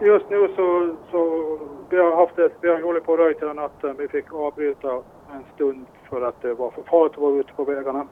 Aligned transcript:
Just 0.00 0.30
nu 0.30 0.48
så, 0.56 0.94
så 1.10 1.58
vi 1.90 1.98
har 1.98 2.16
haft 2.16 2.38
ett, 2.38 2.52
vi 2.60 2.68
har 2.68 2.82
hållit 2.82 3.04
på 3.04 3.12
och 3.12 3.18
röjt 3.18 3.42
hela 3.42 3.52
natten. 3.52 3.96
Vi 3.98 4.08
fick 4.08 4.32
avbryta 4.32 4.92
en 5.32 5.44
stund 5.54 5.86
för 6.10 6.22
att 6.22 6.42
det 6.42 6.54
var 6.54 6.70
för 6.70 6.82
farligt 6.82 7.12
att 7.12 7.18
vara 7.18 7.34
ute 7.34 7.52
på 7.52 7.64
vägarna. 7.64 8.06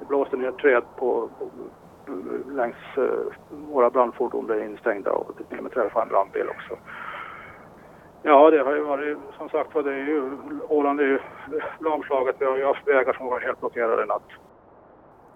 Det 0.00 0.04
blåste 0.04 0.36
ner 0.36 0.50
träd 0.50 0.82
på, 0.96 1.28
på 1.38 2.12
längs 2.52 2.76
eh, 2.96 3.04
våra 3.50 3.90
brandfordon 3.90 4.46
blev 4.46 4.64
instängda 4.64 5.12
och 5.12 5.36
till 5.48 5.58
och 5.58 5.62
med 5.62 5.72
träffade 5.72 6.02
en 6.02 6.08
brandbil 6.08 6.48
också. 6.48 6.76
Ja, 8.22 8.50
det 8.50 8.62
har 8.62 8.72
ju 8.72 8.80
varit 8.80 9.18
som 9.38 9.48
sagt 9.48 9.74
var, 9.74 9.82
det 9.82 9.94
är 9.94 10.06
ju 10.06 10.38
Åland 10.68 11.00
är 11.00 11.04
ju 11.04 11.18
lamslaget. 11.80 12.36
Vi 12.38 12.44
har 12.44 12.56
ju 12.56 12.64
haft 12.64 12.88
vägar 12.88 13.12
som 13.12 13.26
var 13.26 13.40
helt 13.40 13.60
blockerade 13.60 14.02
i 14.02 14.06
natt. 14.06 14.28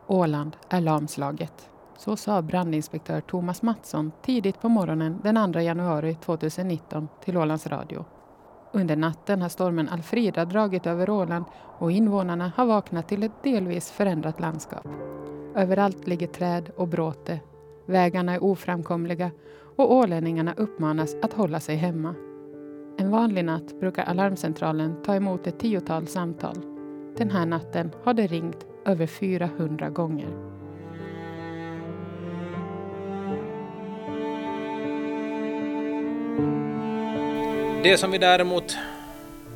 Åland 0.07 0.57
är 0.71 0.81
lamslaget. 0.81 1.71
Så 1.99 2.17
sa 2.17 2.43
brandinspektör 2.43 3.21
Thomas 3.21 3.63
Mattsson 3.63 4.13
tidigt 4.23 4.61
på 4.61 4.69
morgonen 4.69 5.21
den 5.23 5.53
2 5.53 5.61
januari 5.61 6.15
2019 6.15 7.09
till 7.25 7.37
Ålands 7.37 7.67
Radio. 7.67 8.05
Under 8.73 8.97
natten 8.97 9.43
har 9.43 9.49
stormen 9.49 9.89
Alfrida 9.89 10.45
dragit 10.45 10.87
över 10.87 11.11
Åland 11.11 11.45
och 11.79 11.93
invånarna 11.93 12.53
har 12.57 12.67
vaknat 12.67 13.09
till 13.09 13.23
ett 13.23 13.43
delvis 13.43 13.91
förändrat 13.91 14.41
landskap. 14.41 14.87
Överallt 15.55 16.07
ligger 16.07 16.27
träd 16.27 16.71
och 16.77 16.89
bråte. 16.89 17.41
Vägarna 17.87 18.35
är 18.35 18.43
oframkomliga 18.43 19.31
och 19.77 19.93
ålänningarna 19.93 20.55
uppmanas 20.57 21.15
att 21.23 21.33
hålla 21.33 21.61
sig 21.61 21.77
hemma. 21.77 22.15
En 22.99 23.11
vanlig 23.11 23.45
natt 23.45 23.81
brukar 23.81 24.05
alarmcentralen 24.05 25.03
ta 25.03 25.15
emot 25.15 25.47
ett 25.47 25.61
tiotal 25.61 26.07
samtal. 26.07 26.57
Den 27.17 27.31
här 27.31 27.47
natten 27.47 27.91
har 28.05 28.15
det 28.15 28.27
ringt 28.27 28.67
över 28.85 29.07
400 29.07 29.91
gånger. 29.91 30.58
Det 37.83 37.99
som 37.99 38.11
vi 38.11 38.19
däremot 38.19 38.77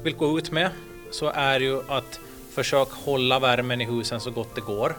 vill 0.03 0.17
gå 0.17 0.39
ut 0.39 0.51
med 0.51 0.71
så 1.11 1.33
är 1.35 1.61
ju 1.61 1.81
att 1.89 2.21
försöka 2.55 2.95
hålla 2.95 3.39
värmen 3.39 3.81
i 3.81 3.85
husen 3.85 4.21
så 4.21 4.31
gott 4.31 4.55
det 4.55 4.61
går. 4.61 4.97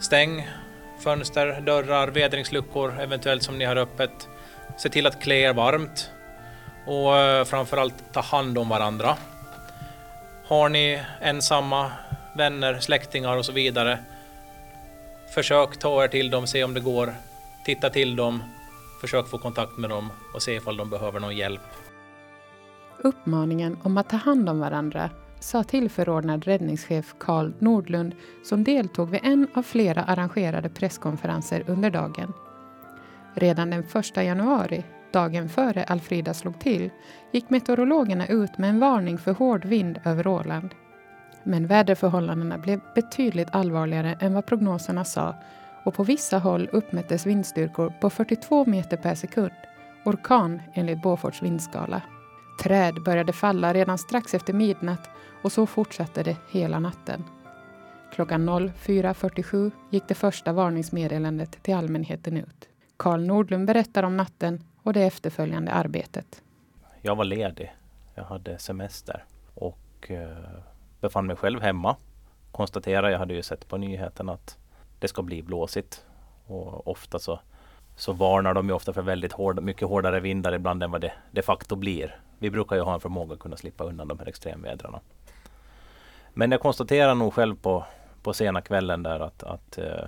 Stäng 0.00 0.48
fönster, 1.00 1.60
dörrar, 1.60 2.08
vädringsluckor 2.08 3.00
eventuellt 3.00 3.42
som 3.42 3.58
ni 3.58 3.64
har 3.64 3.76
öppet. 3.76 4.28
Se 4.78 4.88
till 4.88 5.06
att 5.06 5.22
klä 5.22 5.34
er 5.34 5.52
varmt 5.52 6.10
och 6.86 7.16
eh, 7.16 7.44
framförallt 7.44 8.12
ta 8.12 8.20
hand 8.20 8.58
om 8.58 8.68
varandra. 8.68 9.16
Har 10.44 10.68
ni 10.68 11.02
ensamma 11.20 11.92
vänner, 12.36 12.80
släktingar 12.80 13.36
och 13.36 13.44
så 13.44 13.52
vidare. 13.52 13.98
Försök 15.34 15.78
ta 15.78 16.04
er 16.04 16.08
till 16.08 16.30
dem, 16.30 16.46
se 16.46 16.64
om 16.64 16.74
det 16.74 16.80
går. 16.80 17.14
Titta 17.64 17.90
till 17.90 18.16
dem, 18.16 18.42
försök 19.00 19.28
få 19.28 19.38
kontakt 19.38 19.76
med 19.76 19.90
dem 19.90 20.10
och 20.34 20.42
se 20.42 20.54
ifall 20.54 20.76
de 20.76 20.90
behöver 20.90 21.20
någon 21.20 21.36
hjälp. 21.36 21.87
Uppmaningen 23.02 23.76
om 23.82 23.98
att 23.98 24.08
ta 24.08 24.16
hand 24.16 24.48
om 24.48 24.60
varandra 24.60 25.10
sa 25.40 25.64
tillförordnad 25.64 26.44
räddningschef 26.44 27.14
Karl 27.18 27.52
Nordlund 27.58 28.14
som 28.44 28.64
deltog 28.64 29.10
vid 29.10 29.20
en 29.22 29.48
av 29.54 29.62
flera 29.62 30.02
arrangerade 30.02 30.68
presskonferenser 30.68 31.64
under 31.66 31.90
dagen. 31.90 32.32
Redan 33.34 33.70
den 33.70 33.84
1 33.94 34.16
januari, 34.16 34.84
dagen 35.12 35.48
före 35.48 35.84
Alfrida 35.84 36.34
slog 36.34 36.58
till, 36.60 36.90
gick 37.32 37.50
meteorologerna 37.50 38.26
ut 38.26 38.58
med 38.58 38.70
en 38.70 38.80
varning 38.80 39.18
för 39.18 39.32
hård 39.32 39.64
vind 39.64 40.00
över 40.04 40.26
Åland. 40.26 40.74
Men 41.42 41.66
väderförhållandena 41.66 42.58
blev 42.58 42.80
betydligt 42.94 43.48
allvarligare 43.52 44.16
än 44.20 44.34
vad 44.34 44.46
prognoserna 44.46 45.04
sa 45.04 45.34
och 45.84 45.94
på 45.94 46.04
vissa 46.04 46.38
håll 46.38 46.68
uppmättes 46.72 47.26
vindstyrkor 47.26 47.92
på 48.00 48.10
42 48.10 48.64
meter 48.66 48.96
per 48.96 49.14
sekund, 49.14 49.50
orkan 50.04 50.62
enligt 50.74 51.02
Beauforts 51.02 51.42
vindskala. 51.42 52.02
Träd 52.58 53.02
började 53.02 53.32
falla 53.32 53.74
redan 53.74 53.98
strax 53.98 54.34
efter 54.34 54.52
midnatt 54.52 55.10
och 55.42 55.52
så 55.52 55.66
fortsatte 55.66 56.22
det 56.22 56.36
hela 56.50 56.78
natten. 56.78 57.24
Klockan 58.12 58.48
04.47 58.48 59.70
gick 59.90 60.08
det 60.08 60.14
första 60.14 60.52
varningsmeddelandet 60.52 61.62
till 61.62 61.74
allmänheten 61.74 62.36
ut. 62.36 62.68
Karl 62.96 63.20
Nordlund 63.20 63.66
berättar 63.66 64.02
om 64.02 64.16
natten 64.16 64.64
och 64.82 64.92
det 64.92 65.02
efterföljande 65.02 65.72
arbetet. 65.72 66.42
Jag 67.02 67.16
var 67.16 67.24
ledig. 67.24 67.74
Jag 68.14 68.24
hade 68.24 68.58
semester 68.58 69.24
och 69.54 70.10
eh, 70.10 70.28
befann 71.00 71.26
mig 71.26 71.36
själv 71.36 71.60
hemma. 71.60 71.96
Konstaterade, 72.52 73.10
jag 73.10 73.18
hade 73.18 73.34
ju 73.34 73.42
sett 73.42 73.68
på 73.68 73.76
nyheten 73.76 74.28
att 74.28 74.58
det 74.98 75.08
ska 75.08 75.22
bli 75.22 75.42
blåsigt. 75.42 76.04
Och 76.46 76.88
ofta 76.88 77.18
så, 77.18 77.40
så 77.96 78.12
varnar 78.12 78.54
de 78.54 78.68
ju 78.68 78.74
ofta 78.74 78.92
för 78.92 79.02
väldigt 79.02 79.32
hård, 79.32 79.62
mycket 79.62 79.88
hårdare 79.88 80.20
vindar 80.20 80.52
ibland 80.52 80.82
än 80.82 80.90
vad 80.90 81.00
det 81.00 81.12
de 81.30 81.42
facto 81.42 81.76
blir. 81.76 82.20
Vi 82.38 82.50
brukar 82.50 82.76
ju 82.76 82.82
ha 82.82 82.94
en 82.94 83.00
förmåga 83.00 83.34
att 83.34 83.40
kunna 83.40 83.56
slippa 83.56 83.84
undan 83.84 84.08
de 84.08 84.18
här 84.18 84.28
extremvädrarna. 84.28 85.00
Men 86.34 86.50
jag 86.50 86.60
konstaterar 86.60 87.14
nog 87.14 87.34
själv 87.34 87.56
på, 87.56 87.84
på 88.22 88.32
sena 88.32 88.60
kvällen 88.60 89.02
där 89.02 89.20
att, 89.20 89.42
att 89.42 89.78
eh, 89.78 90.04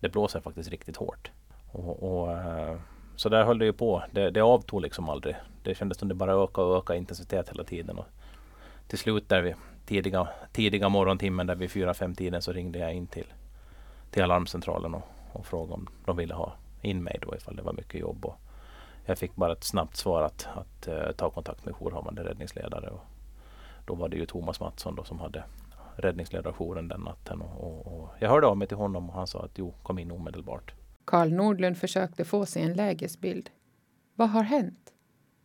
det 0.00 0.08
blåser 0.08 0.40
faktiskt 0.40 0.70
riktigt 0.70 0.96
hårt. 0.96 1.30
Och, 1.72 2.02
och 2.02 2.32
eh, 2.32 2.76
så 3.16 3.28
där 3.28 3.44
höll 3.44 3.58
det 3.58 3.64
ju 3.64 3.72
på. 3.72 4.02
Det, 4.10 4.30
det 4.30 4.40
avtog 4.40 4.82
liksom 4.82 5.08
aldrig. 5.08 5.36
Det 5.62 5.74
kändes 5.74 5.98
som 5.98 6.08
det 6.08 6.14
bara 6.14 6.32
ökade 6.32 6.68
och 6.68 6.76
ökade 6.76 6.98
intensitet 6.98 7.48
hela 7.48 7.64
tiden. 7.64 7.98
Och 7.98 8.06
till 8.88 8.98
slut 8.98 9.28
där 9.28 9.42
vid 9.42 9.54
tidiga, 9.86 10.28
tidiga 10.52 10.88
morgontimmen 10.88 11.46
där 11.46 11.54
vid 11.54 11.70
fyra 11.70 11.94
fem 11.94 12.14
tiden 12.14 12.42
så 12.42 12.52
ringde 12.52 12.78
jag 12.78 12.94
in 12.94 13.06
till, 13.06 13.26
till 14.10 14.22
alarmcentralen 14.22 14.94
och, 14.94 15.02
och 15.32 15.46
frågade 15.46 15.74
om 15.74 15.88
de 16.04 16.16
ville 16.16 16.34
ha 16.34 16.52
in 16.82 17.02
mig 17.02 17.18
då 17.22 17.36
ifall 17.36 17.56
det 17.56 17.62
var 17.62 17.72
mycket 17.72 18.00
jobb. 18.00 18.24
Och 18.24 18.40
jag 19.06 19.18
fick 19.18 19.36
bara 19.36 19.52
ett 19.52 19.64
snabbt 19.64 19.96
svar 19.96 20.22
att, 20.22 20.48
att 20.54 20.88
uh, 20.88 21.12
ta 21.12 21.30
kontakt 21.30 21.64
med 21.64 21.74
jourhavande 21.74 22.24
räddningsledare. 22.24 22.90
Och 22.90 23.00
då 23.86 23.94
var 23.94 24.08
det 24.08 24.16
ju 24.16 24.26
Thomas 24.26 24.60
Mattsson 24.60 24.94
då 24.94 25.04
som 25.04 25.18
hade 25.18 25.44
räddningsledarjouren 25.96 26.88
den 26.88 27.00
natten. 27.00 27.42
Och, 27.42 27.64
och, 27.64 28.00
och, 28.00 28.08
jag 28.18 28.28
hörde 28.28 28.46
av 28.46 28.56
mig 28.56 28.68
till 28.68 28.76
honom 28.76 29.08
och 29.08 29.14
han 29.14 29.26
sa 29.26 29.42
att 29.42 29.58
jo, 29.58 29.74
kom 29.82 29.98
in 29.98 30.10
omedelbart. 30.10 30.74
Karl 31.04 31.32
Nordlund 31.32 31.78
försökte 31.78 32.24
få 32.24 32.46
sig 32.46 32.62
en 32.62 32.72
lägesbild. 32.72 33.50
Vad 34.14 34.30
har 34.30 34.42
hänt? 34.42 34.92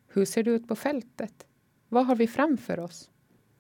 Hur 0.08 0.26
ser 0.26 0.44
det 0.44 0.52
ut 0.52 0.68
på 0.68 0.76
fältet? 0.76 1.46
Vad 1.90 2.06
har 2.06 2.16
vi 2.16 2.28
framför 2.28 2.80
oss? 2.80 3.10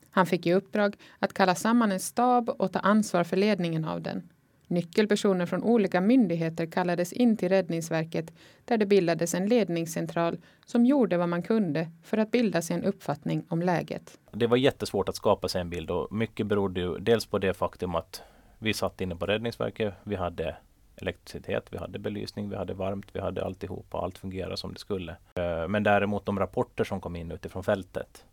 Han 0.09 0.25
fick 0.25 0.45
i 0.45 0.53
uppdrag 0.53 0.95
att 1.19 1.33
kalla 1.33 1.55
samman 1.55 1.91
en 1.91 1.99
stab 1.99 2.49
och 2.49 2.71
ta 2.71 2.79
ansvar 2.79 3.23
för 3.23 3.37
ledningen 3.37 3.85
av 3.85 4.01
den. 4.01 4.29
Nyckelpersoner 4.71 5.45
från 5.45 5.63
olika 5.63 6.01
myndigheter 6.01 6.65
kallades 6.65 7.13
in 7.13 7.37
till 7.37 7.49
Räddningsverket 7.49 8.33
där 8.65 8.77
det 8.77 8.85
bildades 8.85 9.33
en 9.33 9.47
ledningscentral 9.47 10.37
som 10.65 10.85
gjorde 10.85 11.17
vad 11.17 11.29
man 11.29 11.41
kunde 11.41 11.89
för 12.03 12.17
att 12.17 12.31
bilda 12.31 12.61
sig 12.61 12.75
en 12.75 12.83
uppfattning 12.83 13.45
om 13.49 13.61
läget. 13.61 14.19
Det 14.31 14.47
var 14.47 14.57
jättesvårt 14.57 15.09
att 15.09 15.15
skapa 15.15 15.47
sig 15.47 15.61
en 15.61 15.69
bild 15.69 15.91
och 15.91 16.13
mycket 16.13 16.47
berodde 16.47 16.79
ju 16.79 16.97
dels 16.97 17.25
på 17.25 17.37
det 17.37 17.53
faktum 17.53 17.95
att 17.95 18.21
vi 18.59 18.73
satt 18.73 19.01
inne 19.01 19.15
på 19.15 19.25
Räddningsverket. 19.25 19.93
Vi 20.03 20.15
hade 20.15 20.55
elektricitet, 20.95 21.63
vi 21.69 21.77
hade 21.77 21.99
belysning, 21.99 22.49
vi 22.49 22.55
hade 22.55 22.73
varmt, 22.73 23.05
vi 23.13 23.19
hade 23.19 23.45
alltihopa. 23.45 23.97
Allt 23.97 24.17
fungerade 24.17 24.57
som 24.57 24.73
det 24.73 24.79
skulle. 24.79 25.11
Eh, 25.35 25.67
men 25.67 25.83
däremot 25.83 26.25
de 26.25 26.39
rapporter 26.39 26.83
som 26.83 27.01
kom 27.01 27.15
in 27.15 27.31
utifrån 27.31 27.63
fältet 27.63 28.25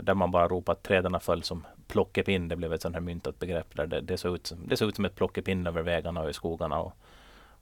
där 0.00 0.14
man 0.14 0.30
bara 0.30 0.48
ropade 0.48 0.78
att 0.78 0.82
träden 0.82 1.20
föll 1.20 1.42
som 1.42 1.66
plockepinn. 1.86 2.48
Det 2.48 2.56
blev 2.56 2.72
ett 2.72 2.82
sånt 2.82 2.94
här 2.94 3.00
myntat 3.02 3.38
begrepp. 3.38 3.76
Där 3.76 3.86
det, 3.86 4.00
det, 4.00 4.16
såg 4.16 4.34
ut 4.34 4.46
som, 4.46 4.68
det 4.68 4.76
såg 4.76 4.88
ut 4.88 4.96
som 4.96 5.04
ett 5.04 5.14
plockepinn 5.14 5.66
över 5.66 5.82
vägarna 5.82 6.22
och 6.22 6.30
i 6.30 6.32
skogarna. 6.32 6.80
Och, 6.80 6.92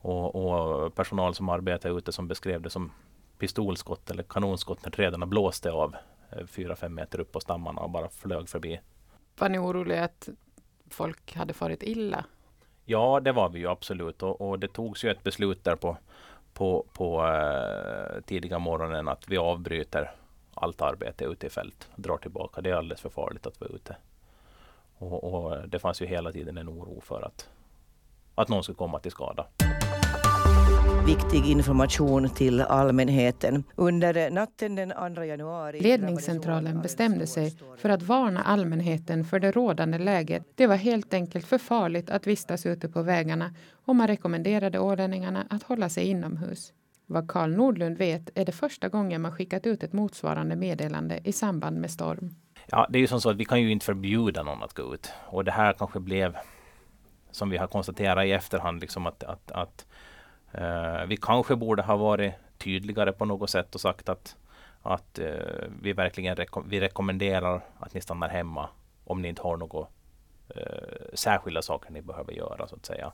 och, 0.00 0.84
och 0.84 0.94
personal 0.94 1.34
som 1.34 1.48
arbetade 1.48 1.94
ute 1.94 2.12
som 2.12 2.28
beskrev 2.28 2.62
det 2.62 2.70
som 2.70 2.92
pistolskott 3.38 4.10
eller 4.10 4.22
kanonskott 4.22 4.84
när 4.84 4.90
träden 4.90 5.30
blåste 5.30 5.72
av 5.72 5.96
uh, 6.36 6.46
fyra, 6.46 6.76
fem 6.76 6.94
meter 6.94 7.20
upp 7.20 7.32
på 7.32 7.40
stammarna 7.40 7.80
och 7.80 7.90
bara 7.90 8.08
flög 8.08 8.48
förbi. 8.48 8.80
Var 9.38 9.48
ni 9.48 9.58
oroliga 9.58 10.04
att 10.04 10.28
folk 10.90 11.36
hade 11.36 11.54
farit 11.54 11.82
illa? 11.82 12.24
Ja, 12.84 13.20
det 13.20 13.32
var 13.32 13.48
vi 13.48 13.58
ju 13.58 13.68
absolut. 13.68 14.22
Och, 14.22 14.40
och 14.40 14.58
det 14.58 14.68
togs 14.68 15.04
ju 15.04 15.10
ett 15.10 15.22
beslut 15.22 15.64
där 15.64 15.76
på, 15.76 15.96
på, 16.52 16.86
på 16.92 17.22
uh, 17.22 18.20
tidiga 18.20 18.58
morgonen 18.58 19.08
att 19.08 19.28
vi 19.28 19.36
avbryter 19.36 20.10
allt 20.56 20.82
arbete 20.82 21.24
ute 21.24 21.46
i 21.46 21.50
fält. 21.50 21.88
Drar 21.96 22.16
tillbaka. 22.16 22.60
Det 22.60 22.70
är 22.70 22.74
alldeles 22.74 23.00
för 23.00 23.10
farligt 23.10 23.46
att 23.46 23.60
vara 23.60 23.70
ute. 23.70 23.96
Och, 24.98 25.24
och 25.24 25.68
det 25.68 25.78
fanns 25.78 26.02
ju 26.02 26.06
hela 26.06 26.32
tiden 26.32 26.58
en 26.58 26.68
oro 26.68 27.00
för 27.00 27.22
att, 27.22 27.48
att 28.34 28.48
någon 28.48 28.62
skulle 28.62 28.76
komma 28.76 28.98
till 28.98 29.10
skada. 29.10 29.46
Viktig 31.06 31.50
information 31.50 32.28
till 32.28 32.60
allmänheten. 32.60 33.64
Under 33.76 34.30
natten 34.30 34.74
den 34.74 35.14
2 35.14 35.24
januari... 35.24 35.80
Ledningscentralen 35.80 36.82
bestämde 36.82 37.26
sig 37.26 37.56
för 37.76 37.88
att 37.88 38.02
varna 38.02 38.42
allmänheten 38.42 39.24
för 39.24 39.38
det 39.38 39.50
rådande 39.50 39.98
läget. 39.98 40.42
Det 40.54 40.66
var 40.66 40.76
helt 40.76 41.14
enkelt 41.14 41.46
för 41.46 41.58
farligt 41.58 42.10
att 42.10 42.26
vistas 42.26 42.66
ute 42.66 42.88
på 42.88 43.02
vägarna 43.02 43.54
och 43.84 43.96
man 43.96 44.06
rekommenderade 44.06 44.78
ålänningarna 44.78 45.46
att 45.50 45.62
hålla 45.62 45.88
sig 45.88 46.04
inomhus. 46.04 46.72
Vad 47.06 47.28
Karl 47.28 47.50
Nordlund 47.50 47.98
vet 47.98 48.38
är 48.38 48.44
det 48.44 48.52
första 48.52 48.88
gången 48.88 49.22
man 49.22 49.32
skickat 49.32 49.66
ut 49.66 49.82
ett 49.82 49.92
motsvarande 49.92 50.56
meddelande 50.56 51.20
i 51.24 51.32
samband 51.32 51.80
med 51.80 51.90
storm. 51.90 52.30
Ja, 52.66 52.86
det 52.90 52.98
är 52.98 53.00
ju 53.00 53.06
som 53.06 53.20
så 53.20 53.30
att 53.30 53.36
vi 53.36 53.44
kan 53.44 53.62
ju 53.62 53.70
inte 53.70 53.86
förbjuda 53.86 54.42
någon 54.42 54.62
att 54.62 54.74
gå 54.74 54.94
ut. 54.94 55.12
Och 55.26 55.44
det 55.44 55.52
här 55.52 55.72
kanske 55.72 56.00
blev, 56.00 56.36
som 57.30 57.50
vi 57.50 57.56
har 57.56 57.66
konstaterat 57.66 58.26
i 58.26 58.32
efterhand, 58.32 58.80
liksom 58.80 59.06
att, 59.06 59.24
att, 59.24 59.50
att 59.50 59.86
uh, 60.58 61.06
vi 61.08 61.16
kanske 61.16 61.56
borde 61.56 61.82
ha 61.82 61.96
varit 61.96 62.34
tydligare 62.58 63.12
på 63.12 63.24
något 63.24 63.50
sätt 63.50 63.74
och 63.74 63.80
sagt 63.80 64.08
att, 64.08 64.36
att 64.82 65.18
eh, 65.18 65.64
vi 65.82 65.92
verkligen 65.92 66.36
reko 66.36 66.62
vi 66.66 66.80
rekommenderar 66.80 67.60
att 67.78 67.94
ni 67.94 68.00
stannar 68.00 68.28
hemma 68.28 68.68
om 69.04 69.22
ni 69.22 69.28
inte 69.28 69.42
har 69.42 69.56
några 69.56 69.86
eh, 70.48 71.14
särskilda 71.14 71.62
saker 71.62 71.92
ni 71.92 72.02
behöver 72.02 72.32
göra 72.32 72.68
så 72.68 72.76
att 72.76 72.86
säga. 72.86 73.12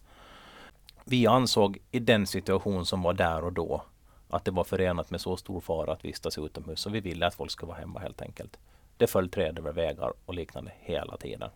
Vi 1.05 1.27
ansåg 1.27 1.79
i 1.91 1.99
den 1.99 2.27
situation 2.27 2.87
som 2.87 3.03
var 3.03 3.13
där 3.13 3.45
och 3.45 3.53
då 3.53 3.83
att 4.29 4.45
det 4.45 4.51
var 4.51 4.65
förenat 4.65 5.11
med 5.11 5.21
så 5.21 5.37
stor 5.37 5.61
fara 5.61 5.93
att 5.93 6.05
vistas 6.05 6.39
utomhus 6.39 6.81
så 6.81 6.91
vi 6.91 7.01
ville 7.01 7.27
att 7.27 7.35
folk 7.35 7.51
skulle 7.51 7.69
vara 7.69 7.79
hemma 7.79 8.01
helt 8.01 8.23
enkelt. 8.23 8.59
Det 8.97 9.07
föll 9.07 9.31
träd 9.31 9.59
över 9.59 9.73
vägar 9.73 10.13
och 10.27 10.35
liknande 10.35 10.73
hela 10.81 11.17
tiden. 11.17 11.51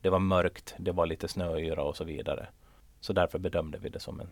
Det 0.00 0.10
var 0.10 0.18
mörkt, 0.18 0.74
det 0.78 0.92
var 0.92 1.06
lite 1.06 1.28
snöyra 1.28 1.82
och 1.82 1.96
så 1.96 2.04
vidare. 2.04 2.46
Så 3.00 3.12
därför 3.12 3.38
bedömde 3.38 3.78
vi 3.78 3.88
det 3.88 4.00
som 4.00 4.20
en 4.20 4.28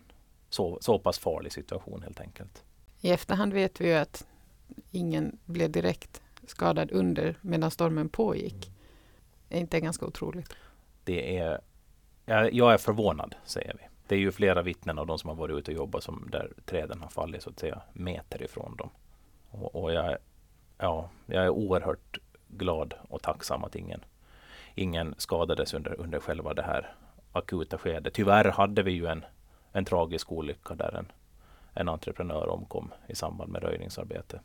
så, 0.48 0.78
så 0.80 0.98
pass 0.98 1.18
farlig 1.18 1.52
situation 1.52 2.02
helt 2.02 2.20
enkelt. 2.20 2.64
I 3.00 3.10
efterhand 3.10 3.52
vet 3.52 3.80
vi 3.80 3.88
ju 3.88 3.94
att 3.94 4.26
ingen 4.90 5.38
blev 5.44 5.70
direkt 5.70 6.22
skadad 6.46 6.90
under 6.90 7.36
medan 7.40 7.70
stormen 7.70 8.08
pågick. 8.08 8.70
Är 9.48 9.60
inte 9.60 9.76
det 9.76 9.80
ganska 9.80 10.06
otroligt? 10.06 10.56
Det 11.04 11.38
är, 11.38 11.60
jag 12.52 12.72
är 12.72 12.78
förvånad, 12.78 13.34
säger 13.44 13.74
vi. 13.74 13.87
Det 14.08 14.14
är 14.14 14.18
ju 14.18 14.32
flera 14.32 14.62
vittnen 14.62 14.98
av 14.98 15.06
de 15.06 15.18
som 15.18 15.28
har 15.28 15.36
varit 15.36 15.56
ute 15.56 15.70
och 15.70 15.76
jobbat 15.76 16.02
som 16.02 16.28
där 16.32 16.52
träden 16.64 17.00
har 17.00 17.08
fallit 17.08 17.42
så 17.42 17.50
att 17.50 17.58
säga 17.58 17.80
meter 17.92 18.42
ifrån 18.42 18.76
dem. 18.76 18.90
Och, 19.50 19.82
och 19.82 19.92
jag, 19.92 20.16
ja, 20.78 21.10
jag 21.26 21.44
är 21.44 21.48
oerhört 21.48 22.18
glad 22.48 22.94
och 23.08 23.22
tacksam 23.22 23.64
att 23.64 23.76
ingen, 23.76 24.04
ingen 24.74 25.14
skadades 25.18 25.74
under, 25.74 26.00
under 26.00 26.20
själva 26.20 26.54
det 26.54 26.62
här 26.62 26.94
akuta 27.32 27.78
skedet. 27.78 28.14
Tyvärr 28.14 28.44
hade 28.50 28.82
vi 28.82 28.92
ju 28.92 29.06
en, 29.06 29.24
en 29.72 29.84
tragisk 29.84 30.32
olycka 30.32 30.74
där 30.74 30.94
en, 30.94 31.12
en 31.74 31.88
entreprenör 31.88 32.48
omkom 32.48 32.92
i 33.08 33.14
samband 33.14 33.52
med 33.52 33.62
röjningsarbete. 33.62 34.40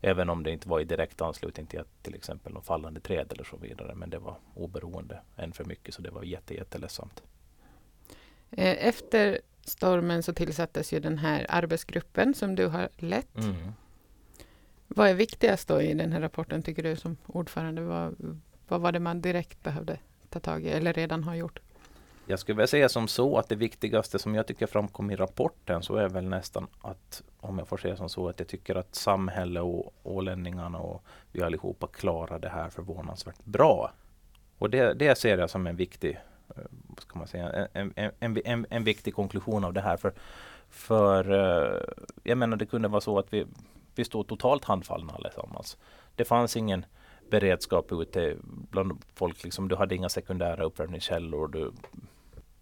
Även 0.00 0.30
om 0.30 0.42
det 0.42 0.50
inte 0.50 0.68
var 0.68 0.80
i 0.80 0.84
direkt 0.84 1.20
anslutning 1.20 1.66
till 1.66 1.80
att 1.80 2.02
till 2.02 2.14
exempel 2.14 2.52
någon 2.52 2.62
fallande 2.62 3.00
träd 3.00 3.32
eller 3.32 3.44
så 3.44 3.56
vidare. 3.56 3.94
Men 3.94 4.10
det 4.10 4.18
var 4.18 4.36
oberoende 4.54 5.20
än 5.36 5.52
för 5.52 5.64
mycket 5.64 5.94
så 5.94 6.02
det 6.02 6.10
var 6.10 6.22
jätte, 6.22 6.54
jätteledsamt. 6.54 7.22
Eh, 8.50 8.86
efter 8.86 9.40
stormen 9.64 10.22
så 10.22 10.32
tillsattes 10.32 10.92
ju 10.92 11.00
den 11.00 11.18
här 11.18 11.46
arbetsgruppen 11.48 12.34
som 12.34 12.54
du 12.54 12.66
har 12.66 12.88
lett. 12.96 13.36
Mm. 13.36 13.72
Vad 14.88 15.08
är 15.08 15.14
viktigast 15.14 15.68
då 15.68 15.82
i 15.82 15.94
den 15.94 16.12
här 16.12 16.20
rapporten 16.20 16.62
tycker 16.62 16.82
du 16.82 16.96
som 16.96 17.16
ordförande? 17.26 17.82
Vad, 17.82 18.38
vad 18.68 18.80
var 18.80 18.92
det 18.92 19.00
man 19.00 19.20
direkt 19.20 19.62
behövde 19.62 19.98
ta 20.28 20.40
tag 20.40 20.64
i 20.64 20.68
eller 20.68 20.92
redan 20.92 21.24
har 21.24 21.34
gjort? 21.34 21.60
Jag 22.30 22.38
skulle 22.38 22.56
vilja 22.56 22.66
säga 22.66 22.88
som 22.88 23.08
så 23.08 23.38
att 23.38 23.48
det 23.48 23.54
viktigaste 23.54 24.18
som 24.18 24.34
jag 24.34 24.46
tycker 24.46 24.66
framkom 24.66 25.10
i 25.10 25.16
rapporten 25.16 25.82
så 25.82 25.96
är 25.96 26.08
väl 26.08 26.24
nästan 26.24 26.66
att, 26.82 27.22
om 27.40 27.58
jag 27.58 27.68
får 27.68 27.76
säga 27.76 27.96
som 27.96 28.08
så, 28.08 28.28
att 28.28 28.38
jag 28.38 28.48
tycker 28.48 28.74
att 28.74 28.94
samhälle 28.94 29.60
och 29.60 29.94
ålänningarna 30.02 30.78
och 30.78 31.02
vi 31.32 31.42
allihopa 31.42 31.86
klarar 31.86 32.38
det 32.38 32.48
här 32.48 32.68
förvånansvärt 32.68 33.44
bra. 33.44 33.92
Och 34.58 34.70
det, 34.70 34.94
det 34.94 35.18
ser 35.18 35.38
jag 35.38 35.50
som 35.50 35.66
en 35.66 35.76
viktig, 35.76 36.18
vad 36.88 37.00
ska 37.00 37.18
man 37.18 37.28
säga, 37.28 37.68
en, 37.72 37.92
en, 37.96 38.38
en, 38.44 38.66
en 38.70 38.84
viktig 38.84 39.14
konklusion 39.14 39.64
av 39.64 39.72
det 39.72 39.80
här. 39.80 39.96
För, 39.96 40.12
för 40.68 41.30
eh, 41.30 41.80
jag 42.22 42.38
menar 42.38 42.56
det 42.56 42.66
kunde 42.66 42.88
vara 42.88 43.00
så 43.00 43.18
att 43.18 43.32
vi, 43.32 43.46
vi 43.94 44.04
stod 44.04 44.26
totalt 44.26 44.64
handfallna 44.64 45.12
allesammans. 45.12 45.78
Det 46.14 46.24
fanns 46.24 46.56
ingen 46.56 46.84
beredskap 47.30 47.92
ute 47.92 48.36
bland 48.42 49.04
folk. 49.14 49.44
Liksom, 49.44 49.68
du 49.68 49.76
hade 49.76 49.94
inga 49.94 50.08
sekundära 50.08 50.64
uppvärmningskällor. 50.64 51.48
Du, 51.48 51.72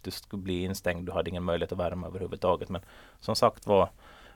du 0.02 0.10
skulle 0.10 0.42
bli 0.42 0.64
instängd. 0.64 1.06
Du 1.06 1.12
hade 1.12 1.30
ingen 1.30 1.44
möjlighet 1.44 1.72
att 1.72 1.78
värma 1.78 2.06
överhuvudtaget. 2.06 2.68
Men 2.68 2.82
som 3.20 3.36
sagt 3.36 3.66
var, 3.66 3.90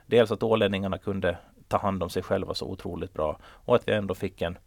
dels 0.06 0.30
att 0.30 0.42
ålänningarna 0.42 0.98
kunde 0.98 1.38
ta 1.68 1.78
hand 1.78 2.02
om 2.02 2.10
sig 2.10 2.22
själva 2.22 2.54
så 2.54 2.66
otroligt 2.66 3.12
bra 3.12 3.38
och 3.42 3.76
att 3.76 3.88
vi 3.88 3.92
ändå 3.92 4.14
fick 4.14 4.42
en, 4.42 4.58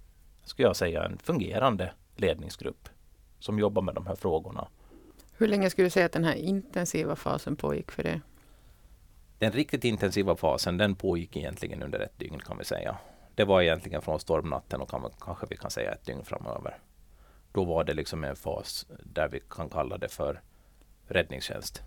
skulle 0.44 0.68
jag 0.68 0.76
säga, 0.76 1.04
en 1.04 1.18
fungerande 1.18 1.92
ledningsgrupp 2.16 2.90
som 3.44 3.60
jobbar 3.60 3.82
med 3.82 3.96
de 3.96 4.08
här 4.08 4.16
frågorna. 4.16 4.68
Hur 5.38 5.48
länge 5.48 5.70
skulle 5.70 5.86
du 5.86 5.90
säga 5.90 6.06
att 6.06 6.12
den 6.12 6.24
här 6.24 6.36
intensiva 6.36 7.16
fasen 7.16 7.56
pågick 7.56 7.92
för 7.92 8.08
er? 8.08 8.22
Den 9.40 9.52
riktigt 9.52 9.84
intensiva 9.84 10.36
fasen 10.36 10.78
den 10.78 10.96
pågick 10.96 11.38
egentligen 11.38 11.84
under 11.84 12.00
ett 12.00 12.20
dygn 12.20 12.40
kan 12.40 12.58
vi 12.58 12.66
säga. 12.66 12.98
Det 13.36 13.44
var 13.44 13.62
egentligen 13.62 14.02
från 14.02 14.20
stormnatten 14.20 14.82
och 14.82 14.90
kan, 14.90 15.10
kanske 15.20 15.46
vi 15.50 15.58
kan 15.58 15.72
säga 15.72 15.92
ett 15.92 16.06
dygn 16.06 16.24
framöver. 16.24 16.78
Då 17.52 17.64
var 17.64 17.84
det 17.84 17.94
liksom 17.94 18.24
en 18.24 18.36
fas 18.36 18.88
där 19.04 19.30
vi 19.30 19.40
kan 19.50 19.70
kalla 19.70 19.98
det 19.98 20.10
för 20.10 20.42
räddningstjänst. 21.08 21.82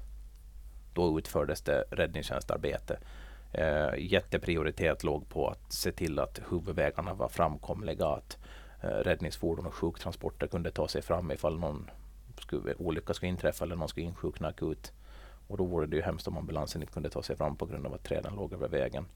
Då 0.95 1.19
utfördes 1.19 1.63
det 1.63 1.85
räddningstjänstarbete. 1.91 2.99
Eh, 3.53 3.95
jätteprioritet 3.99 5.05
låg 5.05 5.29
på 5.29 5.49
att 5.49 5.73
se 5.73 5.93
till 5.93 6.19
att 6.19 6.41
huvudvägarna 6.51 7.15
var 7.15 7.29
framkomliga, 7.29 8.07
att 8.07 8.39
eh, 8.43 8.46
Eh, 8.87 9.05
räddningsfordon 9.05 9.67
och 9.67 9.75
sjuktransporter 9.75 10.47
kunde 10.47 10.71
ta 10.71 10.89
sig 10.89 11.03
fram 11.03 11.31
ifall 11.31 11.59
någon 11.59 11.91
skulle, 12.39 12.75
olycka 12.75 13.15
skulle 13.15 13.31
inträffa 13.31 13.65
eller 13.65 13.77
någon 13.77 13.89
skulle 13.89 14.07
insjukna 14.07 14.49
akut. 14.49 14.93
Och 15.49 15.57
då 15.57 15.65
vore 15.65 15.87
det 15.87 15.97
ju 15.97 16.03
hemskt 16.03 16.29
om 16.29 16.39
ambulansen 16.39 16.83
inte 16.83 16.93
kunde 16.93 17.11
ta 17.11 17.23
sig 17.23 17.37
fram 17.37 17.57
på 17.57 17.67
grund 17.67 17.87
av 17.87 17.95
att 17.95 18.05
träden 18.05 18.35
låg 18.35 18.53
över 18.53 18.69
vägen. 18.69 19.07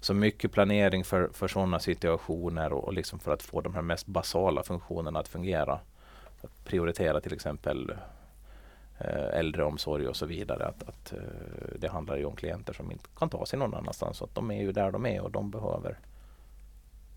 Så 0.00 0.14
mycket 0.14 0.52
planering 0.52 1.04
för, 1.04 1.28
för 1.32 1.48
sådana 1.48 1.78
situationer 1.78 2.72
och, 2.72 2.84
och 2.84 2.92
liksom 2.92 3.18
för 3.18 3.32
att 3.32 3.42
få 3.42 3.60
de 3.60 3.74
här 3.74 3.82
mest 3.82 4.06
basala 4.06 4.62
funktionerna 4.62 5.18
att 5.18 5.28
fungera. 5.28 5.80
Att 6.42 6.64
prioritera 6.64 7.20
till 7.20 7.32
exempel 7.32 7.90
eh, 8.98 9.38
äldreomsorg 9.38 10.08
och 10.08 10.16
så 10.16 10.26
vidare. 10.26 10.66
Att, 10.66 10.88
att 10.88 11.12
eh, 11.12 11.78
det 11.78 11.88
handlar 11.88 12.16
ju 12.16 12.24
om 12.24 12.36
klienter 12.36 12.72
som 12.72 12.92
inte 12.92 13.04
kan 13.18 13.28
ta 13.28 13.46
sig 13.46 13.58
någon 13.58 13.74
annanstans. 13.74 14.16
Så 14.16 14.24
att 14.24 14.34
de 14.34 14.50
är 14.50 14.62
ju 14.62 14.72
där 14.72 14.90
de 14.90 15.06
är 15.06 15.20
och 15.20 15.30
de 15.30 15.50
behöver, 15.50 15.98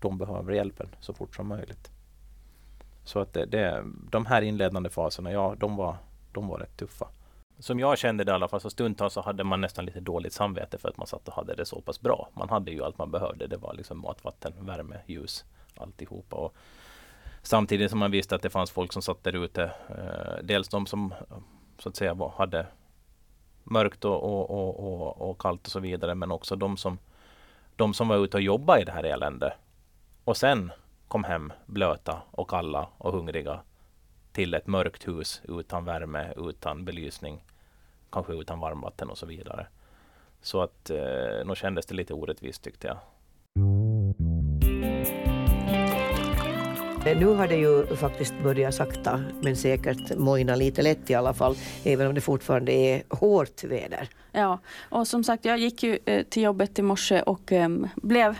de 0.00 0.18
behöver 0.18 0.52
hjälpen 0.52 0.88
så 1.00 1.14
fort 1.14 1.36
som 1.36 1.48
möjligt. 1.48 1.90
Så 3.04 3.18
att 3.18 3.32
det, 3.32 3.46
det, 3.46 3.84
de 4.10 4.26
här 4.26 4.42
inledande 4.42 4.90
faserna, 4.90 5.32
ja, 5.32 5.54
de 5.58 5.76
var, 5.76 5.96
de 6.32 6.48
var 6.48 6.58
rätt 6.58 6.76
tuffa 6.76 7.08
som 7.60 7.80
jag 7.80 7.98
kände 7.98 8.24
det 8.24 8.30
i 8.30 8.34
alla 8.34 8.48
fall, 8.48 8.60
så 8.60 8.70
stundtals 8.70 9.14
så 9.14 9.20
hade 9.20 9.44
man 9.44 9.60
nästan 9.60 9.84
lite 9.84 10.00
dåligt 10.00 10.32
samvete 10.32 10.78
för 10.78 10.88
att 10.88 10.96
man 10.96 11.06
satt 11.06 11.28
och 11.28 11.34
hade 11.34 11.54
det 11.54 11.64
så 11.64 11.80
pass 11.80 12.00
bra. 12.00 12.28
Man 12.34 12.48
hade 12.48 12.70
ju 12.70 12.84
allt 12.84 12.98
man 12.98 13.10
behövde. 13.10 13.46
Det 13.46 13.56
var 13.56 13.74
liksom 13.74 13.98
mat, 13.98 14.24
vatten, 14.24 14.52
värme, 14.60 14.96
ljus, 15.06 15.44
alltihopa. 15.76 16.36
Och 16.36 16.54
samtidigt 17.42 17.90
som 17.90 17.98
man 17.98 18.10
visste 18.10 18.34
att 18.34 18.42
det 18.42 18.50
fanns 18.50 18.70
folk 18.70 18.92
som 18.92 19.02
satt 19.02 19.24
där 19.24 19.44
ute. 19.44 19.62
Eh, 19.88 20.42
dels 20.42 20.68
de 20.68 20.86
som 20.86 21.14
så 21.78 21.88
att 21.88 21.96
säga 21.96 22.14
var, 22.14 22.30
hade 22.30 22.66
mörkt 23.64 24.04
och, 24.04 24.22
och, 24.22 24.80
och, 24.80 25.30
och, 25.30 25.40
kallt 25.40 25.66
och 25.66 25.72
så 25.72 25.80
vidare. 25.80 26.14
Men 26.14 26.30
också 26.30 26.56
de 26.56 26.76
som, 26.76 26.98
de 27.76 27.94
som 27.94 28.08
var 28.08 28.16
ute 28.16 28.36
och 28.36 28.42
jobbade 28.42 28.80
i 28.80 28.84
det 28.84 28.92
här 28.92 29.04
eländet. 29.04 29.52
Och 30.30 30.36
sen 30.36 30.72
kom 31.08 31.24
hem 31.24 31.52
blöta 31.66 32.22
och 32.30 32.50
kalla 32.50 32.88
och 32.98 33.12
hungriga 33.12 33.60
till 34.32 34.54
ett 34.54 34.66
mörkt 34.66 35.08
hus 35.08 35.42
utan 35.48 35.84
värme, 35.84 36.32
utan 36.36 36.84
belysning, 36.84 37.44
kanske 38.10 38.32
utan 38.32 38.60
varmvatten 38.60 39.10
och 39.10 39.18
så 39.18 39.26
vidare. 39.26 39.66
Så 40.42 40.62
att 40.62 40.90
eh, 40.90 41.46
nog 41.46 41.56
kändes 41.56 41.86
det 41.86 41.94
lite 41.94 42.14
orättvist 42.14 42.62
tyckte 42.62 42.86
jag. 42.86 42.96
Nu 47.16 47.26
har 47.26 47.48
det 47.48 47.56
ju 47.56 47.96
faktiskt 47.96 48.34
börjat 48.42 48.74
sakta 48.74 49.24
men 49.42 49.56
säkert 49.56 50.18
mojna 50.18 50.56
lite 50.56 50.82
lätt 50.82 51.10
i 51.10 51.14
alla 51.14 51.34
fall, 51.34 51.56
även 51.84 52.06
om 52.06 52.14
det 52.14 52.20
fortfarande 52.20 52.72
är 52.72 53.02
hårt 53.08 53.64
väder. 53.64 54.08
Ja, 54.32 54.58
och 54.88 55.08
som 55.08 55.24
sagt, 55.24 55.44
jag 55.44 55.58
gick 55.58 55.82
ju 55.82 55.98
eh, 56.04 56.24
till 56.24 56.42
jobbet 56.42 56.78
i 56.78 56.82
morse 56.82 57.22
och 57.22 57.52
eh, 57.52 57.68
blev 57.94 58.36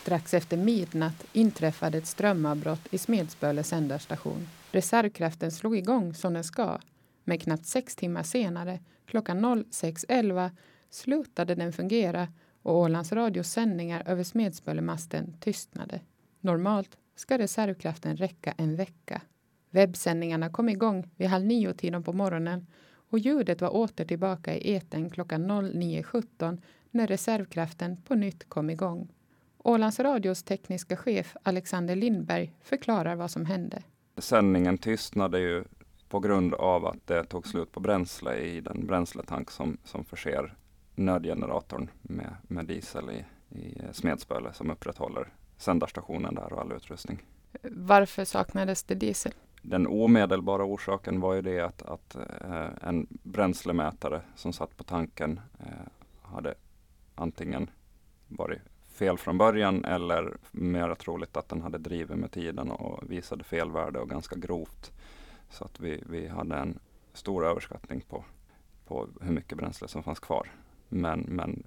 Strax 0.00 0.34
efter 0.34 0.56
midnatt 0.56 1.26
inträffade 1.32 1.98
ett 1.98 2.06
strömavbrott 2.06 2.80
i 2.90 2.98
Smedsböle 2.98 3.62
sändarstation. 3.62 4.48
Reservkraften 4.70 5.50
slog 5.50 5.76
igång 5.76 6.14
som 6.14 6.34
den 6.34 6.44
ska, 6.44 6.78
men 7.24 7.38
knappt 7.38 7.66
sex 7.66 7.96
timmar 7.96 8.22
senare, 8.22 8.80
klockan 9.06 9.44
06.11, 9.44 10.50
slutade 10.90 11.54
den 11.54 11.72
fungera 11.72 12.28
och 12.62 12.78
Ålands 12.78 13.12
Radios 13.12 13.50
sändningar 13.50 14.02
över 14.06 14.22
Smedsbölemasten 14.24 15.36
tystnade. 15.40 16.00
Normalt 16.40 16.96
ska 17.16 17.38
reservkraften 17.38 18.16
räcka 18.16 18.54
en 18.56 18.76
vecka. 18.76 19.22
Webbsändningarna 19.70 20.50
kom 20.50 20.68
igång 20.68 21.10
vid 21.16 21.28
halv 21.28 21.44
nio-tiden 21.44 22.02
på 22.02 22.12
morgonen 22.12 22.66
och 23.10 23.18
ljudet 23.18 23.60
var 23.60 23.76
åter 23.76 24.04
tillbaka 24.04 24.54
i 24.54 24.72
eten 24.72 25.10
klockan 25.10 25.50
09.17 25.50 26.62
när 26.90 27.06
reservkraften 27.06 27.96
på 27.96 28.14
nytt 28.14 28.48
kom 28.48 28.70
igång. 28.70 29.08
Ålands 29.64 30.00
Radios 30.00 30.42
tekniska 30.42 30.96
chef 30.96 31.36
Alexander 31.42 31.96
Lindberg 31.96 32.52
förklarar 32.60 33.16
vad 33.16 33.30
som 33.30 33.46
hände. 33.46 33.82
Sändningen 34.16 34.78
tystnade 34.78 35.40
ju 35.40 35.64
på 36.08 36.20
grund 36.20 36.54
av 36.54 36.86
att 36.86 37.06
det 37.06 37.24
tog 37.24 37.46
slut 37.46 37.72
på 37.72 37.80
bränsle 37.80 38.36
i 38.36 38.60
den 38.60 38.86
bränsletank 38.86 39.50
som, 39.50 39.78
som 39.84 40.04
förser 40.04 40.54
nödgeneratorn 40.94 41.88
med, 42.02 42.36
med 42.42 42.66
diesel 42.66 43.10
i, 43.10 43.24
i 43.58 43.82
Smedsböle 43.92 44.52
som 44.52 44.70
upprätthåller 44.70 45.28
sändarstationen 45.56 46.34
där 46.34 46.52
och 46.52 46.60
all 46.60 46.72
utrustning. 46.72 47.22
Varför 47.62 48.24
saknades 48.24 48.82
det 48.82 48.94
diesel? 48.94 49.32
Den 49.62 49.86
omedelbara 49.86 50.64
orsaken 50.64 51.20
var 51.20 51.34
ju 51.34 51.42
det 51.42 51.60
att, 51.60 51.82
att 51.82 52.16
eh, 52.16 52.68
en 52.82 53.06
bränslemätare 53.10 54.22
som 54.36 54.52
satt 54.52 54.76
på 54.76 54.84
tanken 54.84 55.40
eh, 55.58 55.66
hade 56.22 56.54
antingen 57.14 57.70
varit 58.28 58.60
fel 59.00 59.18
från 59.18 59.38
början 59.38 59.84
eller 59.84 60.36
mer 60.50 60.94
troligt 60.94 61.36
att 61.36 61.48
den 61.48 61.62
hade 61.62 61.78
drivit 61.78 62.18
med 62.18 62.30
tiden 62.30 62.70
och 62.70 63.12
visade 63.12 63.44
fel 63.44 63.70
värde 63.70 63.98
och 63.98 64.10
ganska 64.10 64.36
grovt. 64.36 64.92
Så 65.50 65.64
att 65.64 65.80
vi, 65.80 66.02
vi 66.06 66.28
hade 66.28 66.56
en 66.56 66.78
stor 67.12 67.46
överskattning 67.46 68.00
på, 68.00 68.24
på 68.86 69.08
hur 69.20 69.32
mycket 69.32 69.58
bränsle 69.58 69.88
som 69.88 70.02
fanns 70.02 70.20
kvar. 70.20 70.50
Men, 70.88 71.20
men 71.20 71.62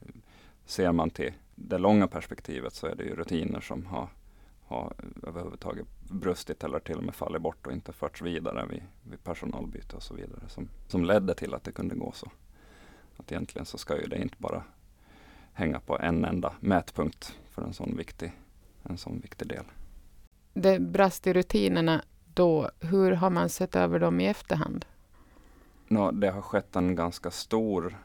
ser 0.66 0.92
man 0.92 1.10
till 1.10 1.34
det 1.56 1.78
långa 1.78 2.08
perspektivet 2.08 2.74
så 2.74 2.88
är 2.88 2.96
det 2.96 3.04
ju 3.04 3.16
rutiner 3.16 3.62
som 3.62 3.86
har, 3.86 4.08
har 4.66 4.94
överhuvudtaget 5.28 5.88
brustit 6.10 6.64
eller 6.64 6.80
till 6.80 6.98
och 6.98 7.04
med 7.04 7.16
fallit 7.16 7.42
bort 7.42 7.68
och 7.68 7.74
inte 7.74 7.94
förts 7.94 8.22
vidare 8.22 8.66
vid, 8.66 8.84
vid 9.04 9.24
personalbyte 9.24 9.96
och 9.96 10.04
så 10.04 10.14
vidare 10.14 10.50
som, 10.50 10.70
som 10.88 11.06
ledde 11.06 11.34
till 11.34 11.54
att 11.54 11.64
det 11.64 11.72
kunde 11.72 11.96
gå 11.96 12.12
så. 12.12 12.32
Att 13.18 13.32
egentligen 13.32 13.66
så 13.66 13.78
ska 13.78 14.02
ju 14.02 14.08
det 14.08 14.22
inte 14.22 14.38
bara 14.38 14.64
hänga 15.54 15.80
på 15.80 16.00
en 16.00 16.26
enda 16.26 16.54
mätpunkt 16.60 17.38
för 17.50 17.62
en 17.62 17.74
sån 17.74 17.98
viktig, 17.98 18.32
en 18.84 18.98
sån 18.98 19.20
viktig 19.20 19.48
del. 19.48 19.66
Det 20.54 20.80
brast 20.80 21.28
i 21.28 21.34
rutinerna 21.34 22.02
då. 22.34 22.70
Hur 22.80 23.12
har 23.12 23.30
man 23.30 23.50
sett 23.50 23.76
över 23.76 24.00
dem 24.00 24.20
i 24.20 24.28
efterhand? 24.28 24.86
No, 25.88 26.12
det 26.12 26.32
har 26.32 26.42
skett 26.42 26.76
en 26.76 26.96
ganska 26.96 27.32
stor 27.32 27.98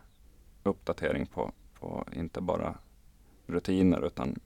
uppdatering 0.63 1.27
på, 1.27 1.53
på 1.81 2.05
inte 2.13 2.41
bara 2.41 2.75
rutiner 3.47 4.07
utan 4.07 4.37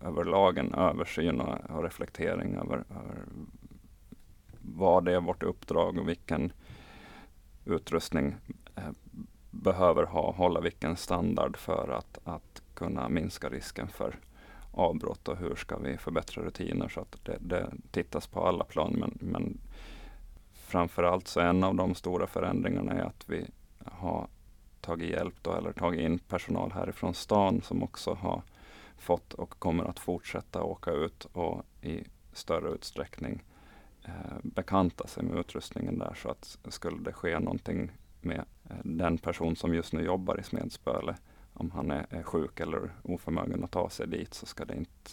överlag 0.00 0.58
en 0.58 0.74
översyn 0.74 1.40
och, 1.40 1.70
och 1.70 1.82
reflektering 1.82 2.54
över, 2.54 2.76
över 2.76 3.24
vad 4.60 5.04
det 5.04 5.14
är 5.14 5.20
vårt 5.20 5.42
uppdrag 5.42 5.98
och 5.98 6.08
vilken 6.08 6.52
utrustning 7.64 8.36
eh, 8.76 8.90
behöver 9.62 10.04
ha, 10.04 10.32
hålla 10.32 10.60
vilken 10.60 10.96
standard 10.96 11.56
för 11.56 11.88
att, 11.98 12.18
att 12.24 12.62
kunna 12.74 13.08
minska 13.08 13.48
risken 13.48 13.88
för 13.88 14.18
avbrott 14.72 15.28
och 15.28 15.36
hur 15.36 15.54
ska 15.54 15.78
vi 15.78 15.96
förbättra 15.96 16.42
rutiner 16.42 16.88
så 16.88 17.00
att 17.00 17.16
det, 17.24 17.36
det 17.40 17.70
tittas 17.90 18.26
på 18.26 18.46
alla 18.46 18.64
plan. 18.64 18.92
Men, 18.98 19.18
men 19.20 19.58
framförallt 20.52 21.28
så 21.28 21.40
en 21.40 21.64
av 21.64 21.74
de 21.74 21.94
stora 21.94 22.26
förändringarna 22.26 22.92
är 22.92 23.02
att 23.02 23.24
vi 23.26 23.46
har 23.84 24.28
tagit 24.80 25.10
hjälp 25.10 25.34
då, 25.42 25.52
eller 25.52 25.72
tagit 25.72 26.00
in 26.00 26.18
personal 26.18 26.72
härifrån 26.72 27.14
stan 27.14 27.62
som 27.62 27.82
också 27.82 28.14
har 28.14 28.42
fått 28.98 29.34
och 29.34 29.58
kommer 29.58 29.84
att 29.84 29.98
fortsätta 29.98 30.62
åka 30.62 30.90
ut 30.90 31.24
och 31.32 31.62
i 31.82 32.04
större 32.32 32.68
utsträckning 32.68 33.42
eh, 34.04 34.36
bekanta 34.42 35.06
sig 35.06 35.22
med 35.24 35.38
utrustningen 35.38 35.98
där. 35.98 36.14
Så 36.14 36.30
att 36.30 36.58
skulle 36.68 37.02
det 37.02 37.12
ske 37.12 37.38
någonting 37.38 37.90
med 38.28 38.44
eh, 38.70 38.76
den 38.82 39.18
person 39.18 39.56
som 39.56 39.74
just 39.74 39.92
nu 39.92 40.02
jobbar 40.04 40.40
i 40.40 40.42
Smedspöle, 40.42 41.16
om 41.52 41.70
han 41.70 41.90
är, 41.90 42.22
sjuk 42.22 42.60
eller 42.60 42.90
oförmögen 43.02 43.64
att 43.64 43.70
ta 43.70 43.90
sig 43.90 44.06
dit 44.06 44.34
så 44.34 44.46
ska 44.46 44.64
det 44.64 44.74
inte, 44.74 45.10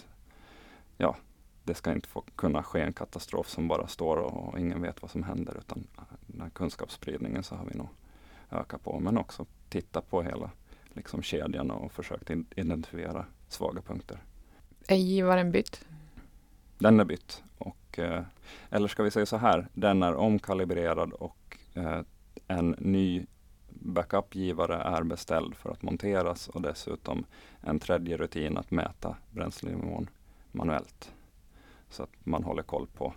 ja, 0.98 1.16
det 1.64 1.74
ska 1.74 1.92
inte 1.92 2.08
få 2.08 2.22
kunna 2.36 2.64
ske 2.64 2.82
en 2.82 2.94
katastrof 2.94 3.50
som 3.50 3.68
bara 3.68 3.88
står 3.88 4.18
och, 4.18 4.60
ingen 4.60 4.82
vet 4.82 5.02
vad 5.02 5.12
som 5.12 5.24
händer 5.24 5.58
utan 5.58 5.88
den 6.28 6.42
här 6.42 6.50
kunskapsspridningen 6.50 7.44
så 7.44 7.56
har 7.56 7.66
vi 7.66 7.78
nog 7.78 7.88
ökat 8.52 8.84
på. 8.84 9.00
Men 9.00 9.18
också 9.18 9.46
titta 9.70 10.02
på 10.02 10.22
hela 10.22 10.52
liksom, 10.94 11.22
kedjan 11.22 11.72
och 11.72 11.92
försökt 11.92 12.30
identifiera 12.56 13.26
svaga 13.48 13.82
punkter. 13.82 14.20
Är 14.88 14.96
givaren 14.96 15.52
bytt? 15.52 15.86
Den 16.78 17.00
är 17.00 17.06
bytt. 17.06 17.44
Och, 17.58 18.00
eh, 18.00 18.24
eller 18.70 18.88
ska 18.88 19.04
vi 19.04 19.12
säga 19.12 19.26
så 19.26 19.38
här, 19.38 19.68
den 19.74 20.04
är 20.04 20.16
omkalibrerad 20.16 21.14
och 21.14 21.58
eh, 21.74 22.02
en 22.48 22.76
ny 22.78 23.26
backupgivare 23.68 24.76
är 24.76 25.04
beställd 25.04 25.56
för 25.56 25.70
att 25.70 25.82
monteras 25.82 26.48
och 26.48 26.62
dessutom 26.62 27.26
en 27.62 27.80
tredje 27.80 28.18
rutin 28.18 28.58
att 28.58 28.72
mäta 28.72 29.18
bränslenivån 29.32 30.10
manuellt. 30.52 31.14
Så 31.90 32.04
att 32.04 32.10
man 32.20 32.44
håller 32.44 32.64
koll 32.64 32.88
på, 32.88 33.14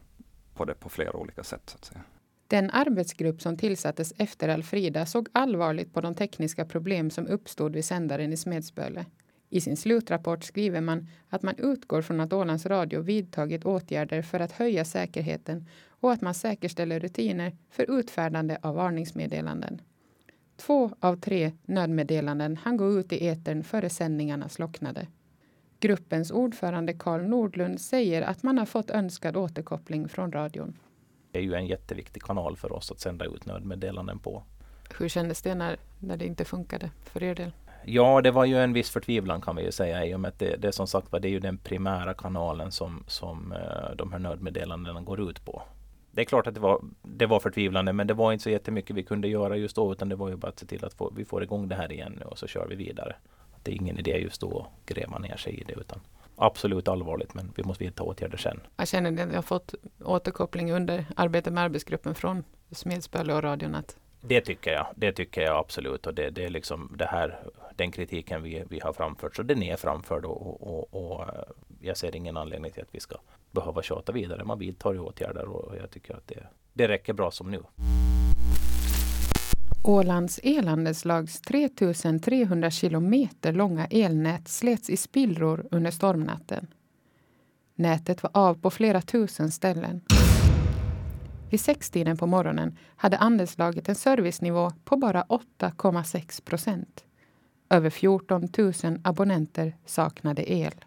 på 0.55 0.65
det 0.65 0.75
på 0.75 0.89
flera 0.89 1.17
olika 1.17 1.43
sätt. 1.43 1.63
så 1.71 1.77
att 1.77 1.85
säga. 1.85 2.03
Den 2.47 2.71
arbetsgrupp 2.71 3.43
som 3.43 3.57
tillsattes 3.57 4.13
efter 4.17 4.49
Alfrida 4.49 5.07
såg 5.07 5.29
allvarligt 5.33 5.95
på 5.95 6.01
de 6.01 6.15
tekniska 6.15 6.65
problem 6.65 7.11
som 7.11 7.27
uppstod 7.27 7.75
vid 7.75 7.85
sändaren 7.85 8.33
i 8.33 8.37
Smedsböle. 8.37 9.07
I 9.50 9.61
sin 9.61 9.76
slutrapport 9.76 10.45
skriver 10.45 10.81
man 10.81 11.09
att 11.28 11.43
man 11.43 11.55
utgår 11.59 12.02
från 12.02 12.21
att 12.21 12.33
Ålands 12.33 12.67
Radio 12.67 13.00
vidtagit 13.00 13.64
åtgärder 13.64 14.23
för 14.23 14.40
att 14.40 14.52
höja 14.52 14.85
säkerheten 14.85 15.67
och 15.88 16.12
att 16.12 16.21
man 16.21 16.35
säkerställer 16.35 17.00
rutiner 17.00 17.57
för 17.71 17.99
utfärdande 17.99 18.59
av 18.62 18.75
varningsmeddelanden. 18.75 19.81
Två 20.57 20.90
av 21.00 21.17
tre 21.17 21.52
nödmeddelanden 21.62 22.57
hann 22.57 22.76
gå 22.76 22.99
ut 22.99 23.12
i 23.12 23.26
etern 23.28 23.64
före 23.64 23.90
sändningarna 23.90 24.49
slocknade. 24.49 25.07
Gruppens 25.81 26.31
ordförande 26.31 26.93
Karl 26.93 27.23
Nordlund 27.23 27.81
säger 27.81 28.23
att 28.23 28.43
man 28.43 28.59
har 28.59 28.67
fått 28.67 28.90
önskad 28.90 29.37
återkoppling 29.37 30.09
från 30.09 30.33
radion. 30.33 30.76
Det 31.31 31.38
är 31.38 31.43
ju 31.43 31.55
en 31.55 31.67
jätteviktig 31.67 32.23
kanal 32.23 32.57
för 32.57 32.73
oss 32.73 32.90
att 32.90 33.00
sända 33.00 33.25
ut 33.25 33.47
nödmeddelanden 33.47 34.19
på. 34.19 34.43
Hur 34.99 35.09
kändes 35.09 35.43
det 35.43 35.55
när, 35.55 35.76
när 35.99 36.17
det 36.17 36.26
inte 36.26 36.45
funkade 36.45 36.90
för 37.05 37.23
er 37.23 37.35
del? 37.35 37.52
Ja, 37.85 38.21
det 38.21 38.31
var 38.31 38.45
ju 38.45 38.59
en 38.59 38.73
viss 38.73 38.91
förtvivlan 38.91 39.41
kan 39.41 39.57
vi 39.57 39.65
ju 39.65 39.73
säga 39.73 40.07
i 40.07 40.15
och 40.15 40.21
med 40.21 40.29
att 40.29 40.39
det, 40.39 40.57
det 40.57 40.73
som 40.73 40.87
sagt 40.87 41.13
var 41.13 41.21
det 41.21 41.29
är 41.29 41.31
ju 41.31 41.41
den 41.41 41.59
primära 41.59 42.15
kanalen 42.15 42.73
som, 42.73 43.05
som 43.07 43.53
eh, 43.53 43.97
de 43.97 44.13
här 44.13 44.19
nödmeddelandena 44.19 45.01
går 45.01 45.31
ut 45.31 45.45
på. 45.45 45.63
Det 46.11 46.21
är 46.21 46.25
klart 46.25 46.47
att 46.47 46.55
det 46.55 46.61
var, 46.61 46.81
det 47.03 47.27
var 47.27 47.41
förtvivlande 47.41 47.93
men 47.93 48.07
det 48.07 48.15
var 48.15 48.33
inte 48.33 48.43
så 48.43 48.51
jättemycket 48.51 48.97
vi 48.97 49.03
kunde 49.03 49.29
göra 49.29 49.57
just 49.57 49.77
då 49.77 49.93
utan 49.93 50.09
det 50.09 50.17
var 50.17 50.29
ju 50.29 50.37
bara 50.37 50.49
att 50.49 50.59
se 50.59 50.67
till 50.67 50.85
att 50.85 50.95
få, 50.95 51.13
vi 51.17 51.25
får 51.25 51.43
igång 51.43 51.69
det 51.69 51.75
här 51.75 51.93
igen 51.93 52.17
nu 52.21 52.25
och 52.25 52.39
så 52.39 52.47
kör 52.47 52.67
vi 52.67 52.77
vidare. 52.77 53.17
Det 53.63 53.71
är 53.71 53.75
ingen 53.75 53.99
idé 53.99 54.19
just 54.19 54.41
då 54.41 54.61
att 54.61 54.95
gräva 54.95 55.19
ner 55.19 55.37
sig 55.37 55.61
i 55.61 55.65
det 55.65 55.73
utan 55.73 56.01
absolut 56.37 56.89
allvarligt 56.89 57.35
men 57.35 57.53
vi 57.57 57.63
måste 57.63 57.85
vidta 57.85 58.03
åtgärder 58.03 58.37
sen. 58.37 58.61
Jag 58.77 58.89
känner 58.89 59.13
att 59.13 59.19
jag 59.19 59.35
har 59.35 59.43
fått 59.43 59.75
återkoppling 60.05 60.73
under 60.73 61.05
arbetet 61.17 61.53
med 61.53 61.65
arbetsgruppen 61.65 62.15
från 62.15 62.45
Smedsböle 62.71 63.35
och 63.35 63.43
radion 63.43 63.75
att 63.75 63.97
det 64.21 64.41
tycker 64.41 64.73
jag. 64.73 64.87
Det 64.97 65.13
tycker 65.13 65.41
jag 65.41 65.57
absolut. 65.57 66.07
Och 66.07 66.15
det, 66.15 66.31
det 66.31 66.45
är 66.45 66.51
liksom 66.51 66.95
det 66.99 67.07
här, 67.07 67.39
den 67.77 67.91
kritiken 67.91 68.43
vi, 68.43 68.65
vi 68.71 68.81
har 68.81 68.93
framfört. 68.93 69.37
Så 69.37 69.43
den 69.43 69.63
är 69.63 69.77
framförd 69.77 70.25
och, 70.25 70.63
och, 70.63 70.95
och 70.95 71.23
eh, 71.23 71.43
jag 71.81 71.97
ser 71.97 72.17
ingen 72.17 72.37
anledning 72.37 72.73
till 72.73 72.83
att 72.83 72.95
vi 72.95 73.01
ska 73.01 73.17
behöva 73.51 73.83
tjata 73.83 74.13
vidare. 74.13 74.45
Man 74.45 74.59
vidtar 74.59 74.93
ju 74.93 74.99
åtgärder 74.99 75.49
och 75.49 75.77
jag 75.77 75.91
tycker 75.91 76.15
att 76.15 76.29
det, 76.29 76.47
det 76.73 76.89
räcker 76.89 77.13
bra 77.13 77.31
som 77.31 77.51
nu. 77.51 77.63
Ålands 79.85 80.41
elandeslags 80.43 81.41
3300 81.41 82.71
kilometer 82.71 83.53
långa 83.53 83.87
elnät 83.87 84.49
slets 84.49 84.91
i 84.91 84.97
spillror 84.97 85.67
under 85.71 85.91
stormnatten. 85.91 86.67
Nätet 87.75 88.23
var 88.23 88.31
av 88.35 88.55
på 88.55 88.71
flera 88.71 89.01
tusen 89.01 89.51
ställen. 89.51 90.01
Vid 91.50 91.61
sextiden 91.61 92.17
på 92.17 92.26
morgonen 92.26 92.78
hade 92.97 93.19
andelslaget 93.19 93.88
en 93.88 93.95
servicenivå 93.95 94.71
på 94.85 94.97
bara 94.97 95.23
8,6 95.23 96.45
procent. 96.45 97.05
Över 97.71 97.90
14 97.90 98.49
000 98.59 98.73
abonnenter 99.05 99.76
saknade 99.87 100.52
el. 100.52 100.85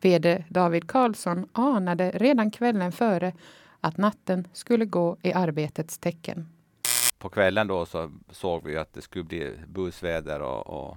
VD 0.00 0.44
David 0.48 0.88
Karlsson 0.88 1.48
anade 1.52 2.10
redan 2.10 2.50
kvällen 2.50 2.92
före 2.92 3.32
att 3.80 3.96
natten 3.96 4.48
skulle 4.52 4.84
gå 4.84 5.16
i 5.22 5.32
arbetets 5.32 5.98
tecken. 5.98 6.48
På 7.18 7.28
kvällen 7.28 7.66
då 7.66 7.86
så 7.86 8.10
såg 8.30 8.64
vi 8.64 8.76
att 8.76 8.92
det 8.92 9.02
skulle 9.02 9.24
bli 9.24 9.52
busväder 9.68 10.40
och, 10.42 10.66
och 10.66 10.96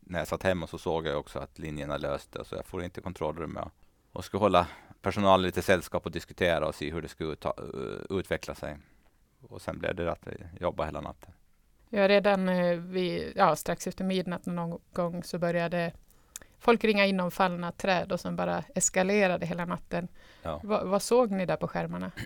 när 0.00 0.18
jag 0.18 0.28
satt 0.28 0.42
hemma 0.42 0.66
så 0.66 0.78
såg 0.78 1.06
jag 1.06 1.18
också 1.18 1.38
att 1.38 1.58
linjerna 1.58 1.96
löste 1.96 2.44
så 2.44 2.54
jag 2.54 2.66
får 2.66 2.84
inte 2.84 3.00
kontrollrummet 3.00 3.68
och 4.12 4.24
skulle 4.24 4.40
hålla 4.40 4.66
personalen 5.04 5.46
lite 5.46 5.62
sällskap 5.62 6.06
och 6.06 6.12
diskutera 6.12 6.66
och 6.66 6.74
se 6.74 6.90
hur 6.90 7.02
det 7.02 7.08
skulle 7.08 7.32
ut, 7.32 7.44
utveckla 8.10 8.54
sig. 8.54 8.76
Och 9.48 9.62
sen 9.62 9.78
blev 9.78 9.94
det 9.94 10.12
att 10.12 10.28
jobba 10.60 10.84
hela 10.84 11.00
natten. 11.00 11.32
Ja, 11.88 12.08
redan 12.08 12.48
eh, 12.48 12.78
vid, 12.78 13.32
ja, 13.36 13.56
strax 13.56 13.86
efter 13.86 14.04
midnatt 14.04 14.46
någon 14.46 14.80
gång 14.92 15.22
så 15.22 15.38
började 15.38 15.92
folk 16.58 16.84
ringa 16.84 17.06
in 17.06 17.20
om 17.20 17.30
fallna 17.30 17.72
träd 17.72 18.12
och 18.12 18.20
sen 18.20 18.36
bara 18.36 18.64
eskalerade 18.74 19.46
hela 19.46 19.64
natten. 19.64 20.08
Ja. 20.42 20.60
Va, 20.64 20.84
vad 20.84 21.02
såg 21.02 21.30
ni 21.30 21.46
där 21.46 21.56
på 21.56 21.68
skärmarna? 21.68 22.10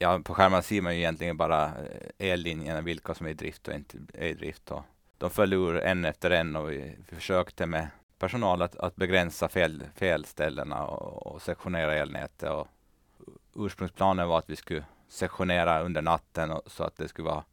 Ja, 0.00 0.20
på 0.24 0.34
skärmarna 0.34 0.62
ser 0.62 0.82
man 0.82 0.94
ju 0.94 0.98
egentligen 1.00 1.36
bara 1.36 1.64
eh, 1.64 2.30
ellinjerna, 2.32 2.80
vilka 2.80 3.14
som 3.14 3.26
är 3.26 3.30
i 3.30 3.34
drift 3.34 3.68
och 3.68 3.74
inte 3.74 3.98
är 4.14 4.28
i 4.28 4.34
drift. 4.34 4.70
Och 4.70 4.82
de 5.18 5.30
föll 5.30 5.52
ur 5.52 5.76
en 5.76 6.04
efter 6.04 6.30
en 6.30 6.56
och 6.56 6.70
vi 6.70 6.96
försökte 7.08 7.66
med 7.66 7.88
personal 8.18 8.62
att, 8.62 8.76
att 8.76 8.96
begränsa 8.96 9.48
fel, 9.48 9.84
felställena 9.94 10.84
och, 10.84 11.26
och 11.26 11.42
sektionera 11.42 11.94
elnätet. 11.94 12.50
Och 12.50 12.66
ursprungsplanen 13.54 14.28
var 14.28 14.38
att 14.38 14.50
vi 14.50 14.56
skulle 14.56 14.84
sektionera 15.08 15.82
under 15.82 16.02
natten 16.02 16.50
och, 16.50 16.62
så 16.66 16.84
att 16.84 16.96
det 16.96 17.08
skulle 17.08 17.28
vara 17.28 17.44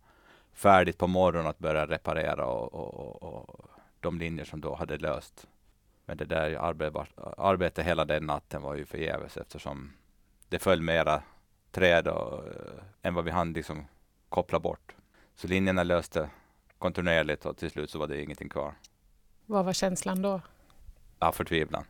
färdigt 0.53 0.98
på 0.98 1.07
morgonen 1.07 1.48
att 1.48 1.60
börja 1.60 1.88
reparera 1.88 2.45
och, 2.45 2.74
och, 2.74 3.24
och 3.24 3.69
de 4.00 4.19
linjer 4.19 4.45
som 4.45 4.62
då 4.62 4.75
hade 4.75 4.98
löst. 4.98 5.48
Men 6.05 6.17
det 6.17 6.25
där 6.25 6.55
arbetet, 7.38 7.86
hela 7.86 8.05
den 8.05 8.25
natten 8.25 8.62
var 8.62 8.75
ju 8.75 8.86
förgäves 8.86 9.38
eftersom 9.38 9.93
det 10.50 10.60
föll 10.60 10.81
mera 10.81 11.22
träd 11.72 12.07
och, 12.07 12.48
äh, 12.48 12.53
än 13.01 13.13
vad 13.13 13.25
vi 13.25 13.31
hann 13.31 13.53
liksom 13.53 13.86
koppla 14.29 14.60
bort. 14.60 14.95
Så 15.36 15.48
linjerna 15.48 15.84
löste 15.84 16.29
kontinuerligt 16.77 17.45
och 17.45 17.57
till 17.57 17.72
slut 17.72 17.89
så 17.89 18.00
var 18.00 18.07
det 18.07 18.22
ingenting 18.22 18.50
kvar. 18.50 18.74
Vad 19.45 19.65
var 19.65 19.74
känslan 19.74 20.22
då? 20.22 20.41
Ja, 21.19 21.31
förtvivlan. 21.31 21.84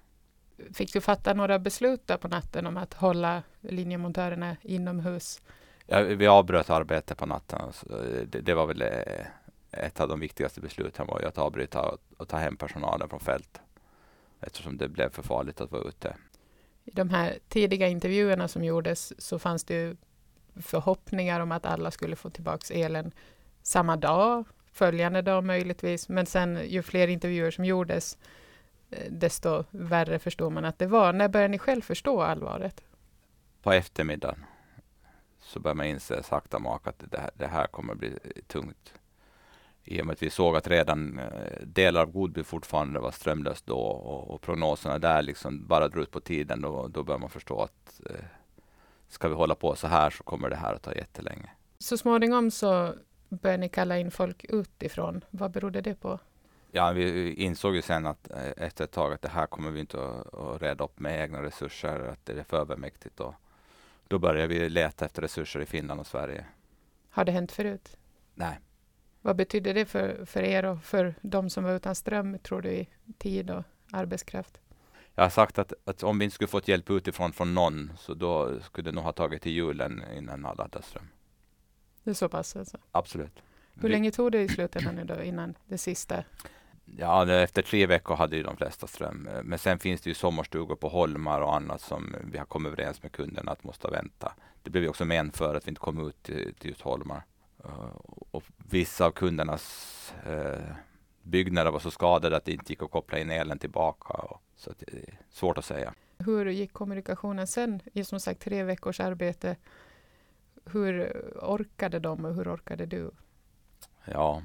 Fick 0.74 0.94
du 0.94 1.02
fatta 1.02 1.34
några 1.34 1.60
beslut 1.60 2.08
där 2.08 2.18
på 2.18 2.28
natten 2.28 2.68
om 2.68 2.78
att 2.78 2.94
hålla 2.94 3.44
linjemontörerna 3.62 4.58
inomhus? 4.62 5.42
Ja, 5.88 6.02
vi 6.02 6.28
avbröt 6.28 6.70
arbetet 6.70 7.18
på 7.18 7.26
natten. 7.26 7.72
Det, 8.28 8.42
det, 8.42 8.54
var 8.54 8.68
väl 8.68 8.82
eh, 8.82 9.26
ett 9.72 10.00
av 10.00 10.08
de 10.08 10.20
viktigaste 10.20 10.62
besluten 10.62 11.08
var 11.08 11.20
ju 11.22 11.28
att 11.28 11.38
avbryta 11.38 11.82
och, 11.82 12.00
och 12.18 12.28
ta 12.28 12.38
hem 12.38 12.58
personalen 12.58 13.10
från 13.10 13.20
fält. 13.20 13.62
Eftersom 14.42 14.78
det 14.78 14.88
blev 14.88 15.10
för 15.10 15.24
farligt 15.24 15.62
att 15.62 15.72
vara 15.72 15.84
ute. 15.84 16.16
I 16.84 16.92
de 16.92 17.10
här 17.10 17.38
tidiga 17.48 17.88
intervjuerna 17.88 18.48
som 18.48 18.64
gjordes 18.64 19.22
så 19.22 19.40
fanns 19.40 19.64
det 19.64 19.98
förhoppningar 20.56 21.40
om 21.40 21.52
att 21.52 21.66
alla 21.66 21.92
skulle 21.92 22.16
få 22.16 22.30
tillbaks 22.30 22.72
elen 22.72 23.12
samma 23.62 23.96
dag, 23.98 24.46
följande 24.72 25.22
dag 25.22 25.44
möjligtvis. 25.44 26.10
Men 26.10 26.26
sen 26.26 26.60
ju 26.68 26.82
fler 26.82 27.08
intervjuer 27.08 27.52
som 27.52 27.66
gjordes 27.66 28.18
desto 29.10 29.64
värre 29.72 30.20
förstår 30.20 30.50
man 30.50 30.66
att 30.66 30.80
det 30.80 30.88
var. 30.88 31.14
När 31.14 31.28
började 31.28 31.52
ni 31.52 31.60
själv 31.60 31.82
förstå 31.82 32.22
allvaret? 32.22 32.84
På 33.62 33.72
eftermiddagen 33.72 34.46
så 35.40 35.60
börjar 35.60 35.76
man 35.76 35.86
inse 35.86 36.24
sakta 36.24 36.60
mak 36.60 36.88
att 36.88 37.04
det 37.12 37.20
här, 37.20 37.32
det 37.34 37.48
här 37.48 37.68
kommer 37.68 37.96
bli 37.96 38.12
tungt. 38.48 38.94
I 39.84 40.02
och 40.02 40.06
med 40.06 40.14
att 40.14 40.24
vi 40.24 40.30
såg 40.30 40.56
att 40.56 40.68
redan 40.68 41.20
eh, 41.20 41.62
delar 41.64 42.02
av 42.02 42.12
Godby 42.12 42.44
fortfarande 42.44 43.00
var 43.00 43.12
strömlöst 43.12 43.66
då 43.66 43.78
och, 43.78 44.32
och 44.32 44.42
prognoserna 44.42 45.00
där 45.00 45.22
liksom 45.22 45.68
bara 45.68 45.88
drog 45.88 46.04
ut 46.04 46.12
på 46.12 46.20
tiden. 46.20 46.62
Då, 46.62 46.88
då 46.88 47.04
börjar 47.04 47.20
man 47.20 47.30
förstå 47.30 47.62
att 47.62 48.02
eh, 48.10 48.26
ska 49.08 49.28
vi 49.28 49.36
hålla 49.36 49.56
på 49.56 49.76
så 49.76 49.88
här 49.88 50.10
så 50.10 50.24
kommer 50.24 50.50
det 50.50 50.56
här 50.56 50.74
att 50.74 50.82
ta 50.82 50.94
jättelänge. 50.94 51.50
Så 51.80 51.98
småningom 51.98 52.52
så 52.52 52.94
började 53.30 53.62
ni 53.62 53.70
kalla 53.70 53.98
in 53.98 54.12
folk 54.12 54.46
utifrån. 54.50 55.24
Vad 55.30 55.52
berodde 55.52 55.82
det 55.82 55.96
på? 55.96 56.20
Ja, 56.76 56.92
vi 56.92 57.34
insåg 57.34 57.76
ju 57.76 57.82
sen 57.82 58.06
att 58.06 58.32
eh, 58.32 58.52
efter 58.58 58.84
ett 58.84 58.92
tag 58.92 59.14
att 59.14 59.22
det 59.22 59.30
här 59.30 59.48
kommer 59.48 59.72
vi 59.72 59.80
inte 59.80 59.98
att, 60.08 60.34
att 60.34 60.62
reda 60.62 60.84
upp 60.84 61.00
med 61.00 61.22
egna 61.22 61.44
resurser, 61.44 62.00
att 62.00 62.26
det 62.26 62.40
är 62.40 62.44
för 62.44 62.58
övermäktigt. 62.58 63.20
Och 63.20 63.34
då 64.08 64.20
började 64.20 64.48
vi 64.48 64.70
leta 64.70 65.06
efter 65.06 65.22
resurser 65.22 65.60
i 65.60 65.66
Finland 65.66 66.00
och 66.00 66.08
Sverige. 66.08 66.46
Har 67.10 67.26
det 67.26 67.32
hänt 67.32 67.52
förut? 67.52 67.98
Nej. 68.34 68.60
Vad 69.22 69.36
betyder 69.36 69.74
det 69.74 69.86
för, 69.86 70.26
för 70.26 70.44
er 70.44 70.66
och 70.66 70.84
för 70.84 71.16
de 71.22 71.50
som 71.50 71.64
var 71.64 71.76
utan 71.76 71.96
ström, 71.96 72.40
tror 72.40 72.62
du, 72.62 72.70
i 72.70 72.88
tid 73.18 73.50
och 73.52 73.64
arbetskraft? 73.92 74.60
Jag 75.16 75.24
har 75.24 75.30
sagt 75.30 75.60
att, 75.60 75.74
att 75.86 76.04
om 76.04 76.20
vi 76.20 76.26
inte 76.26 76.36
skulle 76.36 76.48
fått 76.48 76.68
hjälp 76.68 76.90
utifrån 76.90 77.34
från 77.34 77.54
någon, 77.54 77.92
så 77.98 78.14
då 78.14 78.60
skulle 78.60 78.90
det 78.92 78.96
nog 78.96 79.04
ha 79.04 79.12
tagit 79.12 79.42
till 79.42 79.52
julen 79.52 80.04
innan 80.18 80.46
alla 80.46 80.64
hade 80.64 80.82
ström. 80.82 81.08
Det 82.04 82.10
är 82.10 82.14
så 82.14 82.30
pass 82.30 82.56
alltså? 82.56 82.78
Absolut. 82.92 83.42
Hur 83.82 83.90
länge 83.90 84.12
tog 84.12 84.32
det 84.32 84.42
i 84.42 84.48
slutändan 84.48 85.08
då 85.08 85.24
innan 85.24 85.58
det 85.68 85.78
sista? 85.78 86.24
Ja, 86.86 87.32
efter 87.32 87.62
tre 87.62 87.86
veckor 87.86 88.16
hade 88.16 88.36
ju 88.36 88.44
de 88.44 88.58
flesta 88.58 88.88
ström. 88.88 89.30
Men 89.44 89.60
sen 89.60 89.80
finns 89.80 90.02
det 90.02 90.10
ju 90.10 90.14
sommarstugor 90.14 90.76
på 90.76 90.90
Holmar 90.90 91.42
och 91.42 91.56
annat 91.56 91.82
som 91.82 92.16
vi 92.24 92.38
har 92.38 92.46
kommit 92.46 92.72
överens 92.72 93.04
med 93.04 93.12
kunderna 93.12 93.52
att 93.52 93.64
måste 93.64 93.88
vänta. 93.88 94.34
Det 94.64 94.70
blev 94.70 94.84
ju 94.84 94.90
också 94.90 95.06
men 95.06 95.32
för 95.32 95.56
att 95.56 95.68
vi 95.68 95.70
inte 95.70 95.82
kom 95.82 96.08
ut 96.08 96.24
till, 96.24 96.54
till 96.60 96.76
Holmar. 96.82 97.24
Uh, 97.66 97.96
och 98.32 98.44
vissa 98.70 99.06
av 99.06 99.12
kundernas 99.12 100.14
uh, 100.28 100.76
byggnader 101.22 101.72
var 101.72 101.80
så 101.80 101.92
skadade 101.92 102.38
att 102.38 102.46
det 102.46 102.52
inte 102.52 102.72
gick 102.72 102.84
att 102.84 102.92
koppla 102.92 103.20
in 103.20 103.32
elen 103.32 103.60
tillbaka. 103.60 104.14
Och, 104.14 104.42
så 104.56 104.74
det 104.80 104.94
är 104.94 105.20
svårt 105.30 105.58
att 105.58 105.66
säga. 105.66 105.94
Hur 106.18 106.46
gick 106.46 106.74
kommunikationen 106.74 107.48
sen 107.48 107.82
i 107.94 108.04
som 108.04 108.20
sagt 108.20 108.42
tre 108.42 108.64
veckors 108.64 109.00
arbete? 109.00 109.56
Hur 110.66 111.12
orkade 111.42 112.00
de 112.00 112.26
och 112.26 112.36
hur 112.36 112.56
orkade 112.56 112.86
du? 112.86 113.12
Ja, 114.06 114.44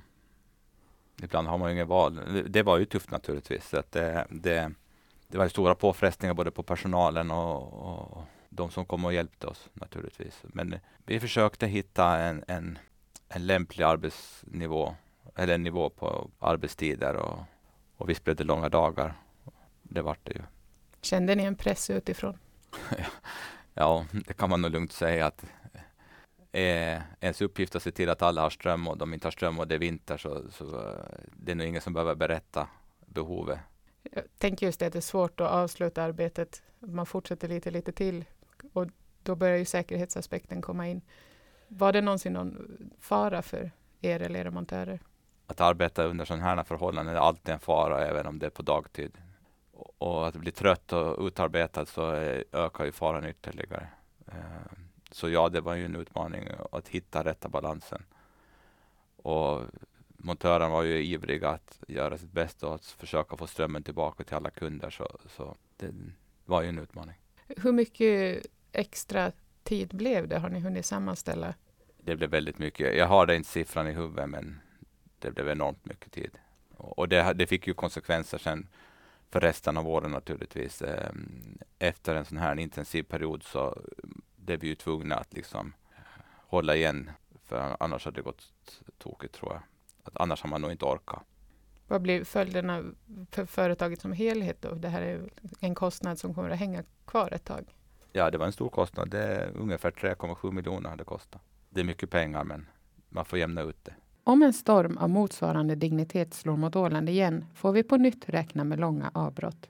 ibland 1.23 1.49
har 1.49 1.59
man 1.59 1.69
ju 1.69 1.75
inget 1.75 1.89
val. 1.89 2.45
Det 2.47 2.63
var 2.63 2.79
ju 2.79 2.85
tufft 2.85 3.11
naturligtvis. 3.11 3.75
Att 3.75 3.93
det, 3.93 4.27
det, 4.31 4.73
det 5.29 5.39
var 5.39 5.49
stora 5.49 5.75
påfrestningar 5.75 6.35
både 6.35 6.51
på 6.51 6.63
personalen 6.63 7.31
och, 7.31 7.73
och 7.73 8.23
de 8.49 8.71
som 8.71 8.85
kom 8.85 9.05
och 9.05 9.13
hjälpte 9.13 9.47
oss 9.47 9.69
naturligtvis. 9.73 10.43
Men 10.43 10.79
vi 11.07 11.21
försökte 11.21 11.67
hitta 11.67 12.19
en, 12.19 12.45
en, 12.49 12.79
en 13.29 13.47
lämplig 13.47 13.85
arbetsnivå 13.85 14.95
eller 15.37 15.55
en 15.55 15.63
nivå 15.63 15.91
på 15.91 16.31
arbetstider 16.39 17.15
och, 17.15 17.39
och 17.97 18.09
visst 18.09 18.25
blev 18.25 18.37
det 18.37 18.45
långa 18.45 18.69
dagar. 18.69 19.15
Det 19.83 20.03
vart 20.03 20.27
det 20.27 20.33
ju. 20.33 20.43
Kände 21.03 21.35
ni 21.35 21.45
en 21.45 21.55
press 21.55 21.91
utifrån? 21.91 22.39
ja, 23.75 24.07
det 24.27 24.33
kan 24.33 24.51
man 24.51 24.63
nog 24.63 24.71
lugnt 24.71 24.93
säga 24.93 25.27
att 25.27 25.45
är 26.53 27.03
ens 27.21 27.43
uppgift 27.43 27.77
att 27.77 27.83
se 27.83 27.91
till 27.91 28.09
att 28.09 28.23
alla 28.23 28.43
har 28.43 28.51
ström 28.51 28.89
och 28.89 28.99
de 28.99 29.15
inte 29.15 29.27
har 29.27 29.33
ström 29.33 29.59
och 29.59 29.69
det 29.69 29.75
är 29.75 29.79
vinter 29.79 30.17
så, 30.17 30.43
så 30.51 30.65
eh, 30.65 30.95
det 31.37 31.53
är 31.53 31.57
nog 31.57 31.67
ingen 31.67 31.83
som 31.83 31.93
behöver 31.93 32.15
berätta 32.15 32.69
behovet. 33.07 33.59
Jag 34.03 34.25
tänker 34.39 34.67
just 34.67 34.81
det 34.81 34.87
att 34.87 34.93
det 34.93 34.99
är 34.99 35.01
svårt 35.01 35.41
att 35.41 35.51
avsluta 35.51 36.03
arbetet. 36.03 36.63
Man 36.79 37.07
fortsätter 37.07 37.49
lite, 37.49 37.71
lite 37.71 37.93
till 37.93 38.25
och 38.73 38.87
då 39.23 39.35
börjar 39.35 39.57
ju 39.57 39.65
säkerhetsaspekten 39.65 40.63
komma 40.63 40.89
in. 40.89 41.03
Var 41.69 41.93
det 41.93 42.01
någonsin 42.01 42.33
någon 42.33 42.81
fara 43.01 43.43
för 43.43 43.71
er 44.01 44.23
eller 44.23 44.41
era 44.41 44.51
montörer? 44.51 45.01
Att 45.47 45.61
arbeta 45.61 46.05
under 46.05 46.25
sådana 46.25 46.45
här 46.45 46.65
förhållanden 46.65 47.17
är 47.17 47.21
alltid 47.21 47.55
en 47.55 47.61
fara, 47.61 48.07
även 48.07 48.27
om 48.27 48.39
det 48.39 48.47
är 48.47 48.51
på 48.51 48.63
dagtid. 48.63 49.19
Och 49.99 50.29
att 50.29 50.37
bli 50.37 50.53
trött 50.53 50.93
och 50.93 51.27
utarbetad 51.27 51.87
så 51.87 52.13
ökar 52.53 52.85
ju 52.85 52.93
faran 52.93 53.27
ytterligare. 53.27 53.89
Så 55.11 55.29
ja, 55.29 55.49
det 55.49 55.61
var 55.61 55.75
ju 55.75 55.85
en 55.85 55.97
utmaning 55.97 56.49
att 56.73 56.89
hitta 56.89 57.25
rätta 57.25 57.49
balansen. 57.49 58.03
Och 59.17 59.63
montören 60.17 60.71
var 60.71 60.83
ju 60.83 61.05
ivrig 61.05 61.45
att 61.45 61.83
göra 61.89 62.19
sitt 62.19 62.33
bästa 62.33 62.69
och 62.69 62.75
att 62.75 62.87
försöka 62.87 63.37
få 63.37 63.47
strömmen 63.47 63.83
tillbaka 63.83 64.25
till 64.25 64.37
alla 64.37 64.51
kunder. 64.51 64.91
Så, 64.91 65.19
så 65.37 65.57
det 65.77 65.95
var 66.45 66.63
ju 66.63 66.69
en 66.69 66.79
utmaning. 66.79 67.15
Hur 67.47 67.73
mycket 67.73 68.47
extra 68.73 69.33
tid 69.63 69.89
blev 69.89 70.29
det? 70.29 70.39
Har 70.39 70.49
ni 70.49 70.61
hunnit 70.61 70.87
sammanställa? 70.87 71.55
Det 71.97 72.17
blev 72.17 72.31
väldigt 72.31 72.59
mycket. 72.59 72.97
Jag 72.97 73.07
har 73.07 73.33
inte 73.33 73.49
siffran 73.49 73.87
i 73.87 73.93
huvudet, 73.93 74.29
men 74.29 74.61
det 75.19 75.31
blev 75.31 75.49
enormt 75.49 75.85
mycket 75.85 76.13
tid. 76.13 76.39
Och 76.77 77.09
det, 77.09 77.33
det 77.33 77.47
fick 77.47 77.67
ju 77.67 77.75
konsekvenser 77.75 78.39
sen 78.39 78.69
för 79.31 79.41
resten 79.41 79.77
av 79.77 79.89
åren 79.89 80.11
naturligtvis. 80.11 80.83
Ehm, 80.83 81.59
efter 81.79 82.15
en 82.15 82.25
sån 82.25 82.39
här 82.39 82.59
intensiv 82.59 83.03
period 83.03 83.43
så 83.43 83.83
blev 84.51 84.61
vi 84.61 84.69
ju 84.69 84.75
tvungna 84.75 85.15
att 85.15 85.33
liksom 85.33 85.73
hålla 86.47 86.77
igen. 86.77 87.11
För 87.45 87.77
annars 87.81 88.05
hade 88.05 88.17
det 88.17 88.23
gått 88.23 88.53
tokigt 88.99 89.35
tror 89.35 89.53
jag. 89.53 89.63
Att 90.05 90.17
annars 90.17 90.43
har 90.43 90.51
man 90.51 90.61
nog 90.61 90.71
inte 90.71 90.85
orkat. 90.85 91.23
Vad 91.89 92.03
blir 92.03 92.25
följderna 92.25 92.83
för 93.31 93.47
företaget 93.47 94.01
som 94.01 94.13
helhet 94.13 94.63
då? 94.63 94.75
Det 94.75 94.89
här 94.89 95.03
är 95.03 95.31
en 95.61 95.75
kostnad 95.75 96.19
som 96.19 96.35
kommer 96.35 96.51
att 96.51 96.59
hänga 96.59 96.83
kvar 97.07 97.33
ett 97.33 97.45
tag. 97.45 97.65
Ja, 98.13 98.31
det 98.31 98.39
var 98.39 98.47
en 98.47 98.53
stor 98.53 98.69
kostnad. 98.69 99.11
Det 99.11 99.23
är 99.23 99.57
ungefär 99.57 99.91
3,7 99.91 100.53
miljoner 100.53 100.91
hade 100.91 101.05
kostat. 101.05 101.43
Det 101.69 101.81
är 101.81 101.85
mycket 101.85 102.11
pengar, 102.11 102.45
men 102.45 102.67
man 103.09 103.25
får 103.25 103.39
jämna 103.39 103.63
ut 103.63 103.85
det. 103.85 103.95
Om 104.25 104.43
en 104.43 104.53
storm 104.53 104.99
av 104.99 105.11
motsvarande 105.11 105.75
dignitet 105.75 106.35
slår 106.35 106.57
mot 106.57 106.77
Åland 106.77 107.09
igen 107.09 107.45
får 107.55 107.73
vi 107.73 107.83
på 107.83 107.97
nytt 107.97 108.29
räkna 108.29 108.65
med 108.65 108.81
långa 108.81 109.11
avbrott. 109.15 109.69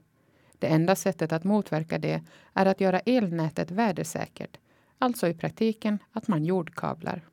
Det 0.58 0.66
enda 0.66 0.96
sättet 0.96 1.32
att 1.32 1.44
motverka 1.44 1.98
det 1.98 2.22
är 2.54 2.66
att 2.66 2.80
göra 2.80 3.00
elnätet 3.00 3.70
vädersäkert, 3.70 4.58
alltså 5.00 5.28
i 5.28 5.34
praktiken 5.34 5.98
att 6.12 6.28
man 6.28 6.44
jordkablar. 6.44 7.24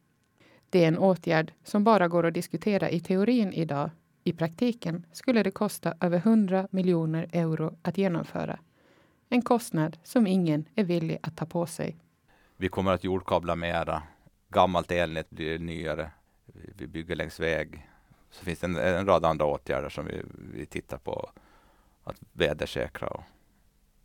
Det 0.70 0.84
är 0.84 0.88
en 0.88 0.98
åtgärd 0.98 1.54
som 1.64 1.84
bara 1.84 2.08
går 2.08 2.26
att 2.26 2.34
diskutera 2.34 2.90
i 2.90 3.00
teorin 3.00 3.54
idag. 3.54 3.90
I 4.24 4.34
praktiken 4.34 5.06
skulle 5.12 5.44
det 5.44 5.52
kosta 5.52 5.94
över 6.02 6.18
100 6.18 6.68
miljoner 6.72 7.30
euro 7.32 7.78
att 7.82 7.98
genomföra. 7.98 8.60
En 9.30 9.42
kostnad 9.42 9.98
som 10.04 10.28
ingen 10.28 10.66
är 10.76 10.84
villig 10.84 11.18
att 11.22 11.38
ta 11.38 11.46
på 11.46 11.66
sig. 11.66 11.98
Vi 12.58 12.70
kommer 12.70 12.92
att 12.92 13.04
jordkabla 13.04 13.56
mera. 13.56 14.04
Gammalt 14.50 14.92
elnät 14.92 15.30
blir 15.30 15.60
nyare. 15.60 16.12
Vi 16.76 16.88
bygger 16.88 17.16
längs 17.16 17.40
väg. 17.40 17.88
Så 18.32 18.46
finns 18.46 18.60
det 18.60 18.68
en, 18.68 18.78
en 18.78 19.06
rad 19.06 19.26
andra 19.26 19.46
åtgärder 19.46 19.90
som 19.90 20.06
vi, 20.06 20.22
vi 20.54 20.66
tittar 20.66 20.98
på 20.98 21.30
att 22.04 22.18
vädersäkra. 22.34 23.24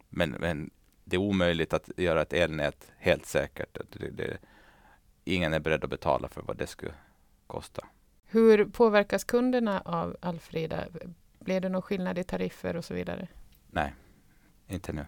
Men, 0.09 0.31
men 0.31 0.71
det 1.05 1.17
är 1.17 1.21
omöjligt 1.21 1.73
att 1.73 1.91
göra 1.97 2.23
ett 2.23 2.33
elnät 2.33 2.93
helt 2.99 3.27
säkert. 3.27 3.79
Det, 3.91 4.11
det, 4.11 4.39
ingen 5.25 5.53
är 5.53 5.61
beredd 5.61 5.85
att 5.85 5.91
betala 5.91 6.29
för 6.29 6.43
vad 6.43 6.57
det 6.57 6.67
skulle 6.67 6.95
kosta. 7.47 7.87
Hur 8.25 8.65
påverkas 8.65 9.25
kunderna 9.25 9.81
av 9.81 10.17
Alfrida? 10.21 10.85
Blir 11.39 11.61
det 11.61 11.69
någon 11.69 11.83
skillnad 11.83 12.19
i 12.19 12.25
tariffer 12.25 12.77
och 12.77 12.85
så 12.85 12.95
vidare? 12.95 13.29
Nej, 13.71 13.95
inte 14.67 14.93
nu. 14.93 15.07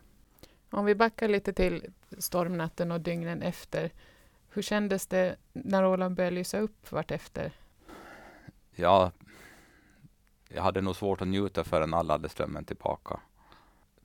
Om 0.70 0.85
vi 0.85 0.94
backar 0.94 1.28
lite 1.28 1.52
till 1.52 1.92
stormnatten 2.18 2.92
och 2.92 3.00
dygnen 3.00 3.42
efter. 3.42 3.90
Hur 4.48 4.62
kändes 4.62 5.07
det 5.07 5.37
när 5.52 5.85
Åland 5.85 6.16
började 6.16 6.37
lysa 6.37 6.59
upp 6.59 6.92
vartefter? 6.92 7.52
Ja, 8.70 9.12
jag 10.48 10.62
hade 10.62 10.80
nog 10.80 10.96
svårt 10.96 11.20
att 11.20 11.28
njuta 11.28 11.64
förrän 11.64 11.94
alla 11.94 12.14
hade 12.14 12.28
strömmen 12.28 12.64
tillbaka. 12.64 13.20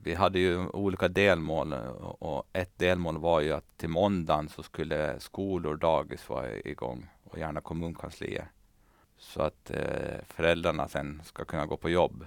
Vi 0.03 0.13
hade 0.13 0.39
ju 0.39 0.67
olika 0.67 1.07
delmål 1.07 1.73
och 2.19 2.47
ett 2.53 2.79
delmål 2.79 3.17
var 3.17 3.41
ju 3.41 3.53
att 3.53 3.77
till 3.77 3.89
måndagen 3.89 4.49
så 4.49 4.63
skulle 4.63 5.19
skolor, 5.19 5.73
och 5.73 5.79
dagis 5.79 6.29
vara 6.29 6.55
igång 6.55 7.07
och 7.23 7.39
gärna 7.39 7.61
kommunkanslier. 7.61 8.47
Så 9.17 9.41
att 9.41 9.71
eh, 9.71 10.23
föräldrarna 10.27 10.87
sen 10.87 11.21
ska 11.23 11.45
kunna 11.45 11.65
gå 11.65 11.77
på 11.77 11.89
jobb. 11.89 12.25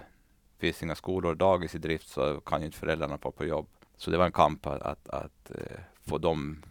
finns 0.57 0.83
inga 0.83 0.95
skolor 0.95 1.31
och 1.31 1.37
dagis 1.37 1.75
i 1.75 1.77
drift 1.77 2.07
så 2.07 2.41
kan 2.41 2.59
ju 2.59 2.65
inte 2.65 2.77
föräldrarna 2.77 3.17
vara 3.21 3.31
på 3.31 3.45
jobb. 3.45 3.67
Så 3.97 4.11
det 4.11 4.17
var 4.17 4.25
en 4.25 4.31
kamp 4.31 4.67
att, 4.67 4.81
att, 4.81 5.09
att 5.09 5.51
eh, 5.51 5.79
få 6.05 6.17
dem 6.17 6.63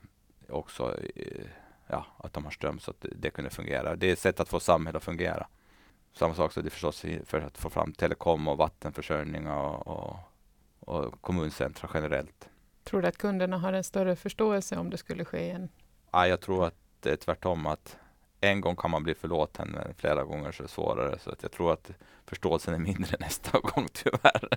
också, 0.49 0.99
eh, 1.15 1.47
ja, 1.87 2.07
att 2.17 2.33
de 2.33 2.45
har 2.45 2.51
ström 2.51 2.79
så 2.79 2.91
att 2.91 3.01
det, 3.01 3.09
det 3.17 3.31
kunde 3.31 3.51
fungera. 3.51 3.97
Det 3.97 4.09
är 4.09 4.13
ett 4.13 4.19
sätt 4.19 4.41
att 4.41 4.49
få 4.49 4.61
samhället 4.61 4.97
att 4.97 5.05
fungera. 5.05 5.47
Samma 6.13 6.35
sak 6.35 6.53
så 6.53 6.61
det 6.61 6.69
är 6.69 6.71
förstås 6.71 7.05
för 7.25 7.41
att 7.41 7.59
få 7.59 7.71
fram 7.71 7.93
telekom 7.93 8.49
och 8.49 8.59
vattenförsörjning 8.59 9.47
och, 9.47 9.87
och, 9.87 10.17
och 10.87 11.21
kommuncentra 11.21 11.91
generellt. 11.95 12.49
Tror 12.85 13.03
du 13.03 13.09
att 13.09 13.19
kunderna 13.19 13.59
har 13.59 13.73
en 13.73 13.85
större 13.85 14.17
förståelse 14.17 14.77
om 14.77 14.91
det 14.91 14.97
skulle 14.97 15.25
ske 15.25 15.41
igen? 15.41 15.69
Ja, 16.11 16.27
jag 16.27 16.41
tror 16.41 16.67
att 16.67 16.75
det 17.01 17.11
är 17.11 17.17
tvärtom 17.17 17.67
att 17.67 17.97
en 18.41 18.61
gång 18.61 18.77
kan 18.77 18.91
man 18.91 19.03
bli 19.03 19.15
förlåten, 19.15 19.69
men 19.69 19.95
flera 19.95 20.25
gånger 20.25 20.53
så 20.53 20.63
är 20.63 20.65
det 20.65 20.73
svårare. 20.73 21.19
Så 21.19 21.31
att 21.31 21.43
jag 21.43 21.53
tror 21.53 21.73
att 21.73 21.91
förståelsen 22.27 22.75
är 22.75 22.79
mindre 22.79 23.17
nästa 23.21 23.59
gång, 23.59 23.89
tyvärr. 23.93 24.49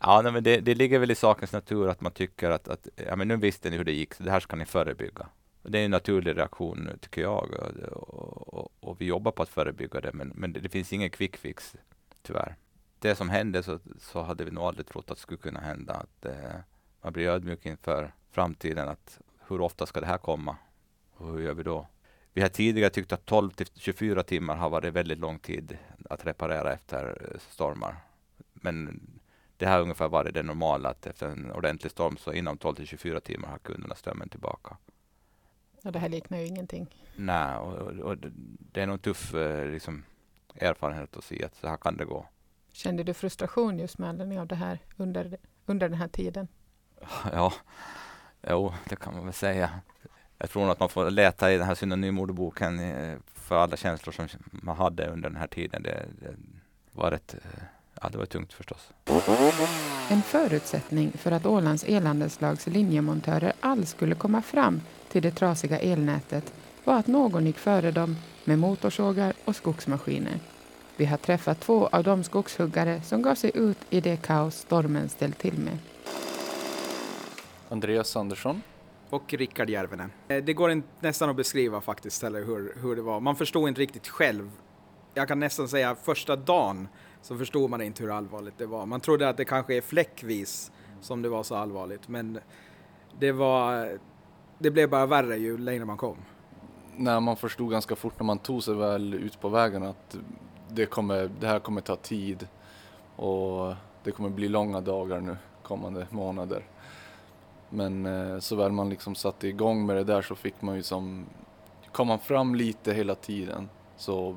Ja, 0.00 0.20
nej, 0.22 0.32
men 0.32 0.44
det, 0.44 0.60
det 0.60 0.74
ligger 0.74 0.98
väl 0.98 1.10
i 1.10 1.14
sakens 1.14 1.52
natur 1.52 1.88
att 1.88 2.00
man 2.00 2.12
tycker 2.12 2.50
att, 2.50 2.68
att 2.68 2.88
ja, 3.06 3.16
men 3.16 3.28
nu 3.28 3.36
visste 3.36 3.70
ni 3.70 3.76
hur 3.76 3.84
det 3.84 3.92
gick, 3.92 4.14
så 4.14 4.22
det 4.22 4.30
här 4.30 4.40
ska 4.40 4.56
ni 4.56 4.64
förebygga. 4.64 5.26
Och 5.62 5.70
det 5.70 5.78
är 5.78 5.84
en 5.84 5.90
naturlig 5.90 6.36
reaktion, 6.36 6.90
tycker 7.00 7.22
jag. 7.22 7.50
Och, 7.92 8.54
och, 8.54 8.72
och 8.80 9.00
vi 9.00 9.04
jobbar 9.04 9.32
på 9.32 9.42
att 9.42 9.48
förebygga 9.48 10.00
det, 10.00 10.12
men, 10.12 10.32
men 10.34 10.52
det, 10.52 10.60
det, 10.60 10.68
finns 10.68 10.92
ingen 10.92 11.10
quick 11.10 11.36
fix, 11.36 11.76
tyvärr. 12.22 12.56
Det 13.00 13.14
som 13.14 13.28
hände 13.28 13.62
så, 13.62 13.78
så 13.98 14.22
hade 14.22 14.44
vi 14.44 14.50
nog 14.50 14.64
aldrig 14.64 14.86
trott 14.86 15.10
att 15.10 15.16
det 15.16 15.22
skulle 15.22 15.38
kunna 15.38 15.60
hända. 15.60 15.94
Att 15.94 16.24
eh, 16.24 16.60
man 17.02 17.12
blir 17.12 17.28
ödmjuk 17.28 17.66
inför 17.66 18.12
framtiden. 18.30 18.88
Att 18.88 19.20
hur 19.48 19.60
ofta 19.60 19.86
ska 19.86 20.00
det 20.00 20.06
här 20.06 20.18
komma? 20.18 20.56
Och 21.12 21.32
hur 21.32 21.40
gör 21.40 21.54
vi 21.54 21.62
då? 21.62 21.86
Vi 22.32 22.42
har 22.42 22.48
tidigare 22.48 22.90
tyckt 22.90 23.12
att 23.12 23.26
12 23.26 23.50
till 23.50 23.66
24 23.74 24.22
timmar 24.22 24.56
har 24.56 24.70
varit 24.70 24.94
väldigt 24.94 25.18
lång 25.18 25.38
tid 25.38 25.78
att 26.10 26.26
reparera 26.26 26.72
efter 26.72 27.06
eh, 27.20 27.38
stormar. 27.50 27.96
Men 28.52 29.00
det 29.56 29.66
har 29.66 29.80
ungefär 29.80 30.08
varit 30.08 30.34
det 30.34 30.42
normala 30.42 30.88
att 30.88 31.06
efter 31.06 31.28
en 31.28 31.52
ordentlig 31.52 31.90
storm 31.90 32.16
så 32.16 32.32
inom 32.32 32.58
12 32.58 32.74
till 32.74 32.86
24 32.86 33.20
timmar 33.20 33.48
har 33.48 33.58
kunderna 33.58 33.94
strömmen 33.94 34.28
tillbaka. 34.28 34.76
Ja, 35.82 35.90
det 35.90 35.98
här 35.98 36.08
liknar 36.08 36.38
ju 36.38 36.46
ingenting. 36.46 36.96
Nej, 37.16 37.56
och, 37.56 37.72
och, 37.72 37.92
och 37.98 38.16
det 38.72 38.82
är 38.82 38.86
nog 38.86 39.02
tuff 39.02 39.34
eh, 39.34 39.70
liksom, 39.70 40.04
erfarenhet 40.54 41.16
att 41.16 41.24
se 41.24 41.44
att 41.44 41.56
så 41.56 41.68
här 41.68 41.76
kan 41.76 41.96
det 41.96 42.04
gå. 42.04 42.26
Kände 42.82 43.02
du 43.02 43.14
frustration 43.14 43.78
just 43.78 43.98
med 43.98 44.08
anledning 44.08 44.40
av 44.40 44.46
det 44.46 44.54
här 44.54 44.78
under, 44.96 45.36
under 45.66 45.88
den 45.88 45.98
här 45.98 46.08
tiden? 46.08 46.48
Ja, 47.32 47.52
jo, 48.48 48.74
det 48.88 48.96
kan 48.96 49.14
man 49.14 49.24
väl 49.24 49.34
säga. 49.34 49.70
Jag 50.38 50.50
tror 50.50 50.70
att 50.70 50.80
man 50.80 50.88
får 50.88 51.10
leta 51.10 51.52
i 51.52 51.56
den 51.56 51.66
här 51.66 51.74
synonymordboken 51.74 52.78
eh, 52.78 53.18
för 53.34 53.56
alla 53.56 53.76
känslor 53.76 54.12
som 54.12 54.28
man 54.50 54.76
hade 54.76 55.06
under 55.06 55.30
den 55.30 55.38
här 55.38 55.46
tiden. 55.46 55.82
Det, 55.82 56.06
det 56.20 56.34
var 56.92 57.10
rätt, 57.10 57.34
eh, 57.34 57.62
ja 58.02 58.08
det 58.08 58.18
var 58.18 58.26
tungt 58.26 58.52
förstås. 58.52 58.92
En 60.10 60.22
förutsättning 60.22 61.12
för 61.12 61.32
att 61.32 61.46
Ålands 61.46 61.84
elandelslags 61.84 62.66
linjemontörer 62.66 63.52
alls 63.60 63.90
skulle 63.90 64.14
komma 64.14 64.42
fram 64.42 64.80
till 65.08 65.22
det 65.22 65.30
trasiga 65.30 65.78
elnätet 65.78 66.52
var 66.84 66.98
att 66.98 67.06
någon 67.06 67.46
gick 67.46 67.58
före 67.58 67.90
dem 67.90 68.16
med 68.44 68.58
motorsågar 68.58 69.32
och 69.44 69.56
skogsmaskiner. 69.56 70.40
Vi 71.00 71.06
har 71.06 71.16
träffat 71.16 71.60
två 71.60 71.86
av 71.86 72.04
de 72.04 72.24
skogshuggare 72.24 73.02
som 73.02 73.22
gav 73.22 73.34
sig 73.34 73.50
ut 73.54 73.78
i 73.90 74.00
det 74.00 74.16
kaos 74.16 74.56
stormen 74.56 75.08
ställt 75.08 75.38
till 75.38 75.58
med. 75.58 75.78
Andreas 77.68 78.16
Andersson. 78.16 78.62
Och 79.10 79.34
Rickard 79.34 79.70
Järvenen. 79.70 80.12
Eh, 80.28 80.44
det 80.44 80.52
går 80.52 80.82
nästan 81.00 81.30
att 81.30 81.36
beskriva 81.36 81.80
faktiskt 81.80 82.22
eller 82.22 82.44
hur, 82.44 82.76
hur 82.82 82.96
det 82.96 83.02
var. 83.02 83.20
Man 83.20 83.36
förstod 83.36 83.68
inte 83.68 83.80
riktigt 83.80 84.08
själv. 84.08 84.50
Jag 85.14 85.28
kan 85.28 85.40
nästan 85.40 85.68
säga 85.68 85.94
första 85.94 86.36
dagen 86.36 86.88
så 87.22 87.38
förstod 87.38 87.70
man 87.70 87.82
inte 87.82 88.02
hur 88.02 88.10
allvarligt 88.10 88.58
det 88.58 88.66
var. 88.66 88.86
Man 88.86 89.00
trodde 89.00 89.28
att 89.28 89.36
det 89.36 89.44
kanske 89.44 89.76
är 89.76 89.80
fläckvis 89.80 90.72
som 91.00 91.22
det 91.22 91.28
var 91.28 91.42
så 91.42 91.54
allvarligt 91.54 92.08
men 92.08 92.38
det 93.18 93.32
var 93.32 93.98
det 94.58 94.70
blev 94.70 94.90
bara 94.90 95.06
värre 95.06 95.36
ju 95.36 95.58
längre 95.58 95.84
man 95.84 95.96
kom. 95.96 96.16
Nej, 96.96 97.20
man 97.20 97.36
förstod 97.36 97.70
ganska 97.70 97.96
fort 97.96 98.14
när 98.18 98.24
man 98.24 98.38
tog 98.38 98.62
sig 98.62 98.74
väl 98.74 99.14
ut 99.14 99.40
på 99.40 99.48
vägen 99.48 99.82
att 99.82 100.16
det, 100.72 100.86
kommer, 100.86 101.30
det 101.40 101.46
här 101.46 101.58
kommer 101.58 101.80
ta 101.80 101.96
tid 101.96 102.48
och 103.16 103.74
det 104.04 104.10
kommer 104.10 104.28
bli 104.28 104.48
långa 104.48 104.80
dagar 104.80 105.20
nu 105.20 105.36
kommande 105.62 106.06
månader. 106.10 106.64
Men 107.68 108.06
eh, 108.06 108.38
så 108.38 108.56
väl 108.56 108.72
man 108.72 108.90
liksom 108.90 109.14
satte 109.14 109.48
igång 109.48 109.86
med 109.86 109.96
det 109.96 110.04
där 110.04 110.22
så 110.22 110.34
fick 110.34 110.62
man 110.62 110.76
ju 110.76 110.82
som, 110.82 111.26
kom 111.92 112.08
man 112.08 112.18
fram 112.18 112.54
lite 112.54 112.92
hela 112.92 113.14
tiden 113.14 113.68
så, 113.96 114.36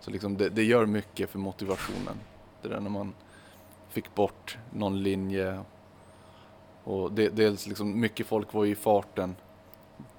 så 0.00 0.10
liksom 0.10 0.36
det, 0.36 0.48
det 0.48 0.64
gör 0.64 0.86
mycket 0.86 1.30
för 1.30 1.38
motivationen. 1.38 2.20
Det 2.62 2.68
där 2.68 2.80
när 2.80 2.90
man 2.90 3.14
fick 3.88 4.14
bort 4.14 4.58
någon 4.72 5.02
linje 5.02 5.60
och 6.84 7.12
de, 7.12 7.28
dels 7.28 7.66
liksom, 7.66 8.00
mycket 8.00 8.26
folk 8.26 8.52
var 8.52 8.64
ju 8.64 8.72
i 8.72 8.74
farten. 8.74 9.36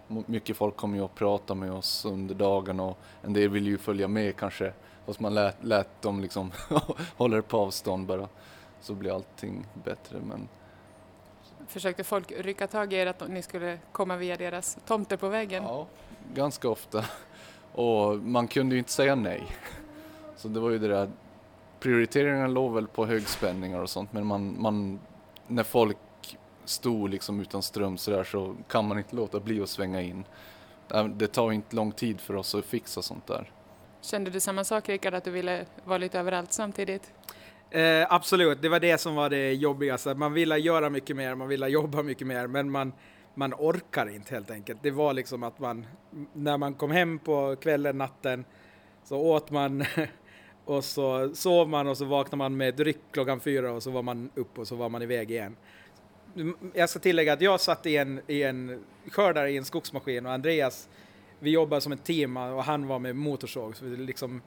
Mycket 0.07 0.57
folk 0.57 0.75
kom 0.75 0.95
ju 0.95 1.01
och 1.01 1.15
pratade 1.15 1.59
med 1.59 1.71
oss 1.71 2.05
under 2.05 2.35
dagen 2.35 2.79
och 2.79 2.97
en 3.21 3.33
del 3.33 3.49
ville 3.49 3.69
ju 3.69 3.77
följa 3.77 4.07
med 4.07 4.35
kanske. 4.35 4.73
Fast 5.07 5.19
man 5.19 5.33
lät, 5.33 5.63
lät 5.63 6.01
dem 6.01 6.21
liksom 6.21 6.51
hålla 7.17 7.41
på 7.41 7.57
avstånd 7.57 8.07
bara. 8.07 8.27
Så 8.81 8.93
blir 8.93 9.15
allting 9.15 9.65
bättre 9.83 10.19
men 10.19 10.47
Försökte 11.67 12.03
folk 12.03 12.31
rycka 12.31 12.67
tag 12.67 12.93
i 12.93 12.95
er 12.95 13.05
att 13.05 13.27
ni 13.27 13.41
skulle 13.41 13.79
komma 13.91 14.15
via 14.17 14.37
deras 14.37 14.77
tomter 14.85 15.17
på 15.17 15.29
väggen? 15.29 15.63
Ja, 15.63 15.87
ganska 16.33 16.69
ofta. 16.69 17.05
Och 17.73 18.17
man 18.19 18.47
kunde 18.47 18.75
ju 18.75 18.79
inte 18.79 18.91
säga 18.91 19.15
nej. 19.15 19.43
Så 20.35 20.47
det 20.47 20.59
var 20.59 20.69
ju 20.69 20.79
det 20.79 20.87
där, 20.87 21.09
prioriteringarna 21.79 22.47
låg 22.47 22.73
väl 22.73 22.87
på 22.87 23.05
högspänningar 23.05 23.79
och 23.79 23.89
sånt 23.89 24.13
men 24.13 24.25
man, 24.25 24.61
man 24.61 24.99
när 25.47 25.63
folk 25.63 25.97
stod 26.65 27.09
liksom 27.09 27.39
utan 27.39 27.63
ström 27.63 27.97
så 27.97 28.11
där 28.11 28.23
så 28.23 28.55
kan 28.67 28.87
man 28.87 28.97
inte 28.97 29.15
låta 29.15 29.39
bli 29.39 29.61
att 29.61 29.69
svänga 29.69 30.01
in. 30.01 30.23
Det 31.15 31.27
tar 31.27 31.51
inte 31.51 31.75
lång 31.75 31.91
tid 31.91 32.21
för 32.21 32.35
oss 32.35 32.55
att 32.55 32.65
fixa 32.65 33.01
sånt 33.01 33.27
där. 33.27 33.51
Kände 34.01 34.31
du 34.31 34.39
samma 34.39 34.63
sak 34.63 34.89
Rickard, 34.89 35.13
att 35.13 35.23
du 35.23 35.31
ville 35.31 35.65
vara 35.85 35.97
lite 35.97 36.19
överallt 36.19 36.53
samtidigt? 36.53 37.11
Eh, 37.69 38.13
absolut, 38.13 38.61
det 38.61 38.69
var 38.69 38.79
det 38.79 38.97
som 38.97 39.15
var 39.15 39.29
det 39.29 39.53
jobbigaste. 39.53 40.13
Man 40.13 40.33
ville 40.33 40.57
göra 40.57 40.89
mycket 40.89 41.15
mer, 41.15 41.35
man 41.35 41.47
ville 41.47 41.67
jobba 41.67 42.03
mycket 42.03 42.27
mer, 42.27 42.47
men 42.47 42.71
man, 42.71 42.93
man 43.33 43.53
orkar 43.53 44.09
inte 44.09 44.33
helt 44.35 44.51
enkelt. 44.51 44.79
Det 44.83 44.91
var 44.91 45.13
liksom 45.13 45.43
att 45.43 45.59
man, 45.59 45.85
när 46.33 46.57
man 46.57 46.73
kom 46.73 46.91
hem 46.91 47.19
på 47.19 47.55
kvällen, 47.55 47.97
natten, 47.97 48.45
så 49.03 49.17
åt 49.17 49.51
man 49.51 49.85
och 50.65 50.83
så 50.83 51.35
sov 51.35 51.69
man 51.69 51.87
och 51.87 51.97
så 51.97 52.05
vaknade 52.05 52.37
man 52.37 52.57
med 52.57 52.75
dryck 52.75 52.99
klockan 53.11 53.39
fyra 53.39 53.71
och 53.71 53.83
så 53.83 53.91
var 53.91 54.01
man 54.01 54.29
upp 54.35 54.59
och 54.59 54.67
så 54.67 54.75
var 54.75 54.89
man 54.89 55.01
iväg 55.01 55.31
igen 55.31 55.55
mm, 56.35 56.57
jag 56.73 56.89
ska 56.89 56.99
tillägga 56.99 57.33
att 57.33 57.41
jag 57.41 57.59
satt 57.61 57.85
i 57.85 57.97
en, 57.97 58.21
i 58.27 58.43
en 58.43 58.83
skördare 59.11 59.51
i 59.51 59.57
en 59.57 59.65
skogsmaskin 59.65 60.25
och 60.25 60.31
Andreas, 60.31 60.89
vi 61.39 61.51
jobbade 61.51 61.81
som 61.81 61.91
ett 61.91 62.03
team 62.03 62.37
och 62.37 62.63
han 62.63 62.87
var 62.87 62.99
med 62.99 63.15
motorsåg. 63.15 63.75
Så 63.75 63.85
det, 63.85 63.97
liksom, 63.97 64.41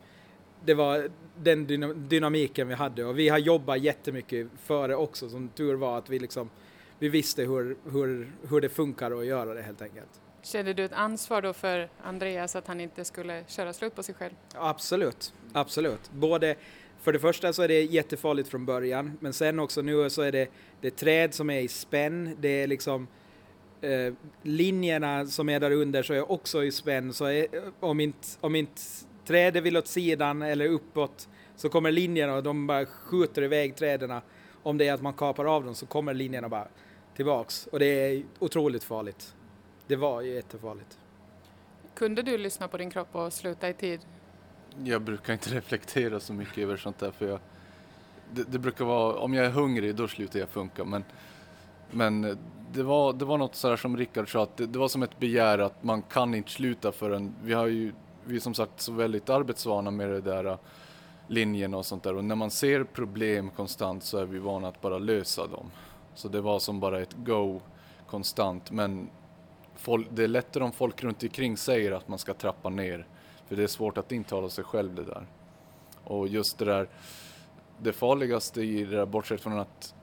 det 0.64 0.74
var 0.74 1.10
den 1.36 1.66
dynamiken 2.08 2.68
vi 2.68 2.74
hade 2.74 3.04
och 3.04 3.18
vi 3.18 3.28
har 3.28 3.38
jobbat 3.38 3.80
jättemycket 3.80 4.48
före 4.62 4.96
också. 4.96 5.28
Som 5.28 5.48
tur 5.48 5.74
var 5.74 5.98
att 5.98 6.10
vi 6.10 6.18
liksom, 6.18 6.50
vi 6.98 7.08
visste 7.08 7.42
hur, 7.42 7.76
hur, 7.92 8.32
hur 8.48 8.60
det 8.60 8.68
funkar 8.68 9.10
att 9.10 9.26
göra 9.26 9.54
det 9.54 9.62
helt 9.62 9.82
enkelt. 9.82 10.20
Kände 10.42 10.72
du 10.72 10.84
ett 10.84 10.92
ansvar 10.92 11.42
då 11.42 11.52
för 11.52 11.88
Andreas 12.02 12.56
att 12.56 12.66
han 12.66 12.80
inte 12.80 13.04
skulle 13.04 13.44
köra 13.46 13.72
slut 13.72 13.94
på 13.94 14.02
sig 14.02 14.14
själv? 14.14 14.34
Absolut, 14.54 15.34
absolut. 15.52 16.10
Både 16.12 16.56
för 17.00 17.12
det 17.12 17.18
första 17.18 17.52
så 17.52 17.62
är 17.62 17.68
det 17.68 17.82
jättefarligt 17.82 18.48
från 18.48 18.66
början, 18.66 19.18
men 19.20 19.32
sen 19.32 19.58
också 19.58 19.82
nu 19.82 20.10
så 20.10 20.22
är 20.22 20.32
det, 20.32 20.48
det 20.80 20.90
träd 20.90 21.34
som 21.34 21.50
är 21.50 21.60
i 21.60 21.68
spänn, 21.68 22.36
det 22.40 22.48
är 22.48 22.66
liksom 22.66 23.08
eh, 23.80 24.14
linjerna 24.42 25.26
som 25.26 25.48
är 25.48 25.60
där 25.60 25.70
under 25.70 26.02
så 26.02 26.14
är 26.14 26.32
också 26.32 26.64
i 26.64 26.72
spänn, 26.72 27.12
så 27.12 27.24
är, 27.24 27.46
om 27.80 28.00
inte, 28.00 28.28
om 28.40 28.54
inte 28.54 28.82
trädet 29.24 29.62
vill 29.62 29.76
åt 29.76 29.86
sidan 29.86 30.42
eller 30.42 30.66
uppåt 30.66 31.28
så 31.56 31.68
kommer 31.68 31.90
linjerna 31.90 32.34
och 32.34 32.42
de 32.42 32.66
bara 32.66 32.86
skjuter 32.86 33.42
iväg 33.42 33.76
träden. 33.76 34.20
Om 34.62 34.78
det 34.78 34.88
är 34.88 34.94
att 34.94 35.02
man 35.02 35.12
kapar 35.12 35.44
av 35.44 35.64
dem 35.64 35.74
så 35.74 35.86
kommer 35.86 36.14
linjerna 36.14 36.48
bara 36.48 36.68
tillbaks 37.16 37.66
och 37.66 37.78
det 37.78 37.86
är 37.86 38.22
otroligt 38.38 38.84
farligt. 38.84 39.34
Det 39.86 39.96
var 39.96 40.22
jättefarligt. 40.22 40.98
Kunde 41.94 42.22
du 42.22 42.38
lyssna 42.38 42.68
på 42.68 42.76
din 42.76 42.90
kropp 42.90 43.14
och 43.14 43.32
sluta 43.32 43.68
i 43.68 43.74
tid? 43.74 44.00
jag 44.84 45.02
brukar 45.02 45.32
inte 45.32 45.50
reflektera 45.54 46.20
så 46.20 46.32
mycket 46.32 46.58
över 46.58 46.76
sånt 46.76 46.98
där 46.98 47.10
för 47.10 47.28
jag, 47.28 47.40
det, 48.32 48.42
det, 48.52 48.58
brukar 48.58 48.84
vara, 48.84 49.16
om 49.16 49.34
jag 49.34 49.46
är 49.46 49.50
hungrig 49.50 49.94
då 49.94 50.08
slutar 50.08 50.40
jag 50.40 50.48
funka 50.48 50.84
men, 50.84 51.04
men 51.90 52.38
det 52.72 52.82
var, 52.82 53.12
det 53.12 53.24
var 53.24 53.38
något 53.38 53.54
sådär 53.54 53.76
som 53.76 53.96
Rickard 53.96 54.32
sa 54.32 54.42
att 54.42 54.56
det, 54.56 54.66
det, 54.66 54.78
var 54.78 54.88
som 54.88 55.02
ett 55.02 55.18
begär 55.18 55.58
att 55.58 55.84
man 55.84 56.02
kan 56.02 56.34
inte 56.34 56.50
sluta 56.50 56.92
förrän, 56.92 57.34
vi 57.44 57.52
har 57.52 57.66
ju, 57.66 57.92
vi 58.24 58.36
är 58.36 58.40
som 58.40 58.54
sagt 58.54 58.80
så 58.80 58.92
väldigt 58.92 59.30
arbetsvana 59.30 59.90
med 59.90 60.08
det 60.08 60.20
där 60.20 60.58
linjen 61.26 61.74
och 61.74 61.86
sånt 61.86 62.02
där 62.02 62.16
och 62.16 62.24
när 62.24 62.34
man 62.34 62.50
ser 62.50 62.84
problem 62.84 63.50
konstant 63.50 64.04
så 64.04 64.18
är 64.18 64.24
vi 64.24 64.38
vana 64.38 64.68
att 64.68 64.80
bara 64.80 64.98
lösa 64.98 65.46
dem. 65.46 65.70
Så 66.14 66.28
det 66.28 66.40
var 66.40 66.58
som 66.58 66.80
bara 66.80 67.00
ett 67.00 67.14
go 67.16 67.60
konstant 68.06 68.70
men 68.70 69.10
folk, 69.76 70.06
det 70.10 70.24
är 70.24 70.28
lättare 70.28 70.64
om 70.64 70.72
folk 70.72 71.02
runt 71.02 71.22
omkring 71.22 71.56
säger 71.56 71.92
att 71.92 72.08
man 72.08 72.18
ska 72.18 72.34
trappa 72.34 72.68
ner 72.68 73.06
för 73.48 73.56
det 73.56 73.62
är 73.62 73.66
svårt 73.66 73.98
att 73.98 74.12
intala 74.12 74.48
sig 74.48 74.64
själv 74.64 74.94
det 74.94 75.04
där. 75.04 75.26
Och 76.04 76.28
just 76.28 76.58
det 76.58 76.64
där, 76.64 76.88
det 77.78 77.92
farligaste 77.92 78.60
i 78.60 78.84
det 78.84 78.96
där, 78.96 79.06
bortsett 79.06 79.40
från 79.40 79.58
att 79.58 79.94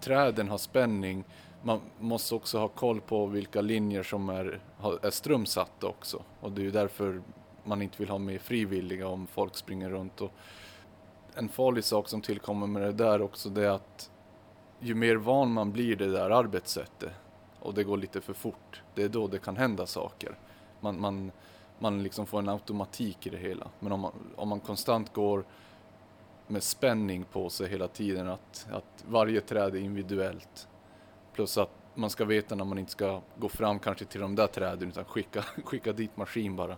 träden 0.00 0.48
har 0.48 0.58
spänning, 0.58 1.24
man 1.64 1.80
måste 1.98 2.34
också 2.34 2.58
ha 2.58 2.68
koll 2.68 3.00
på 3.00 3.26
vilka 3.26 3.60
linjer 3.60 4.02
som 4.02 4.28
är, 4.28 4.60
är 5.02 5.10
strömsatta 5.10 5.86
också. 5.86 6.22
Och 6.40 6.52
det 6.52 6.60
är 6.60 6.64
ju 6.64 6.70
därför 6.70 7.22
man 7.64 7.82
inte 7.82 7.98
vill 7.98 8.08
ha 8.08 8.18
med 8.18 8.40
frivilliga 8.40 9.08
om 9.08 9.26
folk 9.26 9.56
springer 9.56 9.90
runt. 9.90 10.20
Och 10.20 10.30
en 11.34 11.48
farlig 11.48 11.84
sak 11.84 12.08
som 12.08 12.20
tillkommer 12.20 12.66
med 12.66 12.82
det 12.82 12.92
där 12.92 13.22
också 13.22 13.48
det 13.48 13.66
är 13.66 13.70
att 13.70 14.10
ju 14.80 14.94
mer 14.94 15.16
van 15.16 15.52
man 15.52 15.72
blir 15.72 15.96
det 15.96 16.10
där 16.10 16.30
arbetssättet 16.30 17.12
och 17.60 17.74
det 17.74 17.84
går 17.84 17.96
lite 17.96 18.20
för 18.20 18.32
fort, 18.32 18.82
det 18.94 19.02
är 19.02 19.08
då 19.08 19.26
det 19.26 19.38
kan 19.38 19.56
hända 19.56 19.86
saker. 19.86 20.38
Man, 20.80 21.00
man, 21.00 21.32
man 21.78 22.02
liksom 22.02 22.26
får 22.26 22.38
en 22.38 22.48
automatik 22.48 23.26
i 23.26 23.30
det 23.30 23.36
hela. 23.36 23.70
Men 23.80 23.92
om 23.92 24.00
man, 24.00 24.12
om 24.36 24.48
man 24.48 24.60
konstant 24.60 25.12
går 25.12 25.44
med 26.46 26.62
spänning 26.62 27.24
på 27.24 27.50
sig 27.50 27.68
hela 27.68 27.88
tiden, 27.88 28.28
att, 28.28 28.66
att 28.70 29.04
varje 29.08 29.40
träd 29.40 29.74
är 29.74 29.80
individuellt. 29.80 30.68
Plus 31.34 31.58
att 31.58 31.70
man 31.94 32.10
ska 32.10 32.24
veta 32.24 32.54
när 32.54 32.64
man 32.64 32.78
inte 32.78 32.92
ska 32.92 33.22
gå 33.36 33.48
fram 33.48 33.78
kanske 33.78 34.04
till 34.04 34.20
de 34.20 34.34
där 34.34 34.46
träden 34.46 34.88
utan 34.88 35.04
skicka, 35.04 35.42
skicka 35.64 35.92
dit 35.92 36.16
maskin 36.16 36.56
bara. 36.56 36.76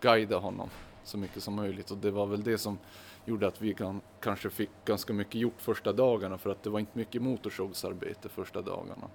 Guida 0.00 0.38
honom 0.38 0.70
så 1.04 1.18
mycket 1.18 1.42
som 1.42 1.54
möjligt 1.54 1.90
och 1.90 1.98
det 1.98 2.10
var 2.10 2.26
väl 2.26 2.42
det 2.42 2.58
som 2.58 2.78
gjorde 3.24 3.46
att 3.46 3.60
vi 3.60 3.74
kan, 3.74 4.00
kanske 4.20 4.50
fick 4.50 4.70
ganska 4.84 5.12
mycket 5.12 5.34
gjort 5.34 5.60
första 5.60 5.92
dagarna 5.92 6.38
för 6.38 6.50
att 6.50 6.62
det 6.62 6.70
var 6.70 6.80
inte 6.80 6.98
mycket 6.98 7.22
motorsågsarbete 7.22 8.28
första 8.28 8.62
dagarna. 8.62 9.08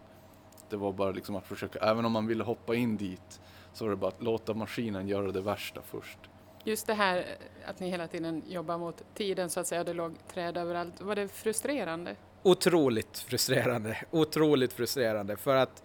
Det 0.69 0.77
var 0.77 0.93
bara 0.93 1.11
liksom 1.11 1.35
att 1.35 1.47
försöka, 1.47 1.79
även 1.79 2.05
om 2.05 2.11
man 2.11 2.27
ville 2.27 2.43
hoppa 2.43 2.75
in 2.75 2.97
dit 2.97 3.41
så 3.73 3.85
var 3.85 3.89
det 3.89 3.97
bara 3.97 4.07
att 4.07 4.23
låta 4.23 4.53
maskinen 4.53 5.07
göra 5.07 5.31
det 5.31 5.41
värsta 5.41 5.81
först. 5.81 6.19
Just 6.63 6.87
det 6.87 6.93
här 6.93 7.25
att 7.65 7.79
ni 7.79 7.89
hela 7.89 8.07
tiden 8.07 8.43
jobbar 8.47 8.77
mot 8.77 9.03
tiden 9.13 9.49
så 9.49 9.59
att 9.59 9.67
säga, 9.67 9.83
det 9.83 9.93
låg 9.93 10.27
träd 10.27 10.57
överallt. 10.57 11.01
Var 11.01 11.15
det 11.15 11.27
frustrerande? 11.27 12.15
Otroligt 12.43 13.17
frustrerande, 13.17 13.97
otroligt 14.11 14.73
frustrerande 14.73 15.37
för 15.37 15.55
att 15.55 15.83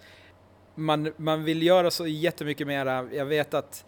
man, 0.75 1.12
man 1.16 1.44
vill 1.44 1.62
göra 1.62 1.90
så 1.90 2.07
jättemycket 2.07 2.66
mera. 2.66 3.09
Jag 3.12 3.27
vet 3.27 3.55
att 3.55 3.85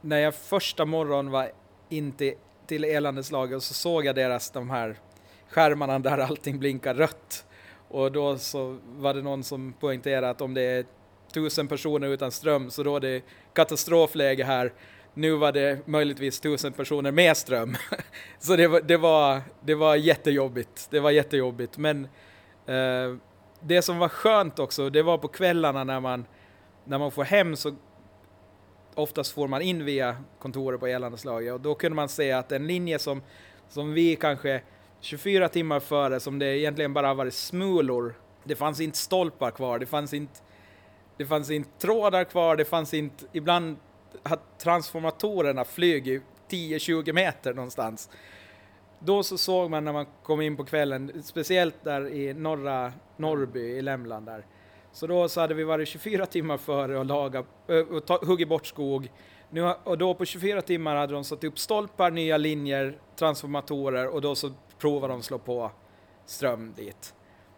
när 0.00 0.18
jag 0.18 0.34
första 0.34 0.84
morgon 0.84 1.30
var 1.30 1.50
inte 1.88 2.34
till 2.66 2.84
elandeslaget 2.84 3.62
så 3.62 3.74
såg 3.74 4.04
jag 4.04 4.14
deras 4.14 4.50
de 4.50 4.70
här 4.70 4.98
skärmarna 5.48 5.98
där 5.98 6.18
allting 6.18 6.58
blinkar 6.58 6.94
rött. 6.94 7.44
Och 7.88 8.12
då 8.12 8.38
så 8.38 8.78
var 8.96 9.14
det 9.14 9.22
någon 9.22 9.44
som 9.44 9.72
poängterade 9.72 10.30
att 10.30 10.40
om 10.40 10.54
det 10.54 10.62
är 10.62 10.84
tusen 11.32 11.68
personer 11.68 12.08
utan 12.08 12.32
ström 12.32 12.70
så 12.70 12.82
då 12.82 12.96
är 12.96 13.00
det 13.00 13.22
katastrofläge 13.52 14.44
här. 14.44 14.72
Nu 15.18 15.36
var 15.36 15.52
det 15.52 15.86
möjligtvis 15.86 16.40
tusen 16.40 16.72
personer 16.72 17.12
med 17.12 17.36
ström. 17.36 17.76
så 18.38 18.56
det 18.56 18.68
var, 18.68 18.80
det, 18.80 18.96
var, 18.96 19.42
det 19.60 19.74
var 19.74 19.96
jättejobbigt. 19.96 20.88
Det 20.90 21.00
var 21.00 21.10
jättejobbigt. 21.10 21.78
Men 21.78 22.04
eh, 22.66 23.16
det 23.60 23.82
som 23.82 23.98
var 23.98 24.08
skönt 24.08 24.58
också, 24.58 24.90
det 24.90 25.02
var 25.02 25.18
på 25.18 25.28
kvällarna 25.28 25.84
när 25.84 26.00
man, 26.00 26.26
när 26.84 26.98
man 26.98 27.10
får 27.10 27.24
hem 27.24 27.56
så 27.56 27.74
oftast 28.94 29.32
får 29.32 29.48
man 29.48 29.62
in 29.62 29.84
via 29.84 30.16
kontoret 30.38 30.80
på 30.80 30.86
elanslaget 30.86 31.52
och 31.52 31.60
då 31.60 31.74
kunde 31.74 31.96
man 31.96 32.08
se 32.08 32.32
att 32.32 32.52
en 32.52 32.66
linje 32.66 32.98
som, 32.98 33.22
som 33.68 33.92
vi 33.92 34.16
kanske 34.16 34.60
24 35.00 35.48
timmar 35.48 35.80
före, 35.80 36.20
som 36.20 36.38
det 36.38 36.58
egentligen 36.58 36.92
bara 36.92 37.14
varit 37.14 37.34
smulor, 37.34 38.14
det 38.44 38.56
fanns 38.56 38.80
inte 38.80 38.98
stolpar 38.98 39.50
kvar, 39.50 39.78
det 39.78 39.86
fanns 39.86 40.14
inte, 40.14 40.40
det 41.16 41.26
fanns 41.26 41.50
inte 41.50 41.70
trådar 41.78 42.24
kvar, 42.24 42.56
det 42.56 42.64
fanns 42.64 42.94
inte, 42.94 43.24
ibland 43.32 43.76
att 44.22 44.58
transformatorerna 44.58 45.64
ju 45.76 46.22
10-20 46.48 47.12
meter 47.12 47.54
någonstans. 47.54 48.10
Då 48.98 49.22
så 49.22 49.38
såg 49.38 49.70
man 49.70 49.84
när 49.84 49.92
man 49.92 50.06
kom 50.22 50.40
in 50.40 50.56
på 50.56 50.64
kvällen, 50.64 51.22
speciellt 51.22 51.84
där 51.84 52.08
i 52.08 52.34
norra 52.34 52.92
Norrby 53.16 53.60
i 53.60 53.82
Lämland 53.82 54.26
där, 54.26 54.46
så 54.92 55.06
då 55.06 55.28
så 55.28 55.40
hade 55.40 55.54
vi 55.54 55.64
varit 55.64 55.88
24 55.88 56.26
timmar 56.26 56.56
före 56.56 56.98
och, 56.98 57.06
laga, 57.06 57.44
eh, 57.68 57.78
och 57.78 58.06
ta, 58.06 58.24
huggit 58.24 58.48
bort 58.48 58.66
skog. 58.66 59.12
Nu, 59.50 59.62
och 59.84 59.98
då 59.98 60.14
på 60.14 60.24
24 60.24 60.62
timmar 60.62 60.96
hade 60.96 61.12
de 61.12 61.24
satt 61.24 61.44
upp 61.44 61.58
stolpar, 61.58 62.10
nya 62.10 62.36
linjer, 62.36 62.98
transformatorer 63.16 64.08
och 64.08 64.20
då 64.20 64.34
så 64.34 64.50
provade 64.78 65.12
de 65.12 65.22
slå 65.22 65.38
på 65.38 65.70
ström 66.26 66.72
dit. 66.76 67.14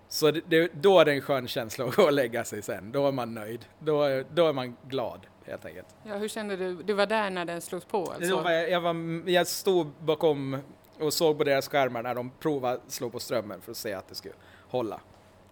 Så 0.09 0.31
det, 0.31 0.69
då 0.75 1.01
är 1.01 1.05
det 1.05 1.13
en 1.13 1.21
skön 1.21 1.49
känsla 1.49 1.85
att 1.85 1.97
gå 1.97 2.03
och 2.03 2.13
lägga 2.13 2.45
sig 2.45 2.63
sen. 2.63 2.93
Då 2.93 3.09
är 3.09 3.13
man 3.13 3.35
nöjd. 3.35 3.65
Då 3.79 4.03
är, 4.03 4.27
då 4.35 4.47
är 4.47 4.53
man 4.53 4.77
glad 4.89 5.27
helt 5.45 5.67
enkelt. 5.67 5.87
Ja, 6.05 6.17
hur 6.17 6.29
kände 6.29 6.57
du? 6.57 6.83
Du 6.83 6.93
var 6.93 7.07
där 7.07 7.31
när 7.31 7.45
den 7.45 7.61
slogs 7.61 7.85
på? 7.85 8.13
Alltså. 8.13 8.41
Var 8.41 8.51
jag, 8.51 8.71
jag, 8.71 8.81
var, 8.81 9.29
jag 9.31 9.47
stod 9.47 9.87
bakom 10.01 10.59
och 11.01 11.13
såg 11.13 11.39
på 11.39 11.45
deras 11.45 11.69
skärmar 11.69 12.03
när 12.03 12.15
de 12.15 12.31
provade 12.31 12.81
slå 12.89 13.11
på 13.11 13.21
strömmen 13.21 13.61
för 13.61 13.71
att 13.71 13.77
se 13.77 13.93
att 13.93 14.09
det 14.09 14.15
skulle 14.15 14.35
hålla. 14.69 15.01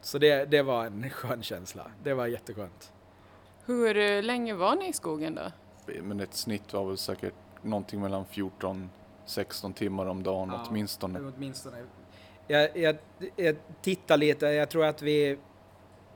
Så 0.00 0.18
det, 0.18 0.44
det 0.44 0.62
var 0.62 0.86
en 0.86 1.10
skön 1.10 1.42
känsla. 1.42 1.90
Det 2.02 2.14
var 2.14 2.26
jätteskönt. 2.26 2.92
Hur 3.64 3.96
eh, 3.96 4.22
länge 4.22 4.54
var 4.54 4.76
ni 4.76 4.88
i 4.88 4.92
skogen 4.92 5.34
då? 5.34 5.52
Men 6.02 6.20
ett 6.20 6.34
snitt 6.34 6.72
var 6.72 6.84
väl 6.84 6.96
säkert 6.96 7.34
någonting 7.62 8.00
mellan 8.00 8.24
14 8.24 8.90
16 9.26 9.72
timmar 9.72 10.06
om 10.06 10.22
dagen 10.22 10.50
ja, 10.52 10.66
åtminstone. 10.68 11.32
åtminstone. 11.36 11.76
Jag, 12.46 12.76
jag, 12.76 12.96
jag 13.36 13.56
tittar 13.82 14.16
lite, 14.16 14.46
jag 14.46 14.68
tror 14.68 14.84
att 14.84 15.02
vi 15.02 15.38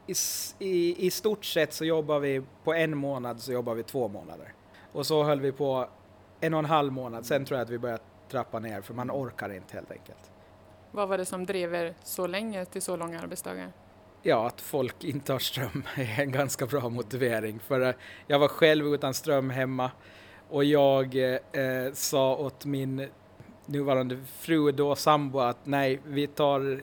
i, 0.06 0.14
i, 0.58 1.06
i 1.06 1.10
stort 1.10 1.44
sett 1.44 1.72
så 1.72 1.84
jobbar 1.84 2.18
vi 2.18 2.42
på 2.64 2.74
en 2.74 2.96
månad 2.96 3.40
så 3.40 3.52
jobbar 3.52 3.74
vi 3.74 3.82
två 3.82 4.08
månader. 4.08 4.52
Och 4.92 5.06
så 5.06 5.22
höll 5.22 5.40
vi 5.40 5.52
på 5.52 5.88
en 6.40 6.54
och 6.54 6.58
en 6.58 6.64
halv 6.64 6.92
månad, 6.92 7.26
sen 7.26 7.44
tror 7.44 7.58
jag 7.58 7.64
att 7.64 7.70
vi 7.70 7.78
började 7.78 8.02
trappa 8.28 8.58
ner 8.58 8.80
för 8.80 8.94
man 8.94 9.10
orkar 9.10 9.54
inte 9.54 9.74
helt 9.74 9.90
enkelt. 9.90 10.30
Vad 10.90 11.08
var 11.08 11.18
det 11.18 11.24
som 11.24 11.46
drev 11.46 11.74
er 11.74 11.94
så 12.04 12.26
länge 12.26 12.64
till 12.64 12.82
så 12.82 12.96
långa 12.96 13.20
arbetsdagar? 13.20 13.72
Ja, 14.22 14.46
att 14.46 14.60
folk 14.60 15.04
inte 15.04 15.32
har 15.32 15.38
ström 15.38 15.82
är 15.94 16.20
en 16.20 16.32
ganska 16.32 16.66
bra 16.66 16.88
motivering. 16.88 17.60
För 17.60 17.80
eh, 17.80 17.94
jag 18.26 18.38
var 18.38 18.48
själv 18.48 18.86
utan 18.86 19.14
ström 19.14 19.50
hemma 19.50 19.90
och 20.48 20.64
jag 20.64 21.16
eh, 21.52 21.92
sa 21.92 22.36
åt 22.36 22.64
min 22.64 23.08
nuvarande 23.70 24.18
fru, 24.38 24.72
då 24.72 24.94
sambo, 24.94 25.38
att 25.38 25.66
nej, 25.66 26.00
vi 26.04 26.26
tar 26.26 26.82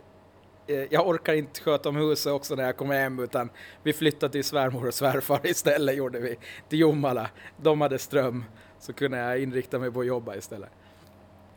eh, 0.67 0.75
jag 0.89 1.07
orkar 1.07 1.33
inte 1.33 1.61
sköta 1.61 1.89
om 1.89 1.95
huset 1.95 2.33
också 2.33 2.55
när 2.55 2.63
jag 2.63 2.77
kommer 2.77 2.99
hem 2.99 3.19
utan 3.19 3.49
vi 3.83 3.93
flyttade 3.93 4.31
till 4.31 4.43
svärmor 4.43 4.87
och 4.87 4.93
svärfar 4.93 5.39
istället 5.47 5.97
gjorde 5.97 6.19
vi 6.19 6.37
till 6.69 6.79
Jomala. 6.79 7.29
De 7.57 7.81
hade 7.81 7.99
ström 7.99 8.43
så 8.79 8.93
kunde 8.93 9.17
jag 9.17 9.41
inrikta 9.41 9.79
mig 9.79 9.91
på 9.91 9.99
att 9.99 10.05
jobba 10.05 10.35
istället. 10.35 10.69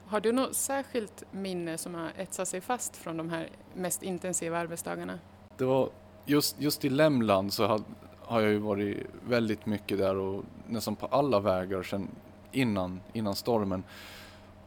Har 0.07 0.21
du 0.21 0.33
något 0.33 0.55
särskilt 0.55 1.25
minne 1.31 1.79
som 1.79 1.95
har 1.95 2.11
etsat 2.17 2.49
sig 2.49 2.61
fast 2.61 2.97
från 2.97 3.17
de 3.17 3.31
här 3.31 3.49
mest 3.75 4.03
intensiva 4.03 4.59
arbetsdagarna? 4.59 5.19
Det 5.57 5.65
var 5.65 5.91
just, 6.27 6.61
just 6.61 6.85
i 6.85 6.89
Lämland 6.89 7.53
så 7.53 7.67
har, 7.67 7.81
har 8.21 8.41
jag 8.41 8.51
ju 8.51 8.59
varit 8.59 9.07
väldigt 9.29 9.67
mycket 9.67 9.99
där 9.99 10.17
och 10.17 10.45
nästan 10.67 10.97
på 10.97 11.07
alla 11.07 11.41
vägar 11.41 11.83
sedan 11.83 12.09
innan, 12.53 13.01
innan 13.13 13.35
stormen. 13.35 13.83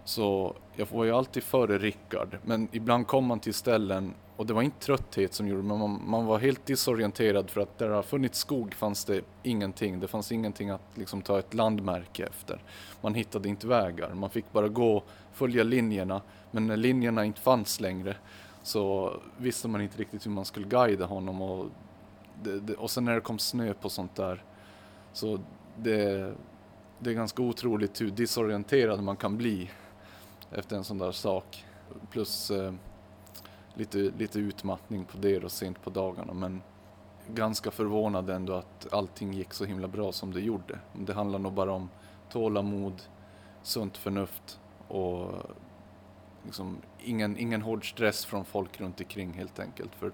Så 0.05 0.55
jag 0.75 0.87
var 0.91 1.03
ju 1.03 1.11
alltid 1.11 1.43
före 1.43 1.77
Rickard, 1.77 2.37
men 2.43 2.67
ibland 2.71 3.07
kom 3.07 3.25
man 3.25 3.39
till 3.39 3.53
ställen 3.53 4.13
och 4.35 4.45
det 4.45 4.53
var 4.53 4.61
inte 4.61 4.85
trötthet 4.85 5.33
som 5.33 5.47
gjorde 5.47 5.63
men 5.63 5.79
man, 5.79 6.01
man, 6.05 6.25
var 6.25 6.39
helt 6.39 6.65
disorienterad 6.65 7.49
för 7.49 7.61
att 7.61 7.77
där 7.77 7.89
det 7.89 7.95
har 7.95 8.03
funnits 8.03 8.39
skog 8.39 8.73
fanns 8.73 9.05
det 9.05 9.21
ingenting. 9.43 9.99
Det 9.99 10.07
fanns 10.07 10.31
ingenting 10.31 10.69
att 10.69 10.81
liksom 10.93 11.21
ta 11.21 11.39
ett 11.39 11.53
landmärke 11.53 12.25
efter. 12.25 12.63
Man 13.01 13.13
hittade 13.13 13.49
inte 13.49 13.67
vägar, 13.67 14.13
man 14.13 14.29
fick 14.29 14.51
bara 14.51 14.67
gå, 14.67 15.03
följa 15.33 15.63
linjerna, 15.63 16.21
men 16.51 16.67
när 16.67 16.77
linjerna 16.77 17.25
inte 17.25 17.41
fanns 17.41 17.79
längre 17.79 18.15
så 18.63 19.13
visste 19.37 19.67
man 19.67 19.81
inte 19.81 19.97
riktigt 19.97 20.25
hur 20.25 20.31
man 20.31 20.45
skulle 20.45 20.67
guida 20.67 21.05
honom 21.05 21.41
och, 21.41 21.65
det, 22.43 22.59
det, 22.59 22.73
och 22.73 22.91
sen 22.91 23.05
när 23.05 23.15
det 23.15 23.21
kom 23.21 23.39
snö 23.39 23.73
på 23.73 23.89
sånt 23.89 24.15
där 24.15 24.43
så 25.13 25.39
det, 25.77 26.33
det 26.99 27.09
är 27.09 27.13
ganska 27.13 27.41
otroligt 27.41 28.01
hur 28.01 28.09
disorienterad 28.09 29.03
man 29.03 29.17
kan 29.17 29.37
bli 29.37 29.69
efter 30.55 30.75
en 30.75 30.83
sån 30.83 30.97
där 30.97 31.11
sak. 31.11 31.65
Plus 32.09 32.51
eh, 32.51 32.73
lite, 33.73 33.97
lite 33.97 34.39
utmattning 34.39 35.05
på 35.05 35.17
det 35.17 35.43
och 35.43 35.51
sent 35.51 35.83
på 35.83 35.89
dagarna 35.89 36.33
men 36.33 36.61
ganska 37.27 37.71
förvånad 37.71 38.29
ändå 38.29 38.53
att 38.53 38.93
allting 38.93 39.33
gick 39.33 39.53
så 39.53 39.65
himla 39.65 39.87
bra 39.87 40.11
som 40.11 40.33
det 40.33 40.41
gjorde. 40.41 40.79
Det 40.93 41.13
handlar 41.13 41.39
nog 41.39 41.53
bara 41.53 41.71
om 41.71 41.89
tålamod, 42.29 43.01
sunt 43.63 43.97
förnuft 43.97 44.59
och 44.87 45.31
liksom 46.45 46.77
ingen, 47.03 47.37
ingen 47.37 47.61
hård 47.61 47.89
stress 47.91 48.25
från 48.25 48.45
folk 48.45 48.81
runt 48.81 48.99
omkring 48.99 49.33
helt 49.33 49.59
enkelt. 49.59 49.95
För 49.95 50.11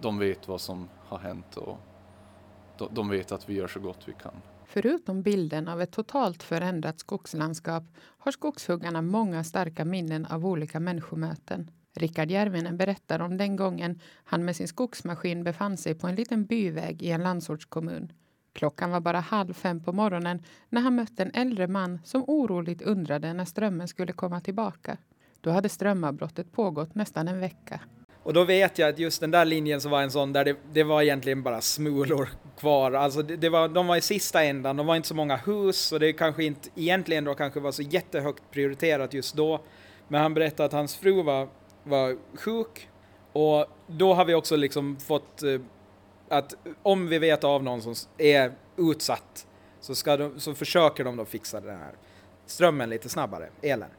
de 0.00 0.18
vet 0.18 0.48
vad 0.48 0.60
som 0.60 0.88
har 0.98 1.18
hänt 1.18 1.56
och 1.56 1.78
de, 2.78 2.88
de 2.94 3.08
vet 3.08 3.32
att 3.32 3.48
vi 3.48 3.54
gör 3.54 3.68
så 3.68 3.80
gott 3.80 4.08
vi 4.08 4.12
kan. 4.12 4.34
Förutom 4.70 5.22
bilden 5.22 5.68
av 5.68 5.82
ett 5.82 5.90
totalt 5.90 6.42
förändrat 6.42 7.00
skogslandskap 7.00 7.84
har 7.96 8.32
skogshuggarna 8.32 9.02
många 9.02 9.44
starka 9.44 9.84
minnen 9.84 10.26
av 10.26 10.46
olika 10.46 10.80
människomöten. 10.80 11.70
Rickard 11.96 12.30
Järvinen 12.30 12.76
berättar 12.76 13.20
om 13.20 13.36
den 13.36 13.56
gången 13.56 14.00
han 14.24 14.44
med 14.44 14.56
sin 14.56 14.68
skogsmaskin 14.68 15.44
befann 15.44 15.76
sig 15.76 15.94
på 15.94 16.06
en 16.06 16.14
liten 16.14 16.44
byväg 16.44 17.02
i 17.02 17.10
en 17.10 17.22
landsortskommun. 17.22 18.12
Klockan 18.52 18.90
var 18.90 19.00
bara 19.00 19.20
halv 19.20 19.52
fem 19.52 19.84
på 19.84 19.92
morgonen 19.92 20.42
när 20.68 20.80
han 20.80 20.94
mötte 20.96 21.22
en 21.22 21.34
äldre 21.34 21.66
man 21.66 21.98
som 22.04 22.24
oroligt 22.26 22.82
undrade 22.82 23.32
när 23.32 23.44
strömmen 23.44 23.88
skulle 23.88 24.12
komma 24.12 24.40
tillbaka. 24.40 24.98
Då 25.40 25.50
hade 25.50 25.68
strömavbrottet 25.68 26.52
pågått 26.52 26.94
nästan 26.94 27.28
en 27.28 27.40
vecka. 27.40 27.80
Och 28.22 28.32
då 28.32 28.44
vet 28.44 28.78
jag 28.78 28.88
att 28.88 28.98
just 28.98 29.20
den 29.20 29.30
där 29.30 29.44
linjen 29.44 29.80
så 29.80 29.88
var 29.88 30.02
en 30.02 30.10
sån 30.10 30.32
där 30.32 30.44
det, 30.44 30.56
det 30.72 30.82
var 30.82 31.02
egentligen 31.02 31.42
bara 31.42 31.60
smulor 31.60 32.28
kvar. 32.58 32.92
Alltså 32.92 33.22
det, 33.22 33.36
det, 33.36 33.48
var, 33.48 33.68
de 33.68 33.86
var 33.86 33.96
i 33.96 34.00
sista 34.00 34.44
ändan, 34.44 34.76
de 34.76 34.86
var 34.86 34.96
inte 34.96 35.08
så 35.08 35.14
många 35.14 35.36
hus 35.36 35.92
och 35.92 36.00
det 36.00 36.12
kanske 36.12 36.44
inte 36.44 36.68
egentligen 36.74 37.24
då 37.24 37.34
kanske 37.34 37.60
var 37.60 37.72
så 37.72 37.82
jättehögt 37.82 38.42
prioriterat 38.50 39.14
just 39.14 39.34
då. 39.34 39.60
Men 40.08 40.20
han 40.22 40.34
berättade 40.34 40.66
att 40.66 40.72
hans 40.72 40.96
fru 40.96 41.22
var, 41.22 41.48
var 41.82 42.16
sjuk 42.34 42.88
och 43.32 43.66
då 43.86 44.14
har 44.14 44.24
vi 44.24 44.34
också 44.34 44.56
liksom 44.56 44.96
fått 44.96 45.42
eh, 45.42 45.60
att 46.28 46.54
om 46.82 47.08
vi 47.08 47.18
vet 47.18 47.44
av 47.44 47.62
någon 47.62 47.82
som 47.82 47.94
är 48.18 48.52
utsatt 48.76 49.46
så, 49.80 49.94
ska 49.94 50.16
de, 50.16 50.40
så 50.40 50.54
försöker 50.54 51.04
de 51.04 51.16
då 51.16 51.24
fixa 51.24 51.60
den 51.60 51.78
här 51.78 51.92
strömmen 52.46 52.90
lite 52.90 53.08
snabbare, 53.08 53.48
elen. 53.62 53.90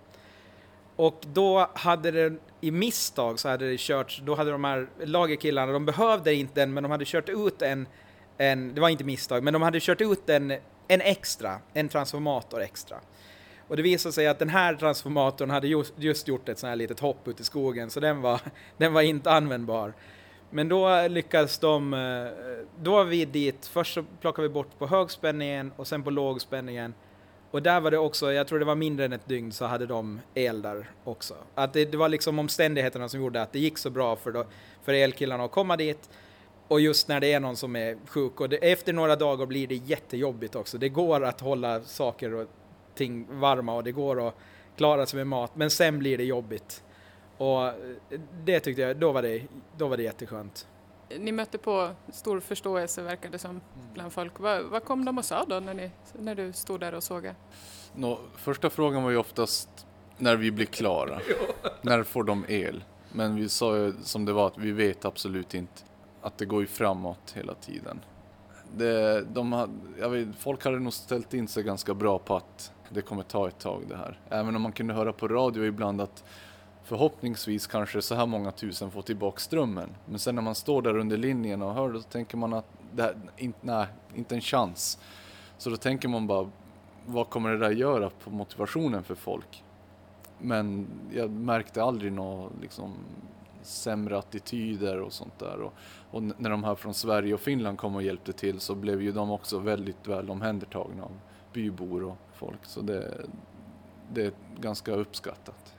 Och 0.99 1.25
då 1.33 1.69
hade 1.73 2.11
det 2.11 2.35
i 2.61 2.71
misstag 2.71 3.39
så 3.39 3.49
hade 3.49 3.69
det 3.69 3.79
kört, 3.79 4.21
då 4.23 4.35
hade 4.35 4.51
de 4.51 4.63
här 4.63 4.87
lagerkillarna, 5.03 5.71
de 5.71 5.85
behövde 5.85 6.33
inte 6.33 6.61
den 6.61 6.73
men 6.73 6.83
de 6.83 6.91
hade 6.91 7.05
kört 7.05 7.29
ut 7.29 7.61
en, 7.61 7.87
en 8.37 8.75
det 8.75 8.81
var 8.81 8.89
inte 8.89 9.03
misstag, 9.03 9.43
men 9.43 9.53
de 9.53 9.61
hade 9.61 9.79
kört 9.79 10.01
ut 10.01 10.29
en, 10.29 10.51
en 10.87 11.01
extra, 11.01 11.59
en 11.73 11.89
transformator 11.89 12.61
extra. 12.61 12.97
Och 13.67 13.77
det 13.77 13.81
visade 13.81 14.13
sig 14.13 14.27
att 14.27 14.39
den 14.39 14.49
här 14.49 14.75
transformatorn 14.75 15.49
hade 15.49 15.67
just, 15.67 15.93
just 15.97 16.27
gjort 16.27 16.49
ett 16.49 16.59
sånt 16.59 16.69
här 16.69 16.75
litet 16.75 16.99
hopp 16.99 17.27
ut 17.27 17.39
i 17.39 17.43
skogen 17.43 17.89
så 17.89 17.99
den 17.99 18.21
var, 18.21 18.41
den 18.77 18.93
var 18.93 19.01
inte 19.01 19.31
användbar. 19.31 19.93
Men 20.49 20.69
då 20.69 21.07
lyckades 21.07 21.59
de, 21.59 21.93
eh, 21.93 22.65
då 22.79 22.91
var 22.91 23.03
vi 23.03 23.25
dit, 23.25 23.65
först 23.65 23.93
så 23.93 24.03
plockade 24.21 24.47
vi 24.47 24.53
bort 24.53 24.79
på 24.79 24.87
högspänningen 24.87 25.71
och 25.75 25.87
sen 25.87 26.03
på 26.03 26.09
lågspänningen. 26.09 26.93
Och 27.51 27.61
där 27.61 27.79
var 27.79 27.91
det 27.91 27.97
också, 27.97 28.33
jag 28.33 28.47
tror 28.47 28.59
det 28.59 28.65
var 28.65 28.75
mindre 28.75 29.05
än 29.05 29.13
ett 29.13 29.27
dygn 29.27 29.51
så 29.51 29.65
hade 29.65 29.85
de 29.85 30.21
el 30.33 30.61
där 30.61 30.89
också. 31.03 31.33
Att 31.55 31.73
det, 31.73 31.85
det 31.85 31.97
var 31.97 32.09
liksom 32.09 32.39
omständigheterna 32.39 33.09
som 33.09 33.19
gjorde 33.19 33.41
att 33.41 33.53
det 33.53 33.59
gick 33.59 33.77
så 33.77 33.89
bra 33.89 34.15
för, 34.15 34.31
då, 34.31 34.45
för 34.83 34.93
elkillarna 34.93 35.43
att 35.43 35.51
komma 35.51 35.77
dit. 35.77 36.09
Och 36.67 36.81
just 36.81 37.07
när 37.07 37.19
det 37.19 37.33
är 37.33 37.39
någon 37.39 37.55
som 37.55 37.75
är 37.75 37.97
sjuk 38.05 38.41
och 38.41 38.49
det, 38.49 38.71
efter 38.71 38.93
några 38.93 39.15
dagar 39.15 39.45
blir 39.45 39.67
det 39.67 39.75
jättejobbigt 39.75 40.55
också. 40.55 40.77
Det 40.77 40.89
går 40.89 41.23
att 41.23 41.41
hålla 41.41 41.81
saker 41.81 42.33
och 42.33 42.47
ting 42.95 43.27
varma 43.29 43.75
och 43.75 43.83
det 43.83 43.91
går 43.91 44.27
att 44.27 44.35
klara 44.77 45.05
sig 45.05 45.17
med 45.17 45.27
mat 45.27 45.55
men 45.55 45.69
sen 45.69 45.99
blir 45.99 46.17
det 46.17 46.23
jobbigt. 46.23 46.83
Och 47.37 47.67
eh, 47.67 47.73
det 48.43 48.59
tyckte 48.59 48.81
jag, 48.81 48.97
då 48.97 49.11
var 49.11 49.21
det, 49.21 49.41
då 49.77 49.87
var 49.87 49.97
det 49.97 50.03
jätteskönt. 50.03 50.67
Ni 51.17 51.31
mötte 51.31 51.57
på 51.57 51.91
stor 52.11 52.39
förståelse 52.39 53.01
verkar 53.01 53.29
det 53.29 53.39
som 53.39 53.61
bland 53.93 54.13
folk. 54.13 54.39
Vad, 54.39 54.63
vad 54.63 54.83
kom 54.83 55.05
de 55.05 55.17
och 55.17 55.25
sa 55.25 55.45
då 55.47 55.59
när, 55.59 55.73
ni, 55.73 55.91
när 56.13 56.35
du 56.35 56.53
stod 56.53 56.79
där 56.79 56.93
och 56.93 57.03
sågade? 57.03 57.35
Nå, 57.95 58.19
första 58.35 58.69
frågan 58.69 59.03
var 59.03 59.09
ju 59.09 59.17
oftast 59.17 59.69
när 60.17 60.35
vi 60.35 60.51
blir 60.51 60.65
klara. 60.65 61.19
när 61.81 62.03
får 62.03 62.23
de 62.23 62.45
el? 62.47 62.83
Men 63.11 63.35
vi 63.35 63.49
sa 63.49 63.77
ju 63.77 63.93
som 64.03 64.25
det 64.25 64.33
var 64.33 64.47
att 64.47 64.57
vi 64.57 64.71
vet 64.71 65.05
absolut 65.05 65.53
inte 65.53 65.81
att 66.21 66.37
det 66.37 66.45
går 66.45 66.61
ju 66.61 66.67
framåt 66.67 67.31
hela 67.35 67.53
tiden. 67.53 67.99
Det, 68.77 69.21
de, 69.21 69.69
jag 69.99 70.09
vet, 70.09 70.27
folk 70.39 70.65
hade 70.65 70.79
nog 70.79 70.93
ställt 70.93 71.33
in 71.33 71.47
sig 71.47 71.63
ganska 71.63 71.93
bra 71.93 72.19
på 72.19 72.35
att 72.35 72.71
det 72.89 73.01
kommer 73.01 73.23
ta 73.23 73.47
ett 73.47 73.59
tag 73.59 73.83
det 73.89 73.95
här. 73.95 74.19
Även 74.29 74.55
om 74.55 74.61
man 74.61 74.71
kunde 74.71 74.93
höra 74.93 75.13
på 75.13 75.27
radio 75.27 75.65
ibland 75.65 76.01
att 76.01 76.23
förhoppningsvis 76.89 77.67
kanske 77.67 78.01
så 78.01 78.15
här 78.15 78.25
många 78.25 78.51
tusen 78.51 78.91
får 78.91 79.01
tillbaka 79.01 79.39
strömmen. 79.39 79.89
Men 80.05 80.19
sen 80.19 80.35
när 80.35 80.41
man 80.41 80.55
står 80.55 80.81
där 80.81 80.97
under 80.97 81.17
linjen 81.17 81.61
och 81.61 81.73
hör 81.73 81.93
det 81.93 82.01
så 82.01 82.09
tänker 82.09 82.37
man 82.37 82.53
att 82.53 82.65
det 82.91 83.01
här, 83.01 83.15
in, 83.37 83.53
nej, 83.61 83.85
inte 84.15 84.35
en 84.35 84.41
chans. 84.41 84.99
Så 85.57 85.69
då 85.69 85.77
tänker 85.77 86.07
man 86.07 86.27
bara, 86.27 86.49
vad 87.05 87.29
kommer 87.29 87.51
det 87.51 87.57
där 87.57 87.71
göra 87.71 88.09
på 88.09 88.29
motivationen 88.29 89.03
för 89.03 89.15
folk? 89.15 89.63
Men 90.39 90.87
jag 91.13 91.31
märkte 91.31 91.83
aldrig 91.83 92.11
några 92.11 92.49
liksom, 92.61 92.93
sämre 93.61 94.17
attityder 94.17 95.01
och 95.01 95.13
sånt 95.13 95.39
där. 95.39 95.61
Och, 95.61 95.73
och, 96.11 96.23
när 96.23 96.49
de 96.49 96.63
här 96.63 96.75
från 96.75 96.93
Sverige 96.93 97.33
och 97.33 97.39
Finland 97.39 97.77
kom 97.77 97.95
och 97.95 98.03
hjälpte 98.03 98.33
till 98.33 98.59
så 98.59 98.75
blev 98.75 99.01
ju 99.01 99.11
de 99.11 99.31
också 99.31 99.59
väldigt 99.59 100.07
väl 100.07 100.29
omhändertagna 100.29 101.03
av 101.03 101.19
bybor 101.53 102.03
och 102.03 102.17
folk. 102.33 102.65
Så 102.65 102.81
det, 102.81 103.25
det 104.13 104.25
är 104.25 104.31
ganska 104.59 104.91
uppskattat. 104.91 105.75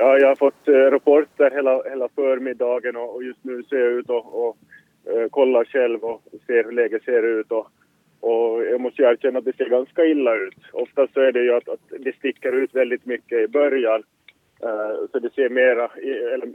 Ja, 0.00 0.18
jag 0.18 0.28
har 0.28 0.36
fått 0.36 0.68
eh, 0.68 0.72
rapporter 0.72 1.50
hela, 1.50 1.82
hela 1.90 2.08
förmiddagen 2.08 2.96
och, 2.96 3.14
och 3.14 3.24
just 3.24 3.44
nu 3.44 3.62
ser 3.62 3.76
jag 3.76 3.92
ut 3.92 4.10
och, 4.10 4.48
och 4.48 4.56
eh, 5.12 5.28
kollar 5.28 5.64
själv 5.64 6.04
och 6.04 6.22
ser 6.46 6.64
hur 6.64 6.72
läget 6.72 7.02
ser 7.02 7.22
ut. 7.22 7.52
Och, 7.52 7.66
och 8.20 8.64
jag 8.64 8.80
måste 8.80 9.02
ju 9.02 9.08
erkänna 9.08 9.38
att 9.38 9.44
det 9.44 9.56
ser 9.56 9.68
ganska 9.68 10.04
illa 10.04 10.34
ut. 10.34 10.58
Oftast 10.72 11.14
så 11.14 11.20
är 11.20 11.32
det 11.32 11.42
ju 11.42 11.54
att, 11.54 11.68
att 11.68 11.80
det 11.98 12.16
sticker 12.16 12.52
ut 12.52 12.74
väldigt 12.74 13.06
mycket 13.06 13.38
i 13.38 13.48
början. 13.48 14.02
Uh, 14.64 15.06
så 15.12 15.18
det 15.18 15.34
ser 15.34 15.48
mera, 15.48 15.90
eller, 16.34 16.48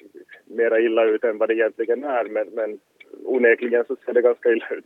mera 0.45 0.79
illa 0.79 1.03
ut 1.03 1.23
än 1.23 1.37
vad 1.37 1.49
det 1.49 1.55
egentligen 1.55 2.03
är. 2.03 2.25
Men, 2.25 2.47
men 2.47 2.79
onekligen 3.25 3.85
så 3.87 3.95
ser 4.05 4.13
det 4.13 4.21
ganska 4.21 4.49
illa 4.49 4.69
ut. 4.69 4.85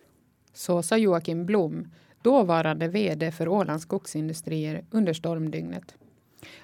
Så 0.54 0.82
sa 0.82 0.98
Joakim 0.98 1.46
Blom, 1.46 1.88
dåvarande 2.24 2.88
VD 2.88 3.32
för 3.32 3.48
Ålands 3.48 3.84
skogsindustrier 3.84 4.82
under 4.93 5.13
stormdygnet. 5.13 5.96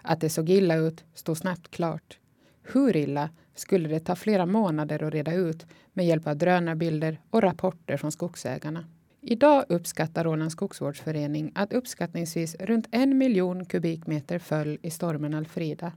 Att 0.02 0.22
det 0.22 0.30
såg 0.30 0.50
illa 0.50 0.76
ut 0.76 1.04
stod 1.14 1.38
snabbt 1.38 1.72
klart. 1.72 2.18
Hur 2.64 2.98
illa 2.98 3.30
skulle 3.56 3.90
det 3.90 4.00
ta 4.00 4.16
flera 4.16 4.46
månader 4.46 5.04
att 5.04 5.14
reda 5.14 5.34
ut 5.34 5.66
med 5.94 6.06
hjälp 6.06 6.28
av 6.28 6.38
drönarbilder 6.38 7.22
och 7.30 7.42
rapporter 7.42 7.98
från 7.98 8.12
skogsägarna. 8.12 8.86
Idag 9.22 9.66
uppskattar 9.70 10.28
Ålands 10.28 10.54
skogsvårdsförening 10.54 11.52
att 11.56 11.74
uppskattningsvis 11.74 12.56
runt 12.56 12.88
en 12.92 13.18
miljon 13.18 13.66
kubikmeter 13.66 14.40
föll 14.40 14.78
i 14.82 14.90
stormen 14.90 15.34
Alfrida. 15.34 15.92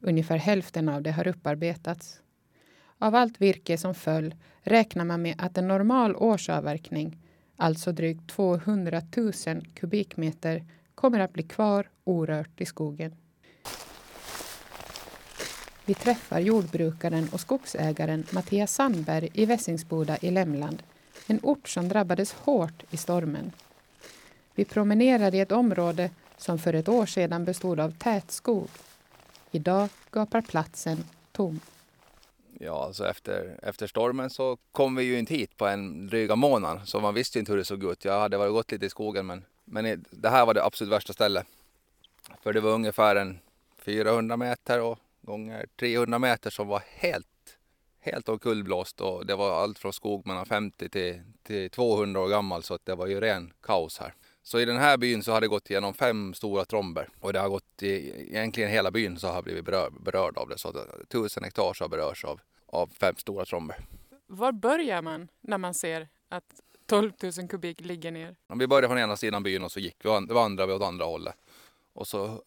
Ungefär 0.00 0.36
hälften 0.36 0.88
av 0.88 1.02
det 1.02 1.10
har 1.10 1.28
upparbetats. 1.28 2.20
Av 2.98 3.14
allt 3.14 3.40
virke 3.40 3.78
som 3.78 3.94
föll 3.94 4.34
räknar 4.62 5.04
man 5.04 5.22
med 5.22 5.34
att 5.38 5.58
en 5.58 5.68
normal 5.68 6.16
årsavverkning, 6.16 7.18
alltså 7.56 7.92
drygt 7.92 8.30
200 8.30 9.02
000 9.16 9.32
kubikmeter, 9.74 10.64
kommer 10.94 11.20
att 11.20 11.32
bli 11.32 11.42
kvar 11.42 11.88
orört 12.04 12.60
i 12.60 12.66
skogen. 12.66 13.16
Vi 15.84 15.94
träffar 15.94 16.40
jordbrukaren 16.40 17.28
och 17.32 17.40
skogsägaren 17.40 18.24
Mattias 18.30 18.74
Sandberg 18.74 19.28
i 19.32 19.46
Vässingsboda 19.46 20.18
i 20.20 20.30
Lämland, 20.30 20.82
en 21.26 21.40
ort 21.42 21.68
som 21.68 21.88
drabbades 21.88 22.32
hårt 22.32 22.82
i 22.90 22.96
stormen. 22.96 23.52
Vi 24.54 24.64
promenerar 24.64 25.34
i 25.34 25.40
ett 25.40 25.52
område 25.52 26.10
som 26.36 26.58
för 26.58 26.74
ett 26.74 26.88
år 26.88 27.06
sedan 27.06 27.44
bestod 27.44 27.80
av 27.80 27.90
tät 27.90 28.30
skog. 28.30 28.68
Idag 29.50 29.88
gapar 30.10 30.40
platsen 30.40 31.04
tom. 31.32 31.60
Ja, 32.58 32.84
alltså 32.84 33.06
efter, 33.06 33.58
efter 33.62 33.86
stormen 33.86 34.30
så 34.30 34.58
kom 34.72 34.94
vi 34.94 35.04
ju 35.04 35.18
inte 35.18 35.34
hit 35.34 35.56
på 35.56 35.66
en 35.66 36.06
dryga 36.06 36.36
månad, 36.36 36.80
så 36.84 37.00
man 37.00 37.14
visste 37.14 37.38
inte 37.38 37.52
hur 37.52 37.58
det 37.58 37.64
såg 37.64 37.84
ut. 37.84 38.04
Jag 38.04 38.20
hade 38.20 38.36
varit 38.36 38.52
gått 38.52 38.72
lite 38.72 38.86
i 38.86 38.90
skogen, 38.90 39.26
men, 39.26 39.44
men 39.64 40.04
det 40.10 40.28
här 40.28 40.46
var 40.46 40.54
det 40.54 40.64
absolut 40.64 40.92
värsta 40.92 41.12
stället. 41.12 41.46
För 42.42 42.52
det 42.52 42.60
var 42.60 42.70
ungefär 42.70 43.16
en 43.16 43.38
400 43.78 44.36
meter 44.36 44.80
och 44.80 44.98
gånger 45.22 45.66
300 45.76 46.18
meter 46.18 46.50
som 46.50 46.68
var 46.68 46.82
helt, 46.86 47.58
helt 48.00 48.28
omkullblåst 48.28 49.00
och 49.00 49.26
det 49.26 49.34
var 49.34 49.62
allt 49.62 49.78
från 49.78 49.92
skog 49.92 50.26
mellan 50.26 50.46
50 50.46 50.88
till, 50.88 51.22
till 51.42 51.70
200 51.70 52.20
år 52.20 52.28
gammal 52.28 52.62
så 52.62 52.74
att 52.74 52.86
det 52.86 52.94
var 52.94 53.06
ju 53.06 53.20
ren 53.20 53.52
kaos 53.62 53.98
här. 53.98 54.14
Så 54.42 54.60
i 54.60 54.64
den 54.64 54.76
här 54.76 54.96
byn 54.96 55.22
så 55.22 55.32
har 55.32 55.40
det 55.40 55.48
gått 55.48 55.70
igenom 55.70 55.94
fem 55.94 56.34
stora 56.34 56.64
tromber 56.64 57.08
och 57.20 57.32
det 57.32 57.38
har 57.38 57.48
gått 57.48 57.82
i, 57.82 58.10
egentligen 58.28 58.70
hela 58.70 58.90
byn 58.90 59.18
så 59.18 59.28
har 59.28 59.42
blivit 59.42 59.64
berör, 59.64 59.90
berörd 59.90 60.38
av 60.38 60.48
det. 60.48 60.58
Så 60.58 60.68
att 60.68 61.08
tusen 61.08 61.44
hektar 61.44 61.80
har 61.80 61.88
berörs 61.88 62.24
av, 62.24 62.40
av 62.66 62.86
fem 62.86 63.14
stora 63.16 63.44
tromber. 63.44 63.76
Var 64.26 64.52
börjar 64.52 65.02
man 65.02 65.28
när 65.40 65.58
man 65.58 65.74
ser 65.74 66.08
att 66.28 66.60
12 66.86 67.12
000 67.22 67.48
kubik 67.48 67.80
ligger 67.80 68.10
ner? 68.10 68.36
Vi 68.54 68.66
började 68.66 68.88
från 68.88 68.98
ena 68.98 69.16
sidan 69.16 69.42
byn 69.42 69.62
och 69.62 69.72
så 69.72 69.80
gick 69.80 69.96
vi, 70.04 70.08
vandrade 70.08 70.66
vi 70.66 70.72
åt 70.72 70.82
andra 70.82 71.04
hållet. 71.04 71.36
Och 71.92 72.06
så 72.06 72.42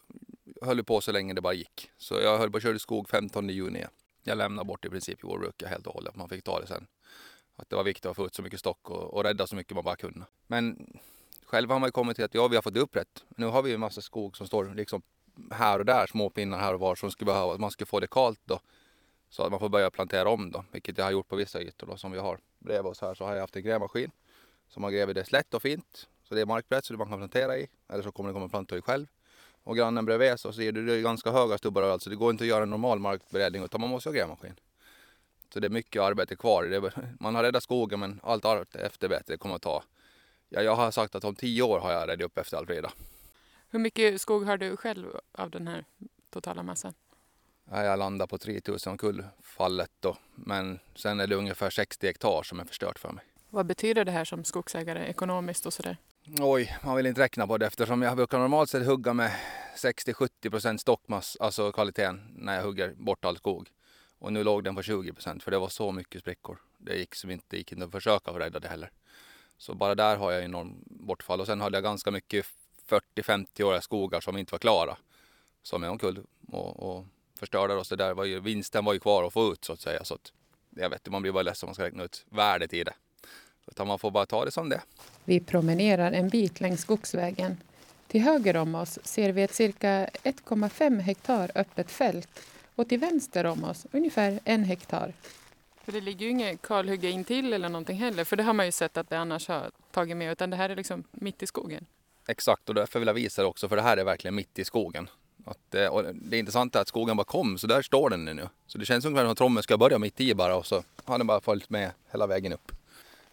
höll 0.65 0.83
på 0.83 1.01
så 1.01 1.11
länge 1.11 1.33
det 1.33 1.41
bara 1.41 1.53
gick. 1.53 1.91
Så 1.97 2.13
jag 2.13 2.37
höll 2.37 2.51
på 2.51 2.57
att 2.57 2.63
köra 2.63 2.75
i 2.75 2.79
skog 2.79 3.09
15 3.09 3.49
juni. 3.49 3.85
Jag 4.23 4.37
lämnade 4.37 4.67
bort 4.67 4.85
i 4.85 4.89
princip 4.89 5.23
jordbruket 5.23 5.69
helt 5.69 5.87
och 5.87 5.93
hållet. 5.93 6.15
Man 6.15 6.29
fick 6.29 6.43
ta 6.43 6.59
det 6.59 6.67
sen. 6.67 6.87
Att 7.55 7.69
det 7.69 7.75
var 7.75 7.83
viktigt 7.83 8.05
att 8.05 8.15
få 8.15 8.25
ut 8.25 8.35
så 8.35 8.41
mycket 8.41 8.59
stock 8.59 8.89
och, 8.89 9.13
och 9.13 9.23
rädda 9.23 9.47
så 9.47 9.55
mycket 9.55 9.75
man 9.75 9.83
bara 9.83 9.95
kunde. 9.95 10.25
Men 10.47 10.97
själv 11.45 11.71
har 11.71 11.79
man 11.79 11.91
kommit 11.91 12.15
till 12.15 12.25
att 12.25 12.33
ja, 12.33 12.47
vi 12.47 12.55
har 12.55 12.61
fått 12.61 12.77
upp 12.77 12.95
rätt. 12.95 13.23
Nu 13.29 13.45
har 13.45 13.61
vi 13.61 13.73
en 13.73 13.79
massa 13.79 14.01
skog 14.01 14.37
som 14.37 14.47
står 14.47 14.73
liksom 14.75 15.01
här 15.51 15.79
och 15.79 15.85
där, 15.85 16.07
små 16.07 16.29
pinnar 16.29 16.59
här 16.59 16.73
och 16.73 16.79
var 16.79 16.95
som 16.95 17.11
skulle 17.11 17.31
behöva, 17.31 17.57
man 17.57 17.71
skulle 17.71 17.85
få 17.85 17.99
det 17.99 18.07
kalt 18.07 18.41
då. 18.45 18.59
Så 19.29 19.43
att 19.43 19.51
man 19.51 19.59
får 19.59 19.69
börja 19.69 19.91
plantera 19.91 20.29
om 20.29 20.51
då, 20.51 20.65
vilket 20.71 20.97
jag 20.97 21.05
har 21.05 21.11
gjort 21.11 21.27
på 21.27 21.35
vissa 21.35 21.61
ytor 21.61 21.87
då 21.87 21.97
som 21.97 22.11
vi 22.11 22.19
har 22.19 22.39
bredvid 22.59 22.91
oss 22.91 23.01
här 23.01 23.13
så 23.13 23.25
har 23.25 23.33
jag 23.33 23.41
haft 23.41 23.55
en 23.55 23.63
grävmaskin 23.63 24.11
som 24.69 24.83
har 24.83 24.91
grävt 24.91 25.15
det 25.15 25.25
slätt 25.25 25.53
och 25.53 25.61
fint. 25.61 26.07
Så 26.23 26.35
det 26.35 26.41
är 26.41 26.45
markbrett 26.45 26.85
så 26.85 26.93
man 26.93 27.07
kan 27.07 27.17
plantera 27.17 27.57
i. 27.57 27.67
Eller 27.89 28.03
så 28.03 28.11
kommer 28.11 28.29
det 28.29 28.33
komma 28.33 28.49
plantor 28.49 28.77
i 28.77 28.81
själv. 28.81 29.07
Och 29.65 29.77
grannen 29.77 30.05
bredvid 30.05 30.39
så 30.39 30.53
ser 30.53 30.71
du 30.71 30.85
det 30.85 30.93
är 30.93 31.01
ganska 31.01 31.31
höga 31.31 31.57
stubbar 31.57 31.81
överallt 31.81 32.03
så 32.03 32.09
det 32.09 32.15
går 32.15 32.31
inte 32.31 32.43
att 32.43 32.47
göra 32.47 32.63
en 32.63 32.69
normal 32.69 32.99
markberedning 32.99 33.63
utan 33.63 33.81
man 33.81 33.89
måste 33.89 34.09
ha 34.09 34.13
grävmaskin. 34.13 34.59
Så 35.53 35.59
det 35.59 35.67
är 35.67 35.69
mycket 35.69 36.01
arbete 36.01 36.35
kvar. 36.35 36.63
Det, 36.63 36.91
man 37.19 37.35
har 37.35 37.43
räddat 37.43 37.63
skogen 37.63 37.99
men 37.99 38.19
allt 38.23 38.75
efterbete 38.75 39.23
det 39.33 39.37
kommer 39.37 39.55
att 39.55 39.61
ta. 39.61 39.83
Ja, 40.49 40.61
jag 40.61 40.75
har 40.75 40.91
sagt 40.91 41.15
att 41.15 41.23
om 41.23 41.35
tio 41.35 41.63
år 41.63 41.79
har 41.79 41.91
jag 41.91 42.07
räddat 42.09 42.25
upp 42.25 42.37
efter 42.37 42.57
Alfreda. 42.57 42.91
Hur 43.69 43.79
mycket 43.79 44.21
skog 44.21 44.45
har 44.45 44.57
du 44.57 44.77
själv 44.77 45.07
av 45.31 45.49
den 45.49 45.67
här 45.67 45.85
totala 46.29 46.63
massan? 46.63 46.93
Ja, 47.71 47.83
jag 47.83 47.99
landar 47.99 48.27
på 48.27 48.37
3000 48.37 48.97
kullfallet 48.97 49.91
då. 49.99 50.17
Men 50.35 50.79
sen 50.95 51.19
är 51.19 51.27
det 51.27 51.35
ungefär 51.35 51.69
60 51.69 52.07
hektar 52.07 52.43
som 52.43 52.59
är 52.59 52.65
förstört 52.65 52.99
för 52.99 53.11
mig. 53.11 53.25
Vad 53.49 53.65
betyder 53.65 54.05
det 54.05 54.11
här 54.11 54.25
som 54.25 54.43
skogsägare 54.43 55.05
ekonomiskt 55.05 55.65
och 55.65 55.73
sådär? 55.73 55.97
Oj, 56.27 56.77
man 56.83 56.95
vill 56.95 57.05
inte 57.05 57.21
räkna 57.21 57.47
på 57.47 57.57
det 57.57 57.65
eftersom 57.65 58.01
jag 58.01 58.15
brukar 58.15 58.39
normalt 58.39 58.69
sett 58.69 58.85
hugga 58.85 59.13
med 59.13 59.31
60-70 59.75 60.49
procent 60.49 60.81
stockmass, 60.81 61.37
alltså 61.39 61.71
kvaliteten, 61.71 62.21
när 62.35 62.55
jag 62.55 62.63
hugger 62.63 62.93
bort 62.97 63.25
all 63.25 63.37
skog. 63.37 63.69
Och 64.19 64.33
nu 64.33 64.43
låg 64.43 64.63
den 64.63 64.75
på 64.75 64.81
20 64.81 65.13
procent 65.13 65.43
för 65.43 65.51
det 65.51 65.57
var 65.57 65.69
så 65.69 65.91
mycket 65.91 66.21
sprickor. 66.21 66.57
Det 66.77 66.95
gick 66.95 67.15
som 67.15 67.31
inte 67.31 67.57
gick 67.57 67.71
inte 67.71 67.85
att 67.85 67.91
försöka 67.91 68.31
rädda 68.31 68.59
det 68.59 68.67
heller. 68.67 68.91
Så 69.57 69.75
bara 69.75 69.95
där 69.95 70.17
har 70.17 70.31
jag 70.31 70.43
enormt 70.43 70.85
bortfall 70.85 71.41
och 71.41 71.45
sen 71.45 71.61
hade 71.61 71.77
jag 71.77 71.83
ganska 71.83 72.11
mycket 72.11 72.45
40-50-åriga 72.89 73.81
skogar 73.81 74.21
som 74.21 74.37
inte 74.37 74.51
var 74.51 74.59
klara. 74.59 74.97
Som 75.63 75.83
är 75.83 75.89
omkull 75.89 76.23
och, 76.47 76.79
och 76.79 77.05
förstörda. 77.39 77.83
Så 77.83 77.95
där 77.95 78.13
var 78.13 78.25
ju, 78.25 78.39
vinsten 78.39 78.85
var 78.85 78.93
ju 78.93 78.99
kvar 78.99 79.23
att 79.23 79.33
få 79.33 79.51
ut 79.51 79.65
så 79.65 79.73
att 79.73 79.81
säga. 79.81 80.03
Så 80.03 80.13
att, 80.13 80.33
jag 80.69 80.89
vet 80.89 81.09
man 81.09 81.21
blir 81.21 81.31
bara 81.31 81.43
ledsen 81.43 81.67
om 81.67 81.69
man 81.69 81.75
ska 81.75 81.83
räkna 81.83 82.03
ut 82.03 82.25
värdet 82.29 82.73
i 82.73 82.83
det. 82.83 82.93
Utan 83.67 83.87
man 83.87 83.99
får 83.99 84.11
bara 84.11 84.25
ta 84.25 84.45
det 84.45 84.51
som 84.51 84.69
det 84.69 84.81
Vi 85.23 85.39
promenerar 85.39 86.11
en 86.11 86.29
bit 86.29 86.61
längs 86.61 86.81
skogsvägen. 86.81 87.57
Till 88.07 88.21
höger 88.21 88.57
om 88.57 88.75
oss 88.75 88.99
ser 89.03 89.31
vi 89.31 89.43
ett 89.43 89.53
cirka 89.53 90.09
1,5 90.23 90.99
hektar 90.99 91.51
öppet 91.55 91.91
fält 91.91 92.29
och 92.75 92.89
till 92.89 92.99
vänster 92.99 93.45
om 93.45 93.63
oss 93.63 93.85
ungefär 93.91 94.39
en 94.43 94.63
hektar. 94.63 95.13
För 95.85 95.91
det 95.91 96.01
ligger 96.01 96.25
ju 96.25 96.31
inget 96.31 96.61
kalhygge 96.61 97.09
intill 97.09 97.53
eller 97.53 97.69
någonting 97.69 97.97
heller, 97.97 98.23
för 98.23 98.35
det 98.35 98.43
har 98.43 98.53
man 98.53 98.65
ju 98.65 98.71
sett 98.71 98.97
att 98.97 99.09
det 99.09 99.19
annars 99.19 99.47
har 99.47 99.71
tagit 99.91 100.17
med, 100.17 100.31
utan 100.31 100.49
det 100.49 100.57
här 100.57 100.69
är 100.69 100.75
liksom 100.75 101.03
mitt 101.11 101.43
i 101.43 101.47
skogen. 101.47 101.85
Exakt, 102.27 102.69
och 102.69 102.75
därför 102.75 102.99
vill 102.99 103.07
jag 103.07 103.13
visa 103.13 103.41
det 103.41 103.47
också, 103.47 103.69
för 103.69 103.75
det 103.75 103.81
här 103.81 103.97
är 103.97 104.03
verkligen 104.03 104.35
mitt 104.35 104.59
i 104.59 104.65
skogen. 104.65 105.09
Att, 105.45 105.75
och 105.91 106.03
det 106.15 106.37
intressanta 106.37 106.79
är 106.79 106.81
att 106.81 106.87
skogen 106.87 107.17
bara 107.17 107.23
kom, 107.23 107.57
så 107.57 107.67
där 107.67 107.81
står 107.81 108.09
den 108.09 108.25
nu. 108.25 108.49
Så 108.67 108.77
det 108.77 108.85
känns 108.85 109.05
ungefär 109.05 109.23
som 109.23 109.31
att 109.31 109.37
trommen 109.37 109.63
ska 109.63 109.77
börja 109.77 109.99
mitt 109.99 110.21
i 110.21 110.35
bara 110.35 110.55
och 110.55 110.65
så 110.65 110.83
har 111.03 111.17
den 111.17 111.27
bara 111.27 111.41
följt 111.41 111.69
med 111.69 111.91
hela 112.11 112.27
vägen 112.27 112.53
upp. 112.53 112.71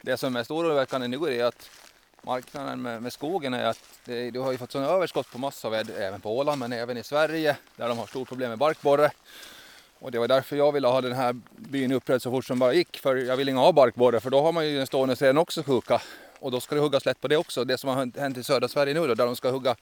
Det 0.05 0.17
som 0.17 0.37
är 0.37 0.47
oroväckande 0.49 1.09
nu 1.09 1.41
är 1.41 1.45
att 1.45 1.71
marknaden 2.23 2.83
med, 2.83 3.03
med 3.03 3.13
skogen 3.13 3.55
är 3.55 3.65
att 3.65 3.79
det, 4.05 4.31
du 4.31 4.41
har 4.41 4.53
ju 4.53 4.59
fått 4.59 4.73
sådana 4.73 4.91
överskott 4.91 5.31
på 5.31 5.39
massaved 5.39 5.91
även 5.99 6.21
på 6.21 6.39
Åland 6.39 6.59
men 6.59 6.73
även 6.73 6.97
i 6.97 7.03
Sverige 7.03 7.57
där 7.77 7.89
de 7.89 7.99
har 7.99 8.07
stort 8.07 8.29
problem 8.29 8.51
med 8.51 8.59
barkborre. 8.59 9.11
Och 9.99 10.11
det 10.11 10.19
var 10.19 10.29
därför 10.29 10.57
jag 10.57 10.73
ville 10.73 10.89
ha 10.89 11.01
den 11.01 11.13
här 11.13 11.37
byn 11.57 11.93
uppredd 11.93 12.23
så 12.23 12.31
fort 12.31 12.45
som 12.45 12.59
bara 12.59 12.73
gick 12.73 12.99
för 12.99 13.17
jag 13.17 13.37
vill 13.37 13.49
inte 13.49 13.61
ha 13.61 13.73
barkborre 13.73 14.21
för 14.21 14.31
då 14.31 14.41
har 14.41 14.53
man 14.53 14.67
ju 14.67 14.77
den 14.77 14.87
stående 14.87 15.17
träden 15.17 15.39
också 15.39 15.63
sjuka. 15.63 16.03
Och 16.39 16.51
då 16.51 16.61
ska 16.61 16.75
det 16.75 16.81
huggas 16.81 17.07
lätt 17.07 17.21
på 17.21 17.29
det 17.29 17.37
också. 17.37 17.65
Det 17.65 17.79
som 17.79 17.91
har 17.91 18.21
hänt 18.21 18.39
i 18.39 18.43
södra 18.43 18.69
Sverige 18.69 18.95
nu 18.95 19.07
då, 19.07 19.15
där 19.15 19.27
de 19.27 19.37
ska 19.37 19.51
hugga 19.51 19.77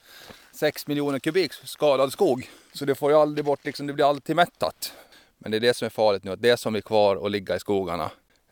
6 0.51 0.87
miljoner 0.87 1.19
kubik 1.19 1.53
skadad 1.53 2.11
skog. 2.11 2.49
Så 2.73 2.85
det 2.85 2.95
får 2.95 3.11
ju 3.11 3.17
aldrig 3.17 3.45
bort, 3.45 3.65
liksom, 3.65 3.87
det 3.87 3.93
blir 3.93 4.09
alltid 4.09 4.35
mättat. 4.35 4.93
Men 5.37 5.51
det 5.51 5.57
är 5.57 5.59
det 5.59 5.73
som 5.73 5.85
är 5.85 5.89
farligt 5.89 6.23
nu, 6.23 6.31
att 6.31 6.41
det 6.41 6.57
som 6.57 6.75
är 6.75 6.81
kvar 6.81 7.15
och 7.15 7.31
ligga 7.31 7.55
i 7.55 7.59
skogarna 7.59 8.11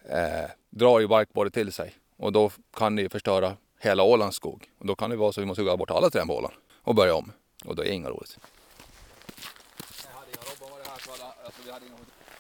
eh, 0.10 0.50
drar 0.70 1.00
ju 1.00 1.08
barkborre 1.08 1.50
till 1.50 1.72
sig. 1.72 1.94
Och 2.18 2.32
då 2.32 2.52
kan 2.78 2.96
det 2.96 3.02
ju 3.02 3.10
förstöra 3.10 3.58
hela 3.80 4.04
Ålands 4.04 4.38
skog. 4.38 4.70
Och 4.80 4.86
då 4.86 4.96
kan 4.96 5.10
det 5.10 5.16
vara 5.16 5.32
så 5.32 5.40
att 5.40 5.44
vi 5.44 5.48
måste 5.48 5.62
hugga 5.62 5.78
bort 5.78 5.92
alla 5.92 6.10
träd 6.10 6.28
på 6.28 6.38
Åland 6.38 6.54
och 6.84 6.96
börja 6.96 7.16
om. 7.16 7.32
Och 7.66 7.76
då 7.76 7.82
är 7.82 7.86
det 7.86 7.94
inga 7.94 8.10
roligt. 8.10 8.40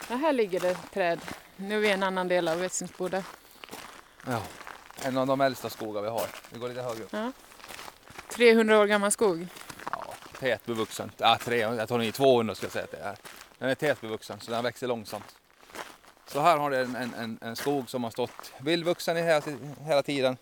Ja, 0.09 0.15
här 0.15 0.33
ligger 0.33 0.59
det 0.59 0.77
träd. 0.93 1.19
Nu 1.55 1.75
är 1.75 1.79
vi 1.79 1.87
i 1.87 1.91
en 1.91 2.03
annan 2.03 2.27
del 2.27 2.47
av 2.47 2.59
Västensboda. 2.59 3.23
Ja, 4.27 4.41
en 5.03 5.17
av 5.17 5.27
de 5.27 5.41
äldsta 5.41 5.69
skogar 5.69 6.01
vi 6.01 6.09
har. 6.09 6.27
Vi 6.49 6.59
går 6.59 6.69
lite 6.69 6.81
högre 6.81 7.03
upp. 7.03 7.09
Ja. 7.13 7.31
300 8.29 8.79
år 8.79 8.85
gammal 8.85 9.11
skog. 9.11 9.47
Ja, 9.91 10.13
tätbevuxen. 10.39 11.11
Ja, 11.17 11.37
300, 11.45 11.81
jag 11.81 11.89
tar 11.89 11.97
nog 11.97 12.13
200 12.13 12.55
ska 12.55 12.65
jag 12.65 12.71
säga 12.71 12.83
att 12.83 12.91
det 12.91 12.97
är. 12.97 13.15
Den 13.57 13.69
är 13.69 13.75
tätbevuxen 13.75 14.39
så 14.39 14.51
den 14.51 14.63
växer 14.63 14.87
långsamt. 14.87 15.38
Så 16.31 16.39
här 16.39 16.57
har 16.57 16.71
det 16.71 16.79
en, 16.79 16.95
en, 16.95 17.39
en 17.41 17.55
skog 17.55 17.89
som 17.89 18.03
har 18.03 18.11
stått 18.11 18.53
vildvuxen 18.59 19.17
i 19.17 19.21
hela, 19.21 19.41
hela 19.81 20.03
tiden. 20.03 20.37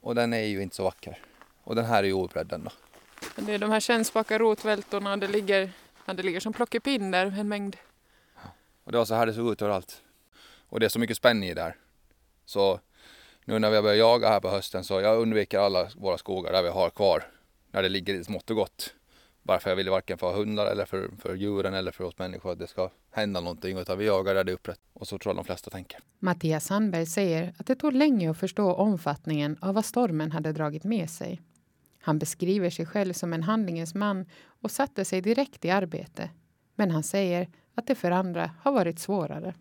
Och 0.00 0.14
den 0.14 0.32
är 0.32 0.44
ju 0.44 0.62
inte 0.62 0.76
så 0.76 0.84
vacker. 0.84 1.18
Och 1.64 1.74
den 1.74 1.84
här 1.84 2.02
är 2.02 2.06
ju 2.06 2.12
oupprädd 2.12 2.46
då. 2.46 2.70
Det 3.36 3.54
är 3.54 3.58
de 3.58 3.70
här 3.70 3.80
kännspaka 3.80 4.38
rotvältorna, 4.38 5.16
det 5.16 5.28
ligger, 5.28 5.70
ja, 6.04 6.12
det 6.12 6.22
ligger 6.22 6.40
som 6.40 6.52
plockepinnar, 6.52 7.26
en 7.26 7.48
mängd. 7.48 7.76
Och 8.84 8.92
det 8.92 8.98
var 8.98 9.04
så 9.04 9.14
här 9.14 9.26
det 9.26 9.34
såg 9.34 9.52
ut 9.52 9.62
överallt. 9.62 10.02
Och 10.68 10.80
det 10.80 10.86
är 10.86 10.90
så 10.90 10.98
mycket 10.98 11.16
spänning 11.16 11.48
i 11.48 11.54
där. 11.54 11.76
Så 12.44 12.80
nu 13.44 13.58
när 13.58 13.70
vi 13.70 13.76
har 13.76 13.82
börjat 13.82 13.98
jaga 13.98 14.28
här 14.28 14.40
på 14.40 14.48
hösten 14.48 14.84
så 14.84 15.00
jag 15.00 15.18
undviker 15.18 15.58
alla 15.58 15.88
våra 15.96 16.18
skogar 16.18 16.52
där 16.52 16.62
vi 16.62 16.68
har 16.68 16.90
kvar. 16.90 17.28
När 17.70 17.82
det 17.82 17.88
ligger 17.88 18.22
smått 18.22 18.50
och 18.50 18.56
gott. 18.56 18.94
Bara 19.46 19.60
för 19.60 19.70
jag 19.70 19.76
vill 19.76 19.90
varken 19.90 20.18
för 20.18 20.32
hundar 20.32 20.66
eller 20.66 20.84
för, 20.84 21.10
för 21.18 21.34
djuren 21.34 21.74
eller 21.74 21.92
för 21.92 22.04
oss 22.04 22.18
människor 22.18 22.52
att 22.52 22.58
det 22.58 22.66
ska 22.66 22.90
hända 23.10 23.40
någonting. 23.40 23.78
Utan 23.78 23.98
vi 23.98 24.06
jagar 24.06 24.34
där 24.34 24.44
det 24.44 24.52
är 24.52 24.54
upprätt. 24.54 24.80
Och 24.92 25.08
så 25.08 25.18
tror 25.18 25.30
jag 25.30 25.36
de 25.36 25.44
flesta 25.44 25.70
tänker. 25.70 26.00
Mattias 26.18 26.64
Sandberg 26.64 27.06
säger 27.06 27.54
att 27.58 27.66
det 27.66 27.74
tog 27.74 27.92
länge 27.92 28.30
att 28.30 28.38
förstå 28.38 28.72
omfattningen 28.72 29.58
av 29.60 29.74
vad 29.74 29.84
stormen 29.84 30.32
hade 30.32 30.52
dragit 30.52 30.84
med 30.84 31.10
sig. 31.10 31.40
Han 32.00 32.18
beskriver 32.18 32.70
sig 32.70 32.86
själv 32.86 33.12
som 33.12 33.32
en 33.32 33.42
handlingens 33.42 33.94
man 33.94 34.26
och 34.62 34.70
satte 34.70 35.04
sig 35.04 35.20
direkt 35.20 35.64
i 35.64 35.70
arbete. 35.70 36.30
Men 36.74 36.90
han 36.90 37.02
säger 37.02 37.48
att 37.74 37.86
det 37.86 37.94
för 37.94 38.10
andra 38.10 38.50
har 38.62 38.72
varit 38.72 38.98
svårare. 38.98 39.54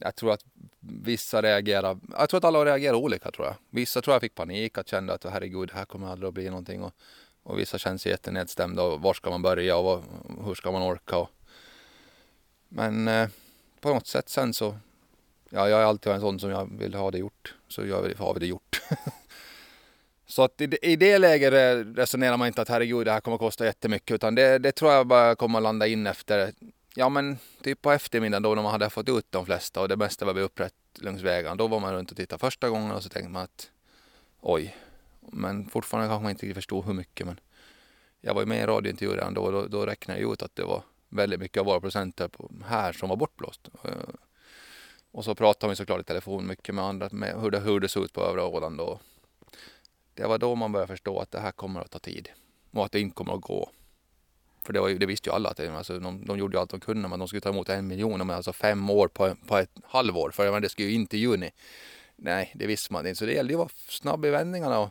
Jag 0.00 0.14
tror 0.14 0.32
att 0.32 0.44
vissa 0.80 1.42
reagerar, 1.42 1.98
jag 2.18 2.28
tror 2.28 2.38
att 2.38 2.44
alla 2.44 2.64
reagerar 2.64 2.94
olika 2.94 3.30
tror 3.30 3.46
jag. 3.46 3.56
Vissa 3.70 4.02
tror 4.02 4.14
jag 4.14 4.20
fick 4.20 4.34
panik, 4.34 4.78
att 4.78 4.88
kände 4.88 5.14
att 5.14 5.24
herregud, 5.24 5.68
det 5.68 5.74
här 5.74 5.84
kommer 5.84 6.08
aldrig 6.08 6.28
att 6.28 6.34
bli 6.34 6.48
någonting. 6.48 6.82
Och, 6.82 6.92
och 7.44 7.58
vissa 7.58 7.78
känns 7.78 8.06
jättenedstämda 8.06 8.82
och 8.82 9.00
var 9.00 9.14
ska 9.14 9.30
man 9.30 9.42
börja 9.42 9.76
och 9.76 10.04
hur 10.44 10.54
ska 10.54 10.72
man 10.72 10.82
orka? 10.82 11.16
Och... 11.16 11.30
Men 12.68 13.08
eh, 13.08 13.28
på 13.80 13.94
något 13.94 14.06
sätt 14.06 14.28
sen 14.28 14.54
så, 14.54 14.76
ja, 15.50 15.68
jag 15.68 15.80
är 15.80 15.84
alltid 15.84 16.12
en 16.12 16.20
sån 16.20 16.40
som 16.40 16.50
jag 16.50 16.78
vill 16.78 16.94
ha 16.94 17.10
det 17.10 17.18
gjort. 17.18 17.54
Så 17.68 17.86
jag 17.86 18.02
vill, 18.02 18.18
har 18.18 18.34
vi 18.34 18.40
det 18.40 18.46
gjort. 18.46 18.82
så 20.26 20.42
att 20.42 20.60
i, 20.60 20.78
i 20.82 20.96
det 20.96 21.18
läget 21.18 21.52
resonerar 21.96 22.36
man 22.36 22.48
inte 22.48 22.62
att 22.62 22.68
herregud, 22.68 23.06
det 23.06 23.12
här 23.12 23.20
kommer 23.20 23.34
att 23.34 23.40
kosta 23.40 23.64
jättemycket. 23.64 24.14
Utan 24.14 24.34
det, 24.34 24.58
det 24.58 24.72
tror 24.72 24.92
jag 24.92 25.06
bara 25.06 25.34
kommer 25.34 25.58
att 25.58 25.62
landa 25.62 25.86
in 25.86 26.06
efter 26.06 26.52
Ja 26.96 27.08
men 27.08 27.38
typ 27.62 27.82
på 27.82 27.92
eftermiddagen 27.92 28.42
då 28.42 28.54
när 28.54 28.62
man 28.62 28.72
hade 28.72 28.90
fått 28.90 29.08
ut 29.08 29.26
de 29.30 29.46
flesta 29.46 29.80
och 29.80 29.88
det 29.88 29.96
mesta 29.96 30.24
var 30.24 30.38
upprätt 30.38 30.74
längs 30.98 31.22
vägen. 31.22 31.56
Då 31.56 31.68
var 31.68 31.80
man 31.80 31.94
runt 31.94 32.10
och 32.10 32.16
tittade 32.16 32.40
första 32.40 32.68
gången 32.68 32.90
och 32.90 33.02
så 33.02 33.08
tänkte 33.08 33.30
man 33.30 33.42
att 33.42 33.70
oj. 34.40 34.76
Men 35.32 35.68
fortfarande 35.68 36.08
kanske 36.08 36.22
man 36.22 36.30
inte 36.30 36.54
förstod 36.54 36.84
hur 36.84 36.92
mycket. 36.92 37.26
Men 37.26 37.40
jag 38.20 38.34
var 38.34 38.42
ju 38.42 38.46
med 38.46 38.58
i 38.58 38.60
en 38.60 38.66
radiointervju 38.66 39.14
redan 39.14 39.34
då 39.34 39.42
och 39.42 39.52
då, 39.52 39.66
då 39.66 39.86
räknade 39.86 40.20
jag 40.20 40.32
ut 40.32 40.42
att 40.42 40.56
det 40.56 40.64
var 40.64 40.82
väldigt 41.08 41.40
mycket 41.40 41.60
av 41.60 41.66
våra 41.66 41.80
procenter 41.80 42.30
här 42.64 42.92
som 42.92 43.08
var 43.08 43.16
bortblåst. 43.16 43.68
Eh, 43.84 43.90
och 45.10 45.24
så 45.24 45.34
pratade 45.34 45.70
vi 45.70 45.76
såklart 45.76 46.00
i 46.00 46.04
telefon 46.04 46.46
mycket 46.46 46.74
med 46.74 46.84
andra 46.84 47.08
med 47.12 47.40
hur 47.40 47.50
det, 47.50 47.60
hur 47.60 47.80
det 47.80 47.88
såg 47.88 48.04
ut 48.04 48.12
på 48.12 48.20
övre 48.20 48.42
Åland. 48.42 48.80
Och 48.80 49.00
det 50.14 50.26
var 50.26 50.38
då 50.38 50.54
man 50.54 50.72
började 50.72 50.92
förstå 50.92 51.18
att 51.18 51.30
det 51.30 51.40
här 51.40 51.52
kommer 51.52 51.80
att 51.80 51.90
ta 51.90 51.98
tid 51.98 52.28
och 52.70 52.84
att 52.84 52.92
det 52.92 53.00
inte 53.00 53.14
kommer 53.14 53.34
att 53.34 53.40
gå. 53.40 53.70
För 54.62 54.72
det, 54.72 54.80
var 54.80 54.88
ju, 54.88 54.98
det 54.98 55.06
visste 55.06 55.28
ju 55.28 55.34
alla 55.34 55.48
att 55.48 55.56
det, 55.56 55.76
alltså, 55.76 55.98
de, 55.98 56.26
de 56.26 56.38
gjorde 56.38 56.56
ju 56.56 56.60
allt 56.60 56.70
de 56.70 56.80
kunde 56.80 57.08
men 57.08 57.18
de 57.18 57.28
skulle 57.28 57.40
ta 57.40 57.48
emot 57.48 57.68
en 57.68 57.86
miljon 57.86 58.18
men 58.18 58.30
alltså 58.30 58.52
fem 58.52 58.90
år 58.90 59.08
på, 59.08 59.34
på 59.46 59.56
ett 59.56 59.70
halvår 59.84 60.30
för 60.30 60.60
det 60.60 60.68
skulle 60.68 60.88
ju 60.88 60.94
inte 60.94 61.16
i 61.16 61.20
juni. 61.20 61.50
Nej, 62.16 62.52
det 62.54 62.66
visste 62.66 62.92
man 62.92 63.06
inte 63.06 63.18
så 63.18 63.26
det 63.26 63.32
gällde 63.32 63.52
ju 63.52 63.56
att 63.56 63.58
vara 63.58 63.70
snabb 63.88 64.24
i 64.24 64.30
vändningarna 64.30 64.78
och 64.78 64.90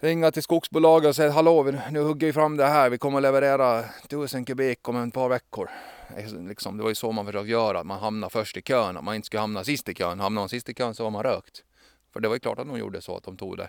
ringa 0.00 0.30
till 0.30 0.42
skogsbolaget 0.42 1.08
och 1.08 1.16
säga 1.16 1.30
hallå 1.30 1.72
nu 1.90 2.00
hugger 2.00 2.26
vi 2.26 2.32
fram 2.32 2.56
det 2.56 2.66
här 2.66 2.90
vi 2.90 2.98
kommer 2.98 3.18
att 3.18 3.22
leverera 3.22 3.84
tusen 4.08 4.44
kubik 4.44 4.88
om 4.88 4.96
ett 4.96 5.14
par 5.14 5.28
veckor. 5.28 5.70
Alltså, 6.16 6.36
liksom, 6.40 6.76
det 6.76 6.82
var 6.82 6.90
ju 6.90 6.94
så 6.94 7.12
man 7.12 7.26
försökte 7.26 7.50
göra, 7.50 7.80
att 7.80 7.86
man 7.86 8.00
hamnade 8.00 8.30
först 8.30 8.56
i 8.56 8.62
kön, 8.62 8.96
att 8.96 9.04
man 9.04 9.14
inte 9.14 9.26
skulle 9.26 9.40
hamna 9.40 9.64
sist 9.64 9.88
i 9.88 9.94
kön. 9.94 10.20
Hamnade 10.20 10.42
man 10.42 10.48
sist 10.48 10.68
i 10.68 10.74
kön 10.74 10.94
så 10.94 11.04
var 11.04 11.10
man 11.10 11.22
rökt. 11.22 11.64
För 12.12 12.20
det 12.20 12.28
var 12.28 12.36
ju 12.36 12.40
klart 12.40 12.58
att 12.58 12.66
de 12.66 12.78
gjorde 12.78 13.00
så 13.00 13.16
att 13.16 13.24
de 13.24 13.36
tog 13.36 13.56
det 13.56 13.68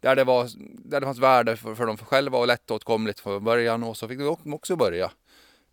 där 0.00 0.16
det, 0.16 0.24
var, 0.24 0.48
där 0.88 1.00
det 1.00 1.06
fanns 1.06 1.18
värde 1.18 1.56
för, 1.56 1.74
för 1.74 1.86
dem 1.86 1.96
själva 1.96 2.38
och 2.38 2.46
lättåtkomligt 2.46 3.20
från 3.20 3.44
början 3.44 3.82
och 3.82 3.96
så 3.96 4.08
fick 4.08 4.18
de 4.18 4.54
också 4.54 4.76
börja. 4.76 5.10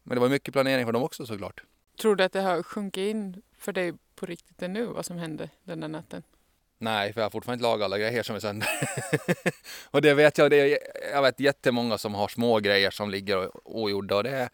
Men 0.04 0.16
det 0.16 0.22
var 0.22 0.30
mycket 0.30 0.54
planering 0.54 0.86
för 0.86 0.94
dem 0.94 1.04
också 1.04 1.26
såklart. 1.26 1.64
Tror 2.02 2.16
du 2.16 2.24
att 2.24 2.34
det 2.34 2.42
har 2.42 2.64
sjunkit 2.64 3.10
in 3.10 3.42
för 3.58 3.74
dig 3.74 3.94
på 4.16 4.26
riktigt 4.26 4.62
ännu, 4.62 4.86
vad 4.86 5.06
som 5.06 5.18
hände 5.18 5.50
den 5.64 5.80
där 5.80 5.88
natten? 5.88 6.24
Nej, 6.86 7.14
för 7.14 7.22
jag 7.22 7.26
har 7.26 7.30
fortfarande 7.30 7.62
inte 7.62 7.70
lagat 7.70 7.86
alla 7.86 7.98
grejer 7.98 8.24
som 8.24 8.36
är 8.36 8.40
sönder. 8.40 8.70
och 9.92 10.02
det 10.02 10.14
vet 10.14 10.38
jag, 10.38 10.52
det 10.52 10.58
är, 10.58 10.80
jag 11.12 11.22
vet 11.22 11.40
jättemånga 11.40 11.98
som 11.98 12.14
har 12.14 12.28
små 12.28 12.60
grejer 12.60 12.92
som 12.92 13.10
ligger 13.10 13.52
ogjorda 13.68 14.16
och 14.16 14.24
det, 14.24 14.50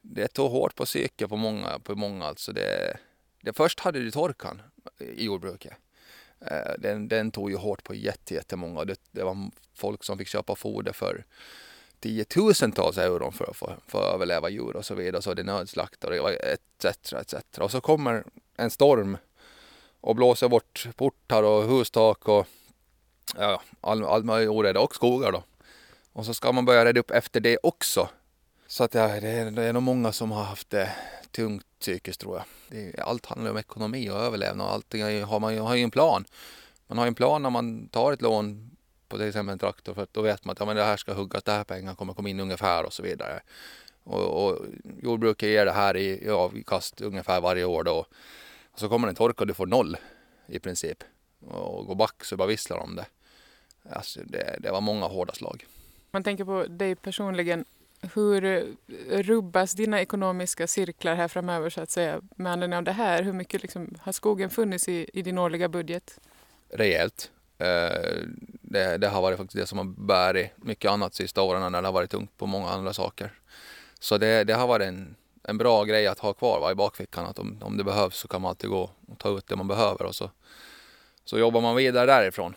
det 0.00 0.28
tog 0.28 0.50
hårt 0.50 0.74
på 0.74 0.84
psyket 0.84 1.28
på 1.28 1.36
många, 1.36 1.78
på 1.78 1.94
många 1.94 2.24
alltså. 2.24 2.52
Det, 2.52 2.96
det, 3.40 3.52
först 3.52 3.80
hade 3.80 4.00
du 4.00 4.10
torkan 4.10 4.62
i 4.98 5.24
jordbruket. 5.24 5.72
Eh, 6.40 6.72
den, 6.78 7.08
den 7.08 7.30
tog 7.30 7.50
ju 7.50 7.56
hårt 7.56 7.84
på 7.84 7.94
jätte, 7.94 8.34
jättemånga. 8.34 8.84
Det, 8.84 9.00
det 9.10 9.24
var 9.24 9.50
folk 9.74 10.04
som 10.04 10.18
fick 10.18 10.28
köpa 10.28 10.56
foder 10.56 10.92
för 10.92 11.24
tiotusentals 12.00 12.98
euro 12.98 13.30
för 13.30 13.50
att 13.50 13.56
få, 13.56 13.72
för 13.86 14.08
att 14.08 14.14
överleva 14.14 14.48
djur 14.48 14.76
och 14.76 14.84
så 14.84 14.94
vidare. 14.94 15.22
Så 15.22 15.34
det 15.34 15.42
nödslaktade 15.42 16.20
och 16.20 16.30
etc. 16.30 17.12
etc. 17.12 17.34
Och 17.58 17.70
så 17.70 17.80
kommer 17.80 18.24
en 18.56 18.70
storm 18.70 19.16
och 20.00 20.16
blåser 20.16 20.48
bort 20.48 20.88
portar 20.96 21.42
och 21.42 21.64
hustak 21.64 22.28
och 22.28 22.46
ja, 23.36 23.62
all, 23.80 24.04
all 24.04 24.24
möjlig 24.24 24.50
oreda 24.50 24.80
och 24.80 24.94
skogar 24.94 25.32
då. 25.32 25.42
Och 26.12 26.24
så 26.24 26.34
ska 26.34 26.52
man 26.52 26.64
börja 26.64 26.84
reda 26.84 27.00
upp 27.00 27.10
efter 27.10 27.40
det 27.40 27.58
också. 27.62 28.08
Så 28.66 28.84
att 28.84 28.94
ja, 28.94 29.20
det, 29.20 29.28
är, 29.28 29.50
det 29.50 29.62
är 29.62 29.72
nog 29.72 29.82
många 29.82 30.12
som 30.12 30.30
har 30.30 30.44
haft 30.44 30.70
det 30.70 30.90
tungt 31.30 31.66
psykiskt 31.80 32.20
tror 32.20 32.36
jag. 32.36 32.44
Det, 32.68 33.00
allt 33.00 33.26
handlar 33.26 33.50
om 33.50 33.56
ekonomi 33.56 34.10
och 34.10 34.16
överlevnad 34.16 34.66
och 34.66 34.72
allting 34.72 35.24
har 35.24 35.40
man 35.40 35.58
har 35.58 35.74
ju 35.74 35.82
en 35.82 35.90
plan. 35.90 36.24
Man 36.86 36.98
har 36.98 37.04
ju 37.04 37.08
en 37.08 37.14
plan 37.14 37.42
när 37.42 37.50
man 37.50 37.88
tar 37.88 38.12
ett 38.12 38.22
lån 38.22 38.70
på 39.08 39.16
till 39.16 39.28
exempel 39.28 39.52
en 39.52 39.58
traktor 39.58 39.94
för 39.94 40.02
att 40.02 40.14
då 40.14 40.22
vet 40.22 40.44
man 40.44 40.52
att 40.52 40.60
ja, 40.60 40.66
men 40.66 40.76
det 40.76 40.84
här 40.84 40.96
ska 40.96 41.12
huggas, 41.12 41.42
det 41.42 41.52
här 41.52 41.64
pengar 41.64 41.94
kommer 41.94 42.14
komma 42.14 42.28
in 42.28 42.40
ungefär 42.40 42.84
och 42.84 42.92
så 42.92 43.02
vidare. 43.02 43.40
Och, 44.04 44.44
och 44.44 44.58
jordbruket 45.02 45.48
ger 45.48 45.64
det 45.64 45.72
här 45.72 45.96
i 45.96 46.30
avkast 46.30 47.00
ungefär 47.00 47.40
varje 47.40 47.64
år 47.64 47.84
då. 47.84 48.06
Så 48.78 48.88
kommer 48.88 49.08
en 49.08 49.14
torka 49.14 49.42
och 49.42 49.46
du 49.46 49.54
får 49.54 49.66
noll 49.66 49.96
i 50.46 50.58
princip. 50.58 51.04
Och 51.40 51.86
går 51.86 51.94
back 51.94 52.24
så 52.24 52.36
bara 52.36 52.48
visslar 52.48 52.78
om 52.78 52.96
det. 52.96 53.06
Alltså 53.90 54.20
det, 54.24 54.56
det 54.60 54.70
var 54.70 54.80
många 54.80 55.06
hårda 55.06 55.32
slag. 55.32 55.66
Man 56.10 56.22
tänker 56.22 56.44
på 56.44 56.64
dig 56.68 56.94
personligen. 56.94 57.64
Hur 58.14 58.66
rubbas 59.22 59.72
dina 59.72 60.00
ekonomiska 60.00 60.66
cirklar 60.66 61.14
här 61.14 61.28
framöver 61.28 61.70
så 61.70 61.80
att 61.80 61.90
säga 61.90 62.20
med 62.36 62.52
anledning 62.52 62.76
av 62.76 62.84
det 62.84 62.92
här? 62.92 63.22
Hur 63.22 63.32
mycket 63.32 63.62
liksom, 63.62 63.94
har 64.00 64.12
skogen 64.12 64.50
funnits 64.50 64.88
i, 64.88 65.10
i 65.12 65.22
din 65.22 65.38
årliga 65.38 65.68
budget? 65.68 66.20
Rejält. 66.68 67.30
Eh, 67.58 68.22
det, 68.62 68.96
det, 68.96 69.08
har 69.08 69.22
varit 69.22 69.38
faktiskt 69.38 69.56
det 69.56 69.66
som 69.66 69.78
har 69.78 70.06
bärit 70.06 70.50
mycket 70.56 70.90
annat 70.90 71.14
sista 71.14 71.42
åren 71.42 71.72
när 71.72 71.82
det 71.82 71.88
har 71.88 71.92
varit 71.92 72.10
tungt 72.10 72.36
på 72.36 72.46
många 72.46 72.68
andra 72.68 72.92
saker. 72.92 73.32
Så 74.00 74.18
det, 74.18 74.44
det 74.44 74.54
har 74.54 74.66
varit 74.66 74.86
en, 74.86 75.16
en 75.48 75.58
bra 75.58 75.84
grej 75.84 76.06
att 76.06 76.18
ha 76.18 76.32
kvar 76.32 76.60
va, 76.60 76.72
i 76.72 76.74
bakfickan. 76.74 77.26
Att 77.26 77.38
om, 77.38 77.58
om 77.62 77.76
det 77.76 77.84
behövs 77.84 78.16
så 78.16 78.28
kan 78.28 78.42
man 78.42 78.48
alltid 78.48 78.70
gå 78.70 78.90
och 79.06 79.18
ta 79.18 79.38
ut 79.38 79.46
det 79.46 79.56
man 79.56 79.68
behöver 79.68 80.06
och 80.06 80.14
så, 80.14 80.30
så 81.24 81.38
jobbar 81.38 81.60
man 81.60 81.76
vidare 81.76 82.06
därifrån. 82.06 82.54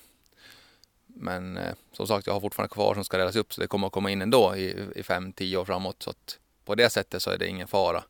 Men 1.08 1.58
eh, 1.58 1.74
som 1.92 2.08
sagt, 2.08 2.28
jag 2.28 2.34
har 2.34 2.42
fortfarande 2.42 2.74
kvar 2.74 2.94
som 2.94 3.04
ska 3.04 3.18
räddas 3.18 3.36
upp 3.36 3.54
så 3.54 3.62
det 3.62 3.68
kommer 3.68 3.88
att 3.88 3.94
komma 3.94 4.12
in 4.12 4.22
ändå 4.22 4.56
i, 4.56 4.88
i 4.96 5.04
fem, 5.04 5.34
tio 5.34 5.58
år 5.58 5.66
framåt. 5.66 6.04
Så 6.04 6.10
att 6.10 6.40
på 6.66 6.76
det 6.76 6.90
sättet 6.90 7.22
så 7.22 7.30
är 7.30 7.38
det 7.38 7.48
ingen 7.48 7.68
fara. 7.68 8.04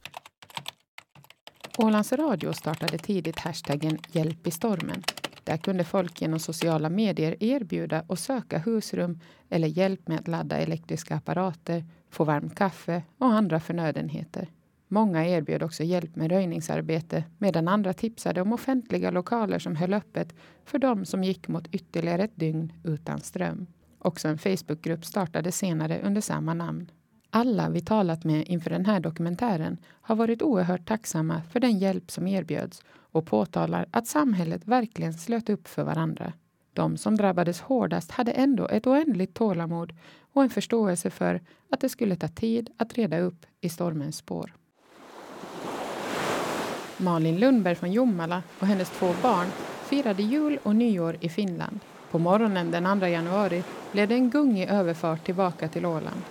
Ålands 1.78 2.12
Radio 2.12 2.54
startade 2.54 2.98
tidigt 2.98 3.40
hashtaggen 3.40 4.00
Hjälp 4.12 4.48
i 4.48 4.52
stormen. 4.52 5.04
Där 5.44 5.58
kunde 5.58 5.84
folk 5.84 6.22
genom 6.22 6.40
sociala 6.40 6.90
medier 6.90 7.44
erbjuda 7.44 8.06
och 8.08 8.20
söka 8.20 8.58
husrum 8.58 9.20
eller 9.50 9.68
hjälp 9.68 10.08
med 10.08 10.20
att 10.20 10.28
ladda 10.28 10.58
elektriska 10.58 11.16
apparater, 11.16 11.86
få 12.10 12.24
varmt 12.24 12.58
kaffe 12.58 13.04
och 13.18 13.28
andra 13.28 13.60
förnödenheter. 13.60 14.48
Många 14.94 15.28
erbjöd 15.28 15.64
också 15.64 15.84
hjälp 15.84 16.16
med 16.16 16.32
röjningsarbete 16.32 17.24
medan 17.38 17.68
andra 17.68 17.94
tipsade 17.94 18.42
om 18.42 18.54
offentliga 18.54 19.12
lokaler 19.12 19.60
som 19.60 19.76
höll 19.76 19.94
öppet 19.94 20.36
för 20.66 20.80
dem 20.80 21.06
som 21.06 21.24
gick 21.24 21.48
mot 21.48 21.68
ytterligare 21.68 22.24
ett 22.24 22.36
dygn 22.36 22.74
utan 22.84 23.20
ström. 23.20 23.68
Också 24.00 24.28
en 24.28 24.38
Facebookgrupp 24.38 25.06
startade 25.06 25.52
senare 25.52 26.02
under 26.04 26.22
samma 26.22 26.54
namn. 26.54 26.92
Alla 27.30 27.70
vi 27.70 27.82
talat 27.82 28.24
med 28.24 28.48
inför 28.48 28.70
den 28.70 28.86
här 28.86 29.00
dokumentären 29.00 29.78
har 30.02 30.16
varit 30.16 30.42
oerhört 30.42 30.88
tacksamma 30.88 31.42
för 31.52 31.60
den 31.60 31.80
hjälp 31.80 32.12
som 32.12 32.28
erbjöds 32.28 32.84
och 32.90 33.26
påtalar 33.26 33.86
att 33.92 34.08
samhället 34.08 34.68
verkligen 34.68 35.14
slöt 35.14 35.50
upp 35.50 35.68
för 35.68 35.84
varandra. 35.84 36.34
De 36.74 36.98
som 36.98 37.18
drabbades 37.18 37.62
hårdast 37.62 38.12
hade 38.12 38.32
ändå 38.32 38.68
ett 38.68 38.88
oändligt 38.88 39.34
tålamod 39.34 39.94
och 40.34 40.44
en 40.44 40.50
förståelse 40.50 41.10
för 41.10 41.42
att 41.70 41.82
det 41.82 41.90
skulle 41.90 42.16
ta 42.16 42.28
tid 42.28 42.70
att 42.78 42.94
reda 42.94 43.20
upp 43.20 43.46
i 43.62 43.70
stormens 43.70 44.18
spår. 44.18 44.56
Malin 47.02 47.40
Lundberg 47.40 47.76
från 47.76 47.92
Jomala 47.92 48.44
och 48.60 48.68
hennes 48.68 48.90
två 48.90 49.14
barn 49.22 49.48
firade 49.90 50.24
jul 50.24 50.60
och 50.64 50.76
nyår 50.76 51.16
i 51.20 51.30
Finland. 51.30 51.80
På 52.12 52.20
morgonen 52.20 52.72
den 52.72 53.00
2 53.00 53.08
januari 53.08 53.64
blev 53.92 54.08
det 54.08 54.16
en 54.16 54.30
gungig 54.30 54.70
överfart 54.70 55.26
tillbaka 55.26 55.68
till 55.68 55.86
Åland. 55.86 56.22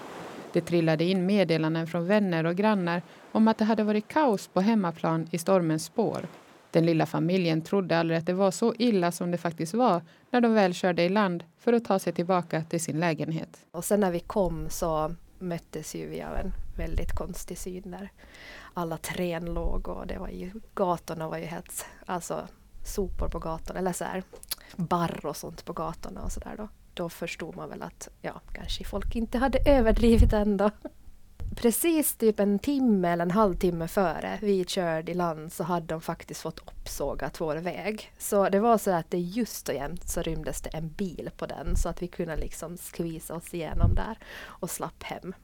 Det 0.53 0.61
trillade 0.61 1.05
in 1.05 1.27
meddelanden 1.27 1.87
från 1.87 2.07
vänner 2.07 2.47
och 2.47 2.57
grannar 2.57 3.03
om 3.33 3.49
att 3.49 3.59
det 3.59 3.65
hade 3.65 3.85
varit 3.85 4.09
kaos 4.09 4.49
på 4.49 4.61
hemmaplan 4.61 5.29
i 5.31 5.39
stormens 5.39 5.85
spår. 5.85 6.27
Den 6.71 6.87
lilla 6.87 7.07
familjen 7.07 7.63
trodde 7.63 7.99
aldrig 7.99 8.19
att 8.19 8.27
det 8.27 8.33
var 8.33 8.51
så 8.51 8.75
illa 8.79 9.13
som 9.13 9.31
det 9.31 9.39
faktiskt 9.39 9.75
var 9.75 10.03
när 10.31 10.41
de 10.41 10.55
väl 10.55 10.75
körde 10.75 11.03
i 11.03 11.09
land 11.09 11.45
för 11.59 11.73
att 11.73 11.85
ta 11.85 11.99
sig 11.99 12.13
tillbaka 12.13 12.63
till 12.63 12.81
sin 12.81 13.01
lägenhet. 13.01 13.67
Och 13.71 13.85
sen 13.85 14.01
när 14.01 14.11
vi 14.11 14.21
kom 14.21 14.67
så 14.69 15.15
möttes 15.39 15.95
ju 15.95 16.09
vi 16.09 16.23
av 16.23 16.37
en 16.37 16.53
väldigt 16.77 17.13
konstig 17.13 17.59
syn 17.59 17.91
där 17.91 18.11
alla 18.75 18.97
trän 18.97 19.45
låg 19.45 19.89
och 19.89 20.07
det 20.07 20.19
var 20.19 20.29
ju, 20.29 20.51
gatorna 20.75 21.29
var 21.29 21.39
ju 21.39 21.45
helt, 21.45 21.87
alltså 22.07 22.49
sopor 22.85 23.29
på 23.29 23.39
gatorna 23.39 23.79
eller 23.79 23.93
så 23.93 24.05
här 24.05 24.23
barr 24.77 25.27
och 25.27 25.37
sånt 25.37 25.65
på 25.65 25.73
gatorna 25.73 26.23
och 26.23 26.33
sådär 26.33 26.55
då. 26.57 26.69
Då 26.95 27.09
förstod 27.09 27.57
man 27.57 27.69
väl 27.69 27.83
att 27.83 28.09
ja, 28.21 28.41
kanske 28.53 28.85
folk 28.85 29.17
inte 29.17 29.39
hade 29.39 29.59
överdrivit 29.67 30.33
ändå. 30.33 30.71
Precis 31.57 32.17
typ 32.17 32.41
en 32.41 32.59
timme 32.59 33.09
eller 33.09 33.25
en 33.25 33.31
halvtimme 33.31 33.89
före 33.89 34.39
vi 34.43 34.65
körde 34.65 35.13
i 35.13 35.15
land 35.15 35.53
så 35.53 35.65
hade 35.65 35.87
de 35.87 36.01
faktiskt 36.01 36.41
fått 36.41 36.59
uppsågat 36.59 37.41
vår 37.41 37.57
väg. 37.57 38.13
Så 38.19 38.49
det 38.49 38.61
var 38.61 38.79
så 38.79 38.91
att 38.91 39.11
det 39.11 39.19
just 39.19 39.69
och 39.69 39.75
jämt 39.75 40.09
så 40.09 40.23
rymdes 40.23 40.61
det 40.63 40.71
en 40.71 40.89
bil 40.89 41.31
på 41.37 41.47
den 41.47 41.77
så 41.77 41.89
att 41.89 42.03
vi 42.03 42.09
kunde 42.09 42.37
liksom 42.37 42.77
skvisa 42.77 43.35
oss 43.35 43.55
igenom 43.55 43.95
där 43.95 44.19
och 44.43 44.71
slapp 44.71 45.03
hem. 45.03 45.35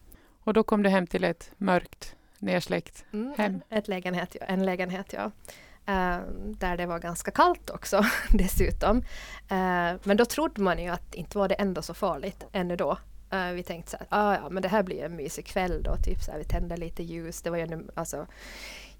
Och 0.44 0.52
då 0.52 0.62
kom 0.62 0.82
du 0.82 0.88
hem 0.88 1.06
till 1.06 1.24
ett 1.24 1.50
mörkt 1.56 2.16
nersläckt 2.46 3.04
mm, 3.12 3.34
hem? 3.38 3.60
Ett 3.68 3.88
lägenhet, 3.88 4.36
ja. 4.40 4.46
En 4.46 4.64
lägenhet, 4.64 5.12
ja. 5.12 5.30
Uh, 5.88 6.20
där 6.58 6.76
det 6.76 6.86
var 6.86 6.98
ganska 6.98 7.30
kallt 7.30 7.70
också 7.70 8.04
dessutom. 8.32 8.96
Uh, 8.96 10.00
men 10.02 10.16
då 10.16 10.24
trodde 10.24 10.62
man 10.62 10.78
ju 10.78 10.88
att 10.88 11.14
inte 11.14 11.38
var 11.38 11.48
det 11.48 11.54
ändå 11.54 11.82
så 11.82 11.94
farligt 11.94 12.46
ännu 12.52 12.76
då. 12.76 12.98
Uh, 13.34 13.52
vi 13.52 13.62
tänkte 13.62 13.90
så 13.90 13.96
här, 13.96 14.06
ah, 14.10 14.34
ja 14.34 14.48
men 14.48 14.62
det 14.62 14.68
här 14.68 14.82
blir 14.82 15.04
en 15.04 15.16
mysig 15.16 15.46
kväll 15.46 15.82
då, 15.82 15.96
typ 15.96 16.22
så 16.22 16.30
här, 16.30 16.38
vi 16.38 16.44
tände 16.44 16.76
lite 16.76 17.02
ljus. 17.02 17.42
Det 17.42 17.50
var 17.50 17.58
ju 17.58 17.88
alltså 17.94 18.26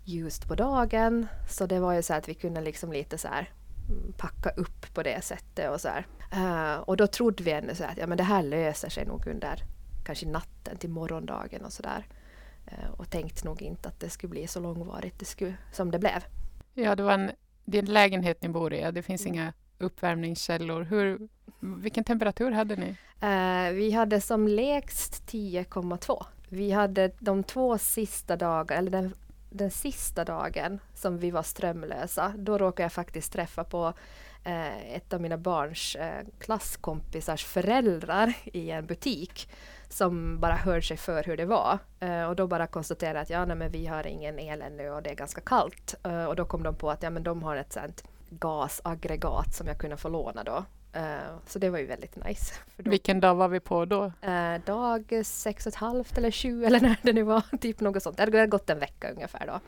ljust 0.04 0.48
på 0.48 0.54
dagen, 0.54 1.26
så 1.50 1.66
det 1.66 1.80
var 1.80 1.92
ju 1.92 2.02
så 2.02 2.14
att 2.14 2.28
vi 2.28 2.34
kunde 2.34 2.60
liksom 2.60 2.92
lite 2.92 3.18
så 3.18 3.28
här 3.28 3.50
mm, 3.88 4.12
packa 4.12 4.50
upp 4.50 4.94
på 4.94 5.02
det 5.02 5.24
sättet 5.24 5.70
och 5.70 5.80
så 5.80 5.88
här. 5.88 6.06
Uh, 6.34 6.80
och 6.80 6.96
då 6.96 7.06
trodde 7.06 7.44
vi 7.44 7.50
ändå 7.50 7.74
så 7.74 7.84
här 7.84 7.92
att 7.92 7.98
ja 7.98 8.06
men 8.06 8.18
det 8.18 8.24
här 8.24 8.42
löser 8.42 8.88
sig 8.88 9.06
nog 9.06 9.26
under 9.26 9.62
kanske 10.04 10.26
natten 10.26 10.76
till 10.76 10.90
morgondagen 10.90 11.64
och 11.64 11.72
sådär. 11.72 12.06
Uh, 12.72 12.90
och 12.90 13.10
tänkte 13.10 13.44
nog 13.44 13.62
inte 13.62 13.88
att 13.88 14.00
det 14.00 14.10
skulle 14.10 14.30
bli 14.30 14.46
så 14.46 14.60
långvarigt 14.60 15.18
det 15.18 15.24
skulle, 15.24 15.54
som 15.72 15.90
det 15.90 15.98
blev. 15.98 16.24
Ja, 16.74 16.94
det 16.94 17.02
var 17.02 17.12
en, 17.12 17.30
det 17.64 17.78
är 17.78 17.82
en 17.82 17.92
lägenhet 17.92 18.42
ni 18.42 18.48
bor 18.48 18.74
i, 18.74 18.90
det 18.92 19.02
finns 19.02 19.20
mm. 19.20 19.34
inga 19.34 19.52
uppvärmningskällor. 19.78 20.82
Hur, 20.82 21.28
vilken 21.60 22.04
temperatur 22.04 22.50
hade 22.50 22.76
ni? 22.76 22.96
Uh, 23.22 23.74
vi 23.74 23.90
hade 23.90 24.20
som 24.20 24.48
lägst 24.48 25.26
10,2. 25.26 26.24
Vi 26.48 26.70
hade 26.70 27.10
de 27.18 27.44
två 27.44 27.78
sista 27.78 28.36
dagarna, 28.36 28.78
eller 28.78 28.90
den, 28.90 29.14
den 29.50 29.70
sista 29.70 30.24
dagen 30.24 30.78
som 30.94 31.18
vi 31.18 31.30
var 31.30 31.42
strömlösa, 31.42 32.34
då 32.38 32.58
råkade 32.58 32.84
jag 32.84 32.92
faktiskt 32.92 33.32
träffa 33.32 33.64
på 33.64 33.86
uh, 34.46 34.94
ett 34.94 35.12
av 35.12 35.20
mina 35.20 35.38
barns 35.38 35.96
uh, 35.96 36.28
klasskompisars 36.38 37.44
föräldrar 37.44 38.34
i 38.44 38.70
en 38.70 38.86
butik 38.86 39.48
som 39.88 40.40
bara 40.40 40.54
hörde 40.54 40.82
sig 40.82 40.96
för 40.96 41.22
hur 41.22 41.36
det 41.36 41.44
var. 41.44 41.78
Uh, 42.02 42.24
och 42.24 42.36
då 42.36 42.46
bara 42.46 42.66
konstaterade 42.66 43.20
att 43.20 43.30
ja, 43.30 43.44
nej, 43.44 43.56
men 43.56 43.70
vi 43.70 43.86
har 43.86 44.06
ingen 44.06 44.38
el 44.38 44.62
ännu 44.62 44.90
och 44.90 45.02
det 45.02 45.10
är 45.10 45.14
ganska 45.14 45.40
kallt. 45.40 45.94
Uh, 46.06 46.24
och 46.24 46.36
då 46.36 46.44
kom 46.44 46.62
de 46.62 46.74
på 46.74 46.90
att 46.90 47.02
ja, 47.02 47.10
men 47.10 47.22
de 47.22 47.42
har 47.42 47.56
ett 47.56 47.72
sånt 47.72 48.04
gasaggregat 48.30 49.54
som 49.54 49.66
jag 49.66 49.78
kunde 49.78 49.96
få 49.96 50.08
låna 50.08 50.44
då. 50.44 50.64
Uh, 50.96 51.38
så 51.46 51.58
det 51.58 51.70
var 51.70 51.78
ju 51.78 51.86
väldigt 51.86 52.24
nice. 52.24 52.54
Vilken 52.76 53.20
dag 53.20 53.34
var 53.34 53.48
vi 53.48 53.60
på 53.60 53.84
då? 53.84 54.12
Dag 54.64 55.22
sex 55.24 55.66
och 55.66 55.72
ett 55.72 55.78
halvt 55.78 56.18
eller 56.18 56.30
sju 56.30 56.64
eller 56.66 56.80
när 56.80 56.96
det 57.02 57.12
nu 57.12 57.22
var. 57.22 57.42
Typ 57.60 57.80
något 57.80 58.02
sånt. 58.02 58.16
Det 58.16 58.22
hade 58.22 58.46
gått 58.46 58.70
en 58.70 58.78
vecka 58.78 59.10
ungefär 59.10 59.46
då. 59.46 59.60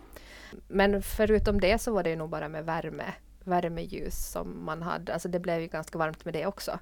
Men 0.68 1.02
förutom 1.02 1.60
det 1.60 1.78
så 1.78 1.92
var 1.92 2.02
det 2.02 2.16
nog 2.16 2.30
bara 2.30 2.48
med 2.48 2.64
värme, 2.64 3.04
värmeljus 3.44 4.30
som 4.30 4.64
man 4.64 4.82
hade. 4.82 5.12
Alltså 5.12 5.28
det 5.28 5.40
blev 5.40 5.60
ju 5.60 5.66
ganska 5.66 5.98
varmt 5.98 6.24
med 6.24 6.34
det 6.34 6.46
också. 6.46 6.78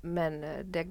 Men 0.00 0.44
det 0.64 0.86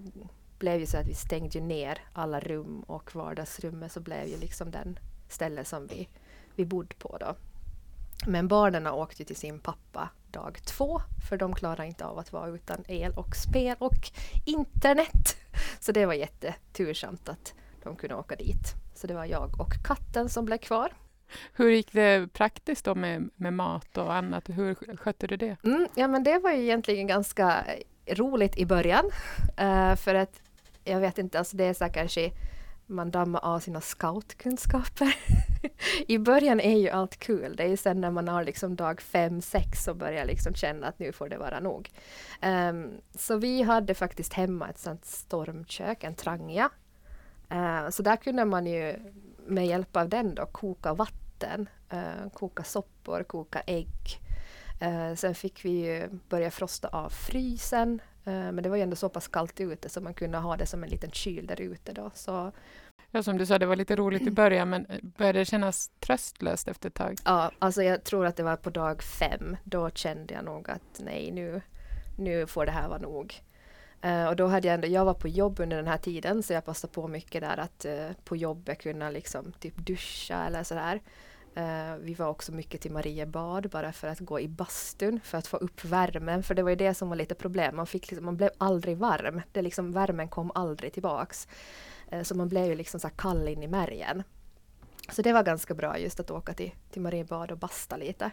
blev 0.60 0.80
ju 0.80 0.86
så 0.86 0.98
att 0.98 1.08
vi 1.08 1.14
stängde 1.14 1.60
ner 1.60 2.00
alla 2.14 2.40
rum 2.40 2.82
och 2.82 3.16
vardagsrummet 3.16 3.92
så 3.92 4.00
blev 4.00 4.28
ju 4.28 4.38
liksom 4.38 4.72
den 4.72 5.00
ställe 5.30 5.66
som 5.66 5.88
vi, 5.88 6.10
vi 6.56 6.66
bodde 6.66 6.96
på 6.96 7.18
då. 7.18 7.36
Men 8.28 8.48
barnen 8.48 8.88
åkte 8.88 9.26
till 9.26 9.36
sin 9.36 9.60
pappa 9.60 10.10
dag 10.32 10.58
två 10.66 11.02
för 11.30 11.38
de 11.38 11.56
klarar 11.56 11.84
inte 11.84 12.06
av 12.06 12.20
att 12.20 12.34
vara 12.34 12.50
utan 12.50 12.84
el 12.88 13.14
och 13.14 13.36
spel 13.36 13.76
och 13.80 14.12
internet. 14.46 15.38
Så 15.80 15.92
det 15.92 16.06
var 16.06 16.14
jättetursamt 16.14 17.30
att 17.30 17.54
de 17.84 17.96
kunde 17.96 18.16
åka 18.16 18.36
dit. 18.36 18.76
Så 18.96 19.08
det 19.08 19.14
var 19.14 19.26
jag 19.26 19.62
och 19.62 19.74
katten 19.84 20.30
som 20.30 20.46
blev 20.46 20.58
kvar. 20.58 20.94
Hur 21.54 21.70
gick 21.70 21.94
det 21.94 22.34
praktiskt 22.34 22.86
då 22.86 22.96
med, 22.96 23.30
med 23.36 23.54
mat 23.54 23.98
och 23.98 24.14
annat? 24.14 24.50
Hur 24.50 24.98
skötte 24.98 25.28
du 25.28 25.38
det? 25.38 25.58
Mm, 25.64 25.88
ja 25.96 26.08
men 26.08 26.24
det 26.24 26.40
var 26.40 26.52
ju 26.52 26.64
egentligen 26.64 27.08
ganska 27.08 27.66
roligt 28.08 28.58
i 28.58 28.66
början. 28.66 29.06
Uh, 29.62 29.96
för 29.96 30.16
att 30.16 30.42
jag 30.90 31.00
vet 31.00 31.18
inte, 31.18 31.40
alltså 31.40 31.58
det 31.58 31.64
är 31.64 31.74
så 31.74 31.90
kanske 31.90 32.32
man 32.90 33.12
dammar 33.12 33.40
av 33.46 33.60
sina 33.60 33.82
scoutkunskaper. 33.82 35.16
I 36.08 36.18
början 36.18 36.60
är 36.60 36.78
ju 36.78 36.90
allt 36.90 37.18
kul. 37.18 37.56
Det 37.56 37.64
är 37.64 37.68
ju 37.68 37.78
sen 37.78 38.02
när 38.02 38.12
man 38.12 38.28
har 38.28 38.44
liksom 38.44 38.76
dag 38.76 39.02
fem, 39.02 39.42
sex 39.42 39.88
och 39.88 39.96
börjar 39.96 40.26
liksom 40.26 40.54
känna 40.54 40.88
att 40.88 41.00
nu 41.00 41.12
får 41.12 41.30
det 41.30 41.38
vara 41.38 41.60
nog. 41.60 41.90
Um, 42.42 42.92
så 43.16 43.38
vi 43.38 43.62
hade 43.62 43.94
faktiskt 43.94 44.34
hemma 44.34 44.70
ett 44.70 44.80
sånt 44.80 45.06
stormkök, 45.06 46.04
en 46.04 46.16
trangia. 46.16 46.70
Uh, 47.52 47.58
ehm, 47.58 47.92
så 47.92 48.04
där 48.04 48.16
kunde 48.16 48.46
man 48.46 48.66
ju 48.66 48.96
med 49.48 49.68
hjälp 49.68 49.96
av 49.96 50.10
den 50.10 50.36
då 50.36 50.46
koka 50.46 50.94
vatten, 50.94 51.70
uh, 51.94 52.30
koka 52.34 52.64
soppor, 52.64 53.24
koka 53.24 53.60
ägg. 53.60 54.20
Uh, 54.82 55.16
sen 55.16 55.36
fick 55.36 55.66
vi 55.66 55.70
ju 55.70 56.10
börja 56.30 56.52
frosta 56.52 56.88
av 56.88 57.10
frysen 57.10 58.02
men 58.30 58.64
det 58.64 58.70
var 58.70 58.78
ju 58.78 58.84
ändå 58.84 58.96
så 58.96 59.10
pass 59.10 59.28
kallt 59.28 59.60
ute 59.60 59.90
så 59.90 60.02
man 60.02 60.14
kunde 60.14 60.38
ha 60.38 60.58
det 60.58 60.66
som 60.66 60.84
en 60.84 60.90
liten 60.90 61.12
kyl 61.12 61.48
där 61.48 61.62
ute 61.62 61.94
då. 61.94 62.12
Så 62.14 62.52
Ja, 63.12 63.24
som 63.24 63.38
du 63.38 63.46
sa, 63.46 63.60
det 63.60 63.66
var 63.66 63.76
lite 63.76 63.96
roligt 63.96 64.22
i 64.22 64.32
början, 64.32 64.70
men 64.70 64.86
eh, 64.86 64.98
började 65.02 65.40
det 65.40 65.46
kännas 65.46 65.92
tröstlöst 66.00 66.68
efter 66.68 66.90
ett 66.90 66.96
tag? 66.96 67.16
Ja, 67.26 67.52
alltså 67.60 67.84
jag 67.84 68.04
tror 68.04 68.26
att 68.26 68.36
det 68.36 68.44
var 68.44 68.56
på 68.56 68.70
dag 68.70 69.04
fem. 69.04 69.58
Då 69.64 69.90
kände 69.90 70.34
jag 70.34 70.46
nog 70.46 70.70
att 70.70 71.00
nej, 71.00 71.32
nu, 71.32 71.62
nu 72.18 72.48
får 72.48 72.66
det 72.66 72.72
här 72.72 72.88
vara 72.88 73.00
nog. 73.00 73.42
Uh, 74.06 74.26
och 74.26 74.36
då 74.36 74.48
hade 74.48 74.68
jag 74.68 74.76
ändå, 74.76 74.88
jag 74.88 75.06
var 75.06 75.14
på 75.14 75.28
jobb 75.28 75.60
under 75.60 75.78
den 75.78 75.88
här 75.88 75.98
tiden, 75.98 76.44
så 76.44 76.54
jag 76.54 76.66
passade 76.66 76.94
på 76.94 77.08
mycket 77.08 77.42
där 77.42 77.58
att 77.58 77.86
uh, 77.86 78.16
på 78.24 78.36
jobbet 78.36 78.82
kunna 78.82 79.10
liksom 79.10 79.52
typ 79.52 79.78
duscha 79.78 80.46
eller 80.46 80.64
sådär. 80.64 81.02
Eh, 81.60 81.96
vi 82.00 82.14
var 82.14 82.28
också 82.28 82.52
mycket 82.52 82.82
till 82.82 82.92
Mariebad 82.92 83.70
bara 83.70 83.92
för 83.92 84.08
att 84.08 84.20
gå 84.20 84.40
i 84.40 84.48
bastun 84.48 85.20
för 85.24 85.38
att 85.38 85.48
få 85.48 85.58
upp 85.58 85.86
värmen. 85.86 86.44
För 86.44 86.56
det 86.56 86.64
var 86.64 86.70
ju 86.70 86.76
det 86.76 86.94
som 86.94 87.10
var 87.10 87.16
lite 87.16 87.36
problem. 87.36 87.76
Man, 87.76 87.88
fick 87.88 88.12
liksom, 88.12 88.26
man 88.26 88.38
blev 88.38 88.50
aldrig 88.58 88.98
varm. 88.98 89.42
Det 89.52 89.62
liksom, 89.62 89.92
värmen 89.92 90.28
kom 90.28 90.52
aldrig 90.56 90.94
tillbaks. 90.94 91.48
Eh, 92.12 92.24
så 92.24 92.36
man 92.36 92.50
blev 92.50 92.66
ju 92.66 92.76
liksom 92.76 93.00
så 93.00 93.10
kall 93.10 93.48
in 93.48 93.64
i 93.64 93.68
märgen. 93.68 94.24
Så 95.12 95.22
det 95.22 95.34
var 95.34 95.44
ganska 95.44 95.74
bra 95.74 96.00
just 96.00 96.20
att 96.20 96.32
åka 96.32 96.54
till, 96.54 96.72
till 96.92 97.02
Mariebad 97.02 97.52
och 97.52 97.58
basta 97.58 97.98
lite. 97.98 98.32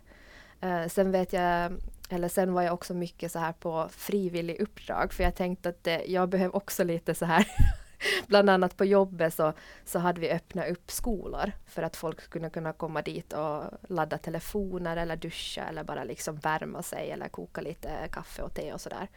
Eh, 0.61 0.87
sen 0.87 1.13
vet 1.13 1.33
jag, 1.33 1.73
eller 2.09 2.29
sen 2.29 2.53
var 2.53 2.63
jag 2.63 2.75
också 2.75 2.95
mycket 2.95 3.33
så 3.33 3.39
här 3.39 3.53
på 3.53 3.89
frivillig 3.91 4.61
uppdrag 4.61 5.13
för 5.13 5.25
jag 5.25 5.35
tänkte 5.35 5.69
att 5.69 5.85
det, 5.85 6.05
jag 6.07 6.29
behöver 6.29 6.57
också 6.57 6.85
lite 6.85 7.15
så 7.15 7.25
här 7.25 7.47
bland 8.27 8.51
annat 8.51 8.77
på 8.77 8.85
jobbet 8.85 9.35
så, 9.35 9.53
så 9.85 9.99
hade 9.99 10.21
vi 10.21 10.31
öppnat 10.31 10.69
upp 10.69 10.91
skolor 10.91 11.53
för 11.67 11.83
att 11.83 11.97
folk 11.97 12.21
skulle 12.21 12.51
kunna 12.51 12.73
komma 12.73 13.03
dit 13.03 13.33
och 13.33 13.65
ladda 13.89 14.19
telefoner 14.19 14.97
eller 14.97 15.17
duscha 15.17 15.65
eller 15.69 15.85
bara 15.85 16.05
liksom 16.05 16.37
värma 16.37 16.83
sig 16.83 17.11
eller 17.11 17.29
koka 17.29 17.61
lite 17.61 18.09
kaffe 18.13 18.43
och 18.43 18.55
te 18.55 18.73
och 18.73 18.81
sådär. 18.81 19.09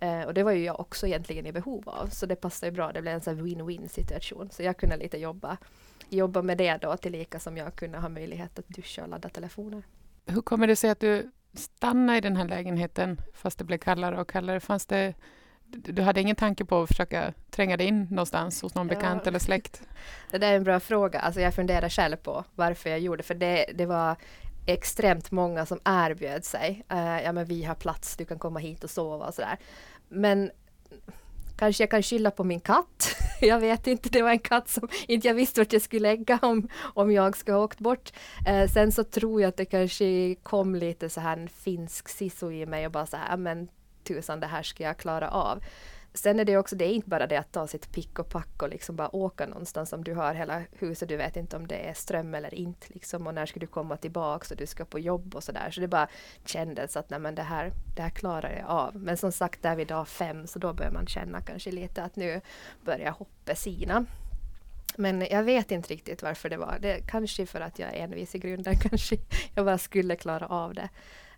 Eh, 0.00 0.22
och 0.22 0.34
det 0.34 0.42
var 0.42 0.52
ju 0.52 0.64
jag 0.64 0.80
också 0.80 1.06
egentligen 1.06 1.46
i 1.46 1.52
behov 1.52 1.88
av 1.88 2.06
så 2.06 2.26
det 2.26 2.36
passade 2.36 2.72
bra. 2.72 2.92
Det 2.92 3.02
blev 3.02 3.14
en 3.14 3.20
sån 3.20 3.46
win-win 3.46 3.88
situation 3.88 4.50
så 4.50 4.62
jag 4.62 4.76
kunde 4.76 4.96
lite 4.96 5.18
jobba, 5.18 5.56
jobba 6.08 6.42
med 6.42 6.58
det 6.58 6.76
då 6.76 6.96
tillika 6.96 7.38
som 7.38 7.56
jag 7.56 7.74
kunde 7.74 7.98
ha 7.98 8.08
möjlighet 8.08 8.58
att 8.58 8.68
duscha 8.68 9.02
och 9.02 9.08
ladda 9.08 9.28
telefoner. 9.28 9.82
Hur 10.26 10.42
kommer 10.42 10.66
det 10.66 10.76
sig 10.76 10.90
att 10.90 11.00
du 11.00 11.30
stannade 11.54 12.18
i 12.18 12.20
den 12.20 12.36
här 12.36 12.48
lägenheten 12.48 13.20
fast 13.34 13.58
det 13.58 13.64
blev 13.64 13.78
kallare 13.78 14.20
och 14.20 14.28
kallare? 14.28 14.60
Fanns 14.60 14.86
det 14.86 15.14
du 15.70 16.02
hade 16.02 16.20
ingen 16.20 16.36
tanke 16.36 16.64
på 16.64 16.82
att 16.82 16.88
försöka 16.88 17.32
tränga 17.50 17.76
dig 17.76 17.86
in 17.86 18.06
någonstans 18.10 18.62
hos 18.62 18.74
någon 18.74 18.88
ja. 18.88 18.94
bekant 18.94 19.26
eller 19.26 19.38
släkt? 19.38 19.82
Det 20.30 20.38
där 20.38 20.52
är 20.52 20.56
en 20.56 20.64
bra 20.64 20.80
fråga. 20.80 21.20
Alltså 21.20 21.40
jag 21.40 21.54
funderar 21.54 21.88
själv 21.88 22.16
på 22.16 22.44
varför 22.54 22.90
jag 22.90 23.00
gjorde 23.00 23.22
för 23.22 23.34
det. 23.34 23.66
Det 23.74 23.86
var 23.86 24.16
extremt 24.66 25.30
många 25.30 25.66
som 25.66 25.80
erbjöd 25.84 26.44
sig. 26.44 26.84
Uh, 26.92 27.22
ja 27.22 27.32
men 27.32 27.44
vi 27.44 27.64
har 27.64 27.74
plats, 27.74 28.16
du 28.16 28.24
kan 28.24 28.38
komma 28.38 28.58
hit 28.58 28.84
och 28.84 28.90
sova 28.90 29.26
och 29.26 29.34
sådär. 29.34 29.58
Men 30.08 30.50
kanske 31.56 31.82
jag 31.82 31.90
kan 31.90 32.02
skylla 32.02 32.30
på 32.30 32.44
min 32.44 32.60
katt. 32.60 33.16
jag 33.40 33.60
vet 33.60 33.86
inte, 33.86 34.08
det 34.08 34.22
var 34.22 34.30
en 34.30 34.38
katt 34.38 34.68
som 34.68 34.88
inte 35.08 35.28
jag 35.28 35.34
visste 35.34 35.60
vart 35.60 35.72
jag 35.72 35.82
skulle 35.82 36.08
lägga 36.08 36.38
om, 36.42 36.68
om 36.78 37.12
jag 37.12 37.36
ska 37.36 37.52
ha 37.52 37.64
åkt 37.64 37.78
bort. 37.78 38.12
Uh, 38.48 38.66
sen 38.66 38.92
så 38.92 39.04
tror 39.04 39.40
jag 39.40 39.48
att 39.48 39.56
det 39.56 39.64
kanske 39.64 40.34
kom 40.42 40.74
lite 40.74 41.08
så 41.08 41.20
här 41.20 41.36
en 41.36 41.48
finsk 41.48 42.08
sisu 42.08 42.52
i 42.52 42.66
mig 42.66 42.86
och 42.86 42.92
bara 42.92 43.06
så 43.06 43.16
här, 43.16 43.36
men 43.36 43.68
tusan 44.14 44.40
det 44.40 44.46
här 44.46 44.62
ska 44.62 44.84
jag 44.84 44.96
klara 44.96 45.30
av. 45.30 45.62
Sen 46.14 46.40
är 46.40 46.44
det 46.44 46.56
också, 46.56 46.76
det 46.76 46.84
är 46.84 46.92
inte 46.92 47.08
bara 47.08 47.26
det 47.26 47.36
att 47.36 47.52
ta 47.52 47.66
sitt 47.66 47.92
pick 47.92 48.18
och 48.18 48.28
pack 48.28 48.62
och 48.62 48.68
liksom 48.68 48.96
bara 48.96 49.16
åka 49.16 49.46
någonstans 49.46 49.92
om 49.92 50.04
du 50.04 50.14
har 50.14 50.34
hela 50.34 50.62
huset, 50.78 51.08
du 51.08 51.16
vet 51.16 51.36
inte 51.36 51.56
om 51.56 51.66
det 51.66 51.88
är 51.88 51.94
ström 51.94 52.34
eller 52.34 52.54
inte 52.54 52.86
liksom 52.88 53.26
och 53.26 53.34
när 53.34 53.46
ska 53.46 53.60
du 53.60 53.66
komma 53.66 53.96
tillbaks 53.96 54.50
och 54.50 54.56
du 54.56 54.66
ska 54.66 54.84
på 54.84 54.98
jobb 54.98 55.34
och 55.34 55.44
sådär. 55.44 55.70
Så 55.70 55.80
det 55.80 55.88
bara 55.88 56.08
kändes 56.44 56.96
att 56.96 57.10
nej 57.10 57.20
men 57.20 57.34
det 57.34 57.42
här, 57.42 57.72
det 57.96 58.02
här 58.02 58.10
klarar 58.10 58.56
jag 58.58 58.68
av. 58.68 58.96
Men 58.96 59.16
som 59.16 59.32
sagt, 59.32 59.62
där 59.62 59.76
vid 59.76 59.88
dag 59.88 60.08
fem 60.08 60.46
så 60.46 60.58
då 60.58 60.72
börjar 60.72 60.92
man 60.92 61.06
känna 61.06 61.40
kanske 61.40 61.70
lite 61.70 62.02
att 62.02 62.16
nu 62.16 62.40
börjar 62.84 63.10
hoppet 63.10 63.58
sina. 63.58 64.04
Men 64.96 65.26
jag 65.30 65.42
vet 65.42 65.70
inte 65.70 65.88
riktigt 65.88 66.22
varför 66.22 66.50
det 66.50 66.56
var. 66.56 66.78
Det, 66.80 67.00
kanske 67.08 67.46
för 67.46 67.60
att 67.60 67.78
jag 67.78 67.94
är 67.94 68.04
envis 68.04 68.34
i 68.34 68.38
grunden, 68.38 68.74
kanske 68.88 69.16
jag 69.54 69.64
bara 69.64 69.78
skulle 69.78 70.16
klara 70.16 70.46
av 70.46 70.74
det. 70.74 70.88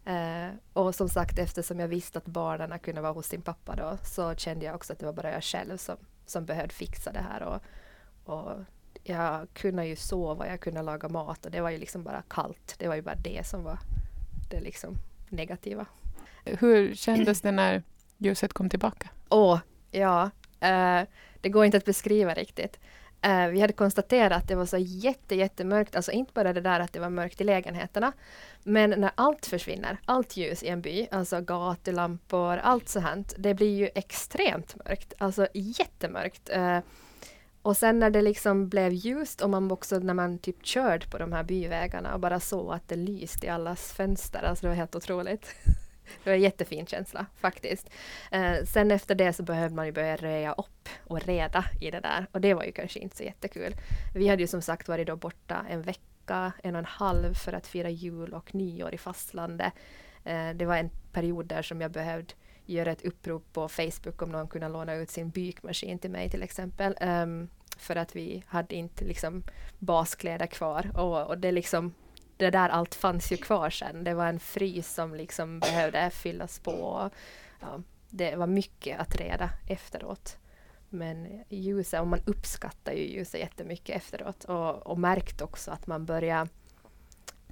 Eh, 0.05 0.48
och 0.72 0.94
som 0.94 1.09
sagt 1.09 1.38
eftersom 1.38 1.80
jag 1.80 1.88
visste 1.88 2.18
att 2.18 2.26
barnen 2.26 2.78
kunde 2.78 3.00
vara 3.00 3.12
hos 3.12 3.26
sin 3.26 3.42
pappa 3.42 3.76
då 3.76 3.98
så 4.05 4.34
kände 4.34 4.64
jag 4.64 4.74
också 4.74 4.92
att 4.92 4.98
det 4.98 5.07
var 5.07 5.12
bara 5.12 5.32
jag 5.32 5.44
själv 5.44 5.76
som, 5.76 5.96
som 6.26 6.44
behövde 6.44 6.74
fixa 6.74 7.12
det 7.12 7.24
här. 7.30 7.42
Och, 7.42 7.61
och 8.34 8.53
jag 9.05 9.48
kunde 9.55 9.86
ju 9.86 9.96
sova, 9.96 10.48
jag 10.48 10.61
kunde 10.61 10.82
laga 10.82 11.09
mat 11.09 11.46
och 11.46 11.50
det 11.53 11.61
var 11.61 11.70
ju 11.70 11.78
liksom 11.78 12.03
bara 12.03 12.22
kallt. 12.28 12.74
Det 12.78 12.88
var 12.88 12.94
ju 12.94 13.03
bara 13.03 13.14
det 13.14 13.46
som 13.46 13.64
var 13.64 13.78
det 14.50 14.61
liksom 14.61 14.96
negativa. 15.28 15.86
Hur 16.44 16.94
kändes 16.94 17.40
det 17.40 17.53
när 17.53 17.82
ljuset 18.18 18.53
kom 18.53 18.68
tillbaka? 18.70 19.09
Åh, 19.28 19.59
ja. 19.90 20.30
Eh, 20.61 21.03
det 21.40 21.48
går 21.48 21.64
inte 21.64 21.76
att 21.76 21.84
beskriva 21.84 22.34
riktigt. 22.34 22.80
Uh, 23.26 23.46
vi 23.46 23.60
hade 23.60 23.72
konstaterat 23.72 24.42
att 24.42 24.48
det 24.48 24.54
var 24.54 24.66
så 24.66 24.78
jätte, 24.78 25.34
jättemörkt, 25.34 25.96
alltså 25.96 26.12
inte 26.12 26.32
bara 26.32 26.52
det 26.52 26.60
där 26.60 26.80
att 26.80 26.92
det 26.92 27.00
var 27.00 27.10
mörkt 27.10 27.40
i 27.40 27.44
lägenheterna, 27.44 28.12
men 28.62 28.90
när 28.90 29.10
allt 29.14 29.46
försvinner, 29.46 29.96
allt 30.04 30.36
ljus 30.36 30.62
i 30.62 30.68
en 30.68 30.80
by, 30.80 31.06
alltså 31.10 31.40
gatulampor, 31.40 32.56
allt 32.56 32.88
sånt, 32.88 33.34
det 33.38 33.54
blir 33.54 33.76
ju 33.76 33.88
extremt 33.94 34.76
mörkt, 34.84 35.14
alltså 35.18 35.46
jättemörkt. 35.54 36.50
Uh, 36.56 36.78
och 37.62 37.76
sen 37.76 37.98
när 37.98 38.10
det 38.10 38.22
liksom 38.22 38.68
blev 38.68 38.92
ljust 38.92 39.40
och 39.40 39.50
man 39.50 39.70
också 39.70 39.98
när 39.98 40.14
man 40.14 40.38
typ 40.38 40.66
körde 40.66 41.06
på 41.06 41.18
de 41.18 41.32
här 41.32 41.42
byvägarna 41.42 42.14
och 42.14 42.20
bara 42.20 42.40
såg 42.40 42.72
att 42.72 42.88
det 42.88 42.96
lyste 42.96 43.46
i 43.46 43.48
allas 43.48 43.92
fönster, 43.92 44.42
alltså 44.42 44.62
det 44.62 44.68
var 44.68 44.76
helt 44.76 44.96
otroligt. 44.96 45.46
Det 46.24 46.30
var 46.30 46.34
en 46.34 46.42
jättefin 46.42 46.86
känsla 46.86 47.26
faktiskt. 47.36 47.90
Eh, 48.30 48.64
sen 48.64 48.90
efter 48.90 49.14
det 49.14 49.32
så 49.32 49.42
behövde 49.42 49.76
man 49.76 49.86
ju 49.86 49.92
börja 49.92 50.16
röja 50.16 50.53
upp 50.53 50.88
och 51.05 51.26
reda 51.26 51.64
i 51.80 51.90
det 51.90 52.00
där 52.00 52.26
och 52.32 52.40
det 52.40 52.55
var 52.55 52.64
ju 52.64 52.72
kanske 52.72 52.98
inte 52.98 53.16
så 53.16 53.22
jättekul. 53.22 53.74
Vi 54.14 54.28
hade 54.28 54.42
ju 54.42 54.46
som 54.46 54.62
sagt 54.62 54.88
varit 54.88 55.07
då 55.07 55.16
borta 55.16 55.66
en 55.70 55.82
vecka, 55.82 56.53
en 56.62 56.74
och 56.74 56.78
en 56.78 56.84
halv 56.84 57.34
för 57.34 57.53
att 57.53 57.66
fira 57.66 57.90
jul 57.90 58.34
och 58.34 58.55
nyår 58.55 58.94
i 58.94 58.98
fastlandet. 58.98 59.72
Eh, 60.24 60.50
det 60.50 60.66
var 60.66 60.76
en 60.76 60.90
period 61.12 61.46
där 61.46 61.62
som 61.62 61.80
jag 61.80 61.90
behövde 61.90 62.34
göra 62.66 62.92
ett 62.92 63.05
upprop 63.05 63.53
på 63.53 63.68
Facebook 63.68 64.22
om 64.22 64.32
någon 64.32 64.48
kunde 64.48 64.68
låna 64.68 64.94
ut 64.94 65.11
sin 65.11 65.30
bykmaskin 65.30 65.98
till 65.98 66.11
mig 66.11 66.30
till 66.30 66.42
exempel. 66.42 66.96
Um, 67.00 67.48
för 67.78 67.96
att 67.96 68.16
vi 68.16 68.44
hade 68.46 68.74
inte 68.74 69.05
liksom 69.05 69.42
baskläder 69.78 70.46
kvar 70.46 70.90
och, 70.94 71.26
och 71.26 71.38
det 71.38 71.53
liksom 71.53 71.94
det 72.43 72.51
där 72.51 72.68
allt 72.68 72.95
fanns 72.95 73.32
ju 73.32 73.36
kvar 73.36 73.70
sen. 73.70 74.05
Det 74.05 74.14
var 74.14 74.26
en 74.26 74.40
frys 74.40 74.95
som 74.95 75.14
liksom 75.14 75.61
behövde 75.61 76.11
fyllas 76.11 76.59
på. 76.59 77.11
Ja, 77.61 77.82
det 78.11 78.36
var 78.36 78.47
mycket 78.47 79.01
att 79.01 79.16
reda 79.16 79.51
efteråt. 79.68 80.36
Men 80.88 81.45
ljuset, 81.49 82.01
och 82.01 82.07
man 82.07 82.22
uppskattar 82.26 82.93
ju 82.93 83.03
ljuset 83.03 83.40
jättemycket 83.40 83.97
efteråt 83.97 84.45
och, 84.45 84.86
och 84.86 84.99
märkt 84.99 85.40
också 85.40 85.70
att 85.70 85.86
man 85.86 86.07
börjar 86.07 86.49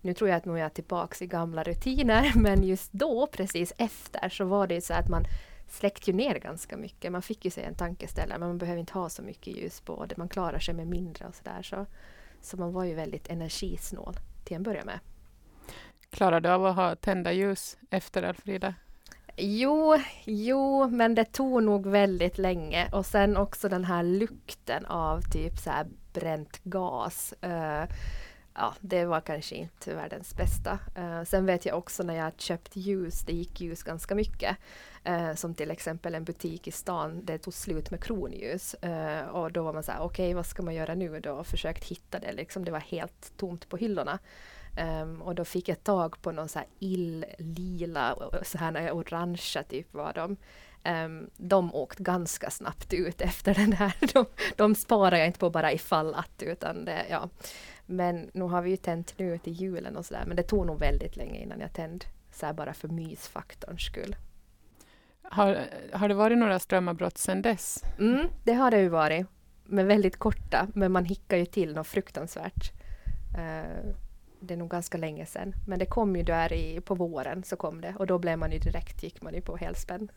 nu 0.02 0.14
tror 0.14 0.30
jag 0.30 0.36
att 0.36 0.44
nu 0.44 0.52
är 0.52 0.56
jag 0.56 0.74
tillbaks 0.74 1.22
i 1.22 1.26
gamla 1.26 1.62
rutiner, 1.62 2.32
men 2.36 2.62
just 2.62 2.92
då, 2.92 3.26
precis 3.26 3.72
efter, 3.76 4.28
så 4.28 4.44
var 4.44 4.66
det 4.66 4.80
så 4.80 4.94
att 4.94 5.08
man 5.08 5.24
släckte 5.68 6.10
ju 6.10 6.16
ner 6.16 6.38
ganska 6.38 6.76
mycket. 6.76 7.12
Man 7.12 7.22
fick 7.22 7.44
ju 7.44 7.50
sig 7.50 7.64
en 7.64 7.74
tankeställare, 7.74 8.38
men 8.38 8.48
man 8.48 8.58
behöver 8.58 8.80
inte 8.80 8.92
ha 8.92 9.08
så 9.08 9.22
mycket 9.22 9.56
ljus 9.56 9.80
på 9.80 10.06
det. 10.06 10.16
Man 10.16 10.28
klarar 10.28 10.58
sig 10.58 10.74
med 10.74 10.86
mindre 10.86 11.26
och 11.26 11.34
sådär. 11.34 11.62
Så, 11.62 11.86
så 12.40 12.56
man 12.56 12.72
var 12.72 12.84
ju 12.84 12.94
väldigt 12.94 13.28
energisnål 13.28 14.16
till 14.44 14.56
en 14.56 14.62
början 14.62 14.86
med. 14.86 14.98
Klarar 16.10 16.40
du 16.40 16.48
av 16.48 16.66
att 16.66 16.76
ha 16.76 16.96
tända 16.96 17.32
ljus 17.32 17.78
efter 17.90 18.22
Alfrida? 18.22 18.74
Jo, 19.36 19.96
jo, 20.24 20.88
men 20.88 21.14
det 21.14 21.24
tog 21.24 21.62
nog 21.62 21.86
väldigt 21.86 22.38
länge 22.38 22.88
och 22.92 23.06
sen 23.06 23.36
också 23.36 23.68
den 23.68 23.84
här 23.84 24.02
lukten 24.02 24.86
av 24.86 25.20
typ 25.20 25.58
så 25.58 25.70
här 25.70 25.86
bränt 26.12 26.60
gas. 26.64 27.34
Uh, 27.44 27.84
ja, 28.60 28.74
det 28.80 29.04
var 29.04 29.20
kanske 29.20 29.54
inte 29.54 29.94
världens 29.94 30.36
bästa. 30.36 30.78
Uh, 30.98 31.24
sen 31.24 31.46
vet 31.46 31.66
jag 31.66 31.78
också 31.78 32.02
när 32.02 32.14
jag 32.14 32.32
köpt 32.36 32.76
ljus, 32.76 33.22
det 33.22 33.32
gick 33.32 33.60
ljus 33.60 33.82
ganska 33.82 34.14
mycket. 34.14 34.56
Uh, 35.08 35.34
som 35.34 35.54
till 35.54 35.70
exempel 35.70 36.14
en 36.14 36.24
butik 36.24 36.68
i 36.68 36.70
stan, 36.70 37.24
det 37.24 37.38
tog 37.38 37.54
slut 37.54 37.90
med 37.90 38.02
kronljus. 38.02 38.76
Uh, 38.84 39.28
och 39.28 39.52
då 39.52 39.62
var 39.62 39.72
man 39.72 39.82
så 39.82 39.92
här, 39.92 40.00
okej 40.00 40.26
okay, 40.26 40.34
vad 40.34 40.46
ska 40.46 40.62
man 40.62 40.74
göra 40.74 40.94
nu 40.94 41.20
då? 41.20 41.32
Och 41.32 41.46
försökt 41.46 41.84
hitta 41.84 42.18
det, 42.18 42.32
liksom, 42.32 42.64
det 42.64 42.72
var 42.72 42.80
helt 42.80 43.32
tomt 43.36 43.68
på 43.68 43.76
hyllorna. 43.76 44.18
Um, 45.02 45.22
och 45.22 45.34
då 45.34 45.44
fick 45.44 45.68
jag 45.68 45.84
tag 45.84 46.22
på 46.22 46.32
någon 46.32 46.48
så 46.48 46.58
här 46.58 46.68
ill-lila 46.78 48.16
så 48.42 48.58
här 48.58 48.92
orangea 48.92 49.62
typ 49.62 49.94
var 49.94 50.12
de. 50.12 50.36
Um, 50.84 51.30
de 51.36 51.74
åkte 51.74 52.02
ganska 52.02 52.50
snabbt 52.50 52.92
ut 52.92 53.20
efter 53.20 53.54
den 53.54 53.72
här. 53.72 53.94
De, 54.12 54.26
de 54.56 54.74
sparar 54.74 55.16
jag 55.16 55.26
inte 55.26 55.38
på 55.38 55.50
bara 55.50 55.72
ifall 55.72 56.14
att 56.14 56.42
utan 56.42 56.84
det, 56.84 57.06
ja. 57.10 57.28
Men 57.90 58.30
nu 58.34 58.44
har 58.44 58.62
vi 58.62 58.70
ju 58.70 58.76
tänt 58.76 59.14
nu 59.16 59.38
till 59.38 59.52
julen 59.52 59.96
och 59.96 60.06
sådär 60.06 60.24
men 60.26 60.36
det 60.36 60.42
tog 60.42 60.66
nog 60.66 60.78
väldigt 60.78 61.16
länge 61.16 61.38
innan 61.38 61.60
jag 61.60 61.72
tände 61.72 62.06
så 62.32 62.46
här 62.46 62.52
bara 62.52 62.74
för 62.74 62.88
mysfaktorns 62.88 63.82
skull. 63.82 64.16
Har, 65.22 65.58
har 65.92 66.08
det 66.08 66.14
varit 66.14 66.38
några 66.38 66.58
strömavbrott 66.58 67.18
sedan 67.18 67.42
dess? 67.42 67.84
Mm, 67.98 68.28
det 68.44 68.52
har 68.52 68.70
det 68.70 68.80
ju 68.80 68.88
varit. 68.88 69.26
Men 69.64 69.86
väldigt 69.86 70.16
korta, 70.16 70.66
men 70.74 70.92
man 70.92 71.04
hickar 71.04 71.36
ju 71.36 71.46
till 71.46 71.74
något 71.74 71.86
fruktansvärt. 71.86 72.72
Uh, 73.38 73.92
det 74.40 74.54
är 74.54 74.58
nog 74.58 74.70
ganska 74.70 74.98
länge 74.98 75.26
sedan. 75.26 75.54
Men 75.66 75.78
det 75.78 75.86
kom 75.86 76.16
ju 76.16 76.22
där 76.22 76.52
i, 76.52 76.80
på 76.80 76.94
våren 76.94 77.44
så 77.44 77.56
kom 77.56 77.80
det 77.80 77.94
och 77.98 78.06
då 78.06 78.18
blev 78.18 78.38
man 78.38 78.52
ju 78.52 78.58
direkt, 78.58 79.02
gick 79.02 79.22
man 79.22 79.34
ju 79.34 79.40
på 79.40 79.56
helspänn. 79.56 80.10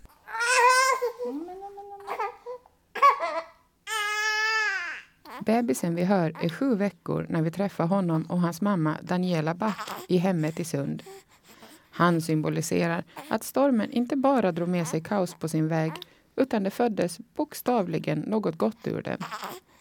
Bebisen 5.42 5.96
vi 5.96 6.04
hör 6.04 6.34
är 6.42 6.50
sju 6.50 6.76
veckor 6.76 7.26
när 7.30 7.42
vi 7.42 7.52
träffar 7.52 7.86
honom 7.86 8.24
och 8.24 8.42
hans 8.42 8.62
mamma 8.62 8.98
Daniela 9.02 9.54
Back 9.54 9.90
i 10.08 10.18
hemmet 10.18 10.60
i 10.60 10.64
Sund. 10.64 11.04
Han 11.92 12.22
symboliserar 12.22 13.04
att 13.30 13.44
stormen 13.44 13.92
inte 13.92 14.16
bara 14.16 14.52
drog 14.52 14.70
med 14.70 14.88
sig 14.88 15.02
kaos 15.02 15.34
på 15.34 15.50
sin 15.50 15.68
väg 15.68 15.92
utan 16.36 16.64
det 16.64 16.72
föddes 16.72 17.20
bokstavligen 17.36 18.20
något 18.20 18.58
gott 18.58 18.88
ur 18.88 19.02
den. 19.02 19.20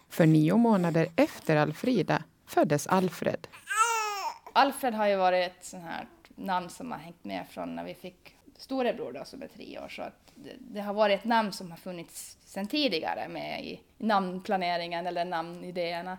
För 0.09 0.25
nio 0.25 0.57
månader 0.57 1.07
efter 1.15 1.55
Alfrida 1.55 2.23
föddes 2.45 2.87
Alfred. 2.87 3.47
Alfred 4.53 4.93
har 4.93 5.07
ju 5.07 5.15
varit 5.15 5.51
ett 5.51 5.65
sånt 5.65 5.83
här 5.83 6.07
namn 6.35 6.69
som 6.69 6.91
har 6.91 6.99
hängt 6.99 7.23
med 7.23 7.45
från 7.49 7.75
när 7.75 7.83
vi 7.83 7.93
fick 7.93 8.35
storebror 8.63 9.11
då, 9.11 9.25
som 9.25 9.41
är 9.41 9.47
tre 9.47 9.79
år. 9.79 9.89
Så 9.89 10.01
att 10.01 10.31
det, 10.35 10.55
det, 10.59 10.81
har 10.81 10.93
varit 10.93 11.19
ett 11.19 11.25
namn 11.25 11.51
som 11.51 11.71
har 11.71 11.77
funnits 11.77 12.37
sedan 12.45 12.67
tidigare 12.67 13.27
med 13.27 13.65
i 13.65 13.81
namnplaneringen 13.97 15.07
eller 15.07 15.25
namnidéerna. 15.25 16.17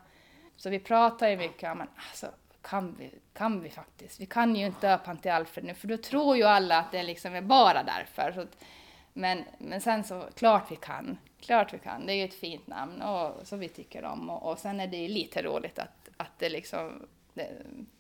Så 0.57 0.71
vi 0.71 0.79
pratar 0.79 1.29
ju 1.29 1.37
mycket 1.37 1.73
om, 1.73 1.81
alltså, 1.81 2.27
kan 2.63 2.97
vi, 2.99 3.11
kan 3.33 3.61
vi 3.61 3.71
faktiskt? 3.71 4.21
Vi 4.21 4.27
kan 4.27 4.57
ju 4.57 4.67
inte 4.67 4.91
döpa 4.91 5.07
honom 5.07 5.23
till 5.23 5.31
Alfred 5.31 5.65
nu, 5.65 5.75
för 5.75 5.89
då 5.89 5.97
tror 5.97 6.37
ju 6.37 6.43
alla 6.43 6.79
att 6.79 6.93
det 6.93 7.03
liksom 7.03 7.35
är 7.35 7.43
bara 7.43 7.83
därför. 7.83 8.33
Så 8.33 8.41
att, 8.41 8.65
men, 9.13 9.45
men 9.59 9.81
sen 9.81 10.05
så, 10.05 10.25
klart 10.35 10.71
vi 10.71 10.77
kan. 10.77 11.19
Klart 11.41 11.75
vi 11.75 11.79
kan. 11.79 12.07
Det 12.07 12.13
är 12.13 12.17
ju 12.17 12.25
ett 12.25 12.35
fint 12.35 12.67
namn 12.67 13.03
och, 13.03 13.47
som 13.47 13.59
vi 13.59 13.69
tycker 13.69 14.05
om. 14.05 14.31
Och, 14.31 14.51
och 14.51 14.59
sen 14.59 14.81
är 14.81 14.87
det 14.87 14.97
ju 14.97 15.09
lite 15.09 15.43
roligt 15.43 15.79
att, 15.79 16.09
att 16.17 16.39
det 16.39 16.49
liksom 16.49 17.07
det 17.35 17.49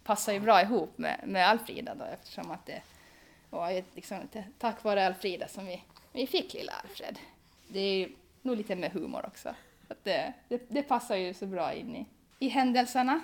passar 0.04 0.32
ju 0.32 0.40
bra 0.40 0.62
ihop 0.62 0.98
med, 0.98 1.20
med 1.24 1.48
Alfrida 1.48 1.94
då 1.94 2.04
eftersom 2.04 2.50
att 2.50 2.66
det 2.66 2.82
var 3.54 3.82
liksom 3.94 4.16
tack 4.58 4.84
vare 4.84 5.06
Alfrida 5.06 5.48
som 5.48 5.66
vi, 5.66 5.82
vi 6.12 6.26
fick 6.26 6.54
lilla 6.54 6.72
Alfred. 6.72 7.18
Det 7.68 7.80
är 7.80 8.08
nog 8.42 8.56
lite 8.56 8.76
med 8.76 8.92
humor 8.92 9.26
också. 9.26 9.48
Att 9.88 10.04
det, 10.04 10.32
det, 10.48 10.62
det 10.68 10.82
passar 10.82 11.16
ju 11.16 11.34
så 11.34 11.46
bra 11.46 11.72
in 11.72 11.96
i, 11.96 12.06
i 12.38 12.48
händelserna. 12.48 13.20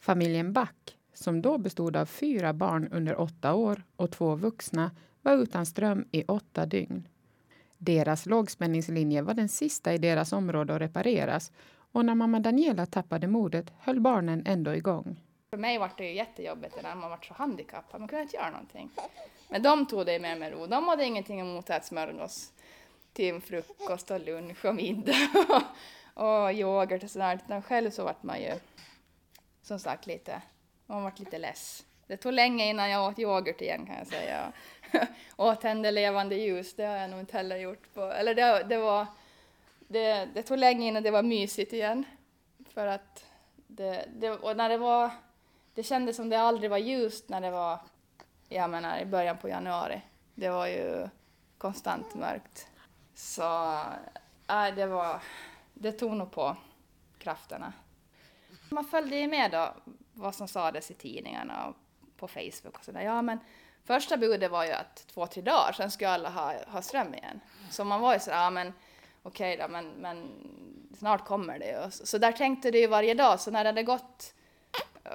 Familjen 0.00 0.52
Back, 0.52 0.96
som 1.14 1.42
då 1.42 1.58
bestod 1.58 1.96
av 1.96 2.06
fyra 2.06 2.52
barn 2.52 2.88
under 2.92 3.20
åtta 3.20 3.54
år 3.54 3.82
och 3.96 4.10
två 4.10 4.34
vuxna, 4.34 4.90
var 5.22 5.36
utan 5.36 5.66
ström 5.66 6.04
i 6.10 6.24
åtta 6.24 6.66
dygn. 6.66 7.08
Deras 7.78 8.26
lågspänningslinje 8.26 9.22
var 9.22 9.34
den 9.34 9.48
sista 9.48 9.94
i 9.94 9.98
deras 9.98 10.32
område 10.32 10.74
att 10.74 10.80
repareras 10.80 11.52
och 11.92 12.04
när 12.04 12.14
mamma 12.14 12.40
Daniela 12.40 12.86
tappade 12.86 13.26
modet 13.26 13.72
höll 13.78 14.00
barnen 14.00 14.42
ändå 14.46 14.74
igång. 14.74 15.20
För 15.52 15.56
mig 15.56 15.78
var 15.78 15.90
det 15.96 16.04
ju 16.04 16.14
jättejobbigt 16.14 16.82
när 16.82 16.94
man 16.94 17.10
var 17.10 17.18
så 17.22 17.34
handikappad, 17.34 18.00
man 18.00 18.08
kunde 18.08 18.22
inte 18.22 18.36
göra 18.36 18.50
någonting. 18.50 18.90
Men 19.48 19.62
de 19.62 19.86
tog 19.86 20.06
det 20.06 20.18
med 20.18 20.38
med 20.38 20.52
ro, 20.52 20.66
de 20.66 20.88
hade 20.88 21.04
ingenting 21.04 21.40
emot 21.40 21.64
att 21.64 21.76
äta 21.76 21.86
smörgås 21.86 22.52
till 23.12 23.40
frukost 23.40 24.10
och 24.10 24.20
lunch 24.20 24.64
och 24.64 24.74
middag 24.74 25.14
och 26.14 26.52
yoghurt 26.52 27.02
och 27.02 27.10
sådär. 27.10 27.40
Utan 27.46 27.62
själv 27.62 27.90
så 27.90 28.04
vart 28.04 28.22
man 28.22 28.40
ju 28.40 28.52
som 29.62 29.78
sagt 29.78 30.06
lite, 30.06 30.42
man 30.86 31.02
vart 31.02 31.18
lite 31.18 31.38
less. 31.38 31.84
Det 32.06 32.16
tog 32.16 32.32
länge 32.32 32.70
innan 32.70 32.90
jag 32.90 33.08
åt 33.08 33.18
yoghurt 33.18 33.60
igen 33.60 33.86
kan 33.86 33.96
jag 33.96 34.06
säga. 34.06 34.52
och 35.36 35.60
tände 35.60 35.90
levande 35.90 36.34
ljus, 36.34 36.74
det 36.74 36.84
har 36.84 36.96
jag 36.96 37.10
nog 37.10 37.20
inte 37.20 37.36
heller 37.36 37.56
gjort. 37.56 37.94
På, 37.94 38.00
eller 38.02 38.34
det, 38.34 38.66
det 38.68 38.78
var 38.78 39.06
det, 39.78 40.28
det 40.34 40.42
tog 40.42 40.58
länge 40.58 40.86
innan 40.86 41.02
det 41.02 41.10
var 41.10 41.22
mysigt 41.22 41.72
igen. 41.72 42.04
För 42.74 42.86
att 42.86 43.24
det, 43.66 44.08
det, 44.14 44.30
och 44.30 44.56
när 44.56 44.68
det 44.68 44.78
var, 44.78 45.10
det 45.74 45.82
kändes 45.82 46.16
som 46.16 46.28
det 46.28 46.40
aldrig 46.40 46.70
var 46.70 46.78
ljust 46.78 47.28
när 47.28 47.40
det 47.40 47.50
var, 47.50 47.78
jag 48.48 48.70
menar 48.70 48.98
i 48.98 49.06
början 49.06 49.38
på 49.38 49.48
januari. 49.48 50.02
Det 50.34 50.50
var 50.50 50.66
ju 50.66 51.08
konstant 51.58 52.14
mörkt. 52.14 52.66
Så 53.14 53.72
äh, 54.48 54.74
det 54.76 54.86
var, 54.86 55.22
det 55.74 55.92
tog 55.92 56.12
nog 56.12 56.30
på 56.30 56.56
krafterna. 57.18 57.72
Man 58.70 58.84
följde 58.84 59.16
ju 59.16 59.28
med 59.28 59.50
då 59.50 59.74
vad 60.12 60.34
som 60.34 60.48
sades 60.48 60.90
i 60.90 60.94
tidningarna 60.94 61.66
och 61.66 61.76
på 62.16 62.28
Facebook 62.28 62.78
och 62.78 62.84
sådär. 62.84 63.00
Ja 63.00 63.22
men 63.22 63.38
första 63.84 64.16
budet 64.16 64.50
var 64.50 64.64
ju 64.64 64.72
att 64.72 65.06
två, 65.06 65.26
tre 65.26 65.42
dagar 65.42 65.72
sen 65.72 65.90
skulle 65.90 66.10
alla 66.10 66.30
ha, 66.30 66.54
ha 66.66 66.82
ström 66.82 67.14
igen. 67.14 67.40
Så 67.70 67.84
man 67.84 68.00
var 68.00 68.14
ju 68.14 68.20
sådär, 68.20 68.42
ja 68.42 68.50
men 68.50 68.72
okej 69.22 69.54
okay 69.54 69.66
då, 69.66 69.72
men, 69.72 69.88
men 69.88 70.30
snart 70.98 71.24
kommer 71.24 71.58
det. 71.58 71.84
ju. 71.84 71.90
så, 71.90 72.06
så 72.06 72.18
där 72.18 72.32
tänkte 72.32 72.70
du 72.70 72.78
ju 72.78 72.86
varje 72.86 73.14
dag, 73.14 73.40
så 73.40 73.50
när 73.50 73.64
det 73.64 73.68
hade 73.68 73.82
gått 73.82 74.34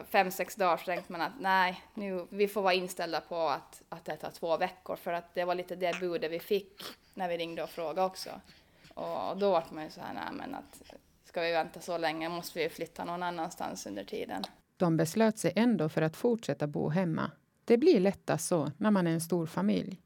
fem, 0.10 0.32
sex 0.32 0.56
dagar 0.56 0.78
så 0.78 0.86
tänkte 0.86 1.12
man 1.12 1.22
att 1.22 1.40
nej, 1.40 1.84
nu, 1.94 2.28
vi 2.30 2.48
får 2.48 2.62
vara 2.62 2.74
inställda 2.74 3.22
på 3.22 3.36
att, 3.36 3.82
att 3.90 4.06
det 4.06 4.16
tar 4.16 4.32
två 4.32 4.58
veckor, 4.58 4.96
för 4.96 5.14
att 5.14 5.34
det 5.34 5.46
var 5.46 5.56
lite 5.56 5.76
det 5.76 6.00
budet 6.00 6.32
vi 6.32 6.40
fick 6.40 6.84
när 7.14 7.30
vi 7.30 7.38
ringde 7.38 7.64
och 7.64 7.70
frågade 7.70 8.02
också. 8.02 8.30
Och, 8.94 9.32
och 9.32 9.38
då 9.38 9.52
var 9.52 9.64
man 9.72 9.84
ju 9.84 9.90
så 9.90 10.02
här, 10.02 10.14
nej 10.14 10.34
men 10.34 10.56
att 10.56 10.82
ska 11.24 11.42
vi 11.42 11.52
vänta 11.52 11.80
så 11.82 11.98
länge 11.98 12.30
måste 12.30 12.60
vi 12.60 12.70
flytta 12.70 13.06
någon 13.06 13.24
annanstans 13.24 13.86
under 13.86 14.04
tiden. 14.04 14.44
De 14.78 14.98
beslöt 14.98 15.38
sig 15.38 15.54
ändå 15.56 15.90
för 15.90 16.02
att 16.02 16.18
fortsätta 16.18 16.68
bo 16.68 16.90
hemma. 16.90 17.32
Det 17.66 17.78
blir 17.78 18.00
lättast 18.00 18.48
så 18.48 18.72
när 18.78 18.92
man 18.92 19.08
är 19.08 19.12
en 19.12 19.22
stor 19.22 19.46
familj. 19.46 20.02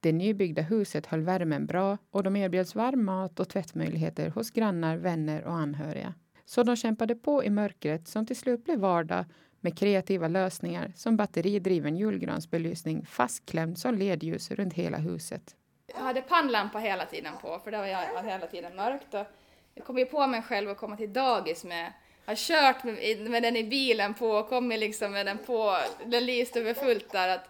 Det 0.00 0.12
nybyggda 0.12 0.62
huset 0.62 1.06
höll 1.06 1.20
värmen 1.20 1.66
bra 1.66 1.98
och 2.10 2.22
de 2.22 2.36
erbjöds 2.36 2.74
varm 2.74 3.04
mat 3.04 3.40
och 3.40 3.48
tvättmöjligheter 3.48 4.30
hos 4.30 4.50
grannar, 4.50 4.96
vänner 4.96 5.44
och 5.44 5.52
anhöriga. 5.52 6.14
Så 6.48 6.62
de 6.62 6.76
kämpade 6.76 7.14
på 7.14 7.44
i 7.44 7.50
mörkret 7.50 8.08
som 8.08 8.26
till 8.26 8.36
slut 8.36 8.64
blev 8.64 8.78
vardag 8.78 9.24
med 9.60 9.78
kreativa 9.78 10.28
lösningar 10.28 10.92
som 10.96 11.16
batteridriven 11.16 11.96
julgransbelysning 11.96 13.06
fastklämd 13.06 13.78
som 13.78 13.94
ledljus 13.94 14.50
runt 14.50 14.74
hela 14.74 14.98
huset. 14.98 15.56
Jag 15.86 16.00
hade 16.00 16.20
pannlampa 16.20 16.78
hela 16.78 17.06
tiden 17.06 17.32
på 17.42 17.58
för 17.64 17.70
det 17.70 17.78
var 17.78 18.22
hela 18.22 18.46
tiden 18.46 18.76
mörkt. 18.76 19.14
Och 19.14 19.26
jag 19.74 19.84
kom 19.84 19.98
ju 19.98 20.06
på 20.06 20.26
mig 20.26 20.42
själv 20.42 20.70
att 20.70 20.78
komma 20.78 20.96
till 20.96 21.12
dagis 21.12 21.64
med 21.64 21.92
har 22.26 22.34
kört 22.34 22.84
med, 22.84 23.30
med 23.30 23.42
den 23.42 23.56
i 23.56 23.64
bilen 23.64 24.14
på 24.14 24.30
och 24.30 24.48
kommit 24.48 24.78
liksom 24.78 25.12
med 25.12 25.26
den 25.26 25.38
på, 25.38 25.76
den 26.06 26.26
lyste 26.26 26.60
över 26.60 26.74
fullt 26.74 27.12
där. 27.12 27.28
Att, 27.28 27.48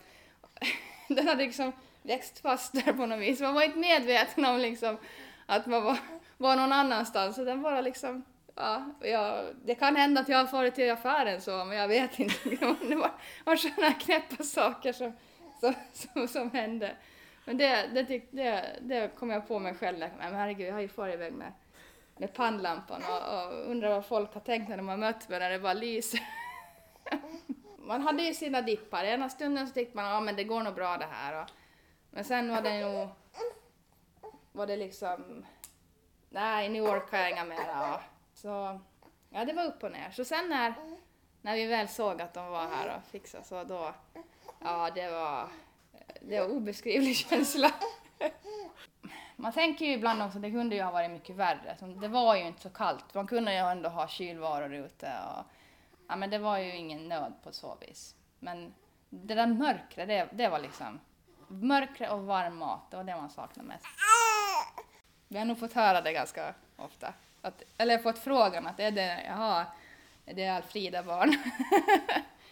den 1.09 1.29
hade 1.29 1.45
liksom 1.45 1.73
växt 2.03 2.39
fast 2.39 2.73
där 2.73 2.93
på 2.93 3.07
något 3.07 3.21
vis. 3.21 3.41
Man 3.41 3.55
var 3.55 3.63
inte 3.63 3.79
medveten 3.79 4.45
om 4.45 4.59
liksom 4.59 4.97
att 5.47 5.67
man 5.67 5.85
var, 5.85 5.99
var 6.37 6.57
någon 6.57 6.73
annanstans. 6.73 7.37
Så 7.37 7.45
den 7.45 7.63
bara 7.63 7.81
liksom, 7.81 8.25
ja, 8.59 8.85
ja, 9.01 9.45
det 9.65 9.75
kan 9.75 9.97
hända 9.97 10.21
att 10.21 10.29
jag 10.29 10.39
har 10.39 10.47
farit 10.47 10.75
till 10.75 10.93
affären 10.93 11.41
så, 11.41 11.65
men 11.65 11.77
jag 11.77 11.89
vet 11.89 12.19
inte. 12.19 12.35
Det 12.89 12.95
var, 12.97 13.11
var 13.45 13.57
sådana 13.57 13.93
knäppa 13.93 14.45
saker 14.45 14.93
som, 14.93 15.13
som, 15.61 15.75
som, 15.93 16.29
som 16.29 16.51
hände. 16.51 16.97
Men 17.45 17.59
det, 17.59 17.87
det, 17.95 18.23
det, 18.31 18.79
det 18.81 19.15
kom 19.17 19.31
jag 19.31 19.49
på 19.49 19.59
mig 19.59 19.75
själv, 19.75 19.99
men 19.99 20.35
herregud, 20.35 20.69
jag 20.69 20.73
har 20.73 20.81
ju 20.81 20.89
farit 20.89 21.15
iväg 21.15 21.33
med, 21.33 21.53
med 22.17 22.35
pannlampan 22.35 23.03
och, 23.03 23.35
och 23.35 23.71
undrar 23.71 23.89
vad 23.89 24.07
folk 24.07 24.35
har 24.35 24.41
tänkt 24.41 24.69
när 24.69 24.77
de 24.77 24.89
har 24.89 24.97
mött 24.97 25.29
mig 25.29 25.41
när 25.41 25.51
det 25.51 25.59
bara 25.59 25.73
lyser. 25.73 26.21
man 27.79 28.03
hade 28.03 28.23
ju 28.23 28.35
sina 28.35 28.63
dippar. 28.63 29.05
Ena 29.05 29.29
stunden 29.29 29.67
så 29.67 29.75
tyckte 29.75 29.97
man 29.97 30.05
att 30.05 30.27
ja, 30.27 30.33
det 30.33 30.45
går 30.45 30.63
nog 30.63 30.75
bra 30.75 30.97
det 30.97 31.09
här. 31.11 31.43
Och, 31.43 31.51
men 32.11 32.25
sen 32.25 32.51
var 32.51 32.63
det 32.63 32.81
nog, 32.81 33.09
var 34.53 34.67
det 34.67 34.77
liksom, 34.77 35.45
nej 36.29 36.69
nu 36.69 36.81
orkar 36.81 37.19
jag 37.19 37.31
inga 37.31 37.45
mera. 37.45 38.01
Så 38.43 38.81
ja, 39.31 39.45
det 39.45 39.53
var 39.53 39.65
upp 39.65 39.83
och 39.83 39.93
ner. 39.93 40.11
Så 40.11 40.25
sen 40.25 40.49
när, 40.49 40.75
när 41.43 41.57
vi 41.57 41.67
väl 41.67 41.89
såg 41.89 42.23
att 42.23 42.35
de 42.35 42.47
var 42.47 42.67
här 42.67 42.97
och 42.97 43.11
fixade 43.11 43.45
så 43.45 43.65
då, 43.65 43.95
ja 44.61 44.91
det 44.95 45.11
var, 45.11 45.49
det 46.21 46.41
var 46.41 46.49
obeskrivlig 46.49 47.17
känsla. 47.29 47.71
Man 49.37 49.53
tänker 49.53 49.85
ju 49.85 49.93
ibland 49.93 50.23
också, 50.23 50.39
det 50.39 50.51
kunde 50.51 50.77
ju 50.77 50.83
ha 50.83 50.91
varit 50.91 51.11
mycket 51.11 51.37
värre. 51.37 51.77
Det 52.01 52.09
var 52.09 52.37
ju 52.37 52.47
inte 52.47 52.63
så 52.63 52.71
kallt. 52.71 53.15
Man 53.15 53.27
kunde 53.27 53.53
ju 53.53 53.59
ändå 53.59 53.89
ha 53.89 54.09
kylvaror 54.09 54.75
ute 54.75 55.07
och 55.07 55.45
ja, 56.09 56.17
men 56.17 56.31
det 56.31 56.39
var 56.39 56.59
ju 56.59 56.77
ingen 56.77 57.09
nöd 57.09 57.33
på 57.43 57.53
så 57.53 57.77
vis. 57.81 58.17
Men 58.39 58.75
det 59.11 59.35
där 59.35 59.47
mörkret, 59.47 60.09
det, 60.09 60.29
det 60.33 60.49
var 60.49 60.59
liksom, 60.59 61.01
mörkret 61.49 62.11
och 62.11 62.27
varm 62.27 62.57
mat, 62.57 62.91
det 62.91 62.97
var 62.97 63.05
det 63.05 63.17
man 63.17 63.31
saknade 63.31 63.69
mest. 63.69 63.85
Vi 65.29 65.39
har 65.39 65.45
nog 65.45 65.59
fått 65.59 65.73
höra 65.73 66.01
det 66.01 66.13
ganska 66.13 66.55
ofta. 66.77 67.15
Att, 67.43 67.63
eller 67.79 67.99
fått 67.99 68.19
frågan 68.19 68.67
att 68.67 68.81
är 68.81 68.91
det, 68.91 69.25
jaha, 69.27 69.67
är 70.27 70.35
det 70.35 70.49
Alfrida 70.49 71.03
barn? 71.03 71.37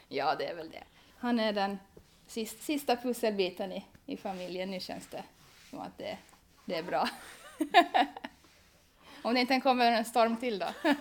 Ja, 0.08 0.34
det 0.34 0.46
är 0.46 0.54
väl 0.54 0.70
det. 0.70 0.82
Han 1.18 1.40
är 1.40 1.52
den 1.52 1.78
sista, 2.26 2.62
sista 2.62 2.96
pusselbiten 2.96 3.72
i, 3.72 3.84
i 4.06 4.16
familjen. 4.16 4.70
Nu 4.70 4.80
känns 4.80 5.06
det 5.06 5.22
som 5.70 5.80
att 5.80 5.98
det, 5.98 6.18
det 6.64 6.76
är 6.76 6.82
bra. 6.82 7.08
Om 9.22 9.34
det 9.34 9.40
inte 9.40 9.60
kommer 9.60 9.92
en 9.92 10.04
storm 10.04 10.36
till 10.36 10.58
då. 10.58 10.66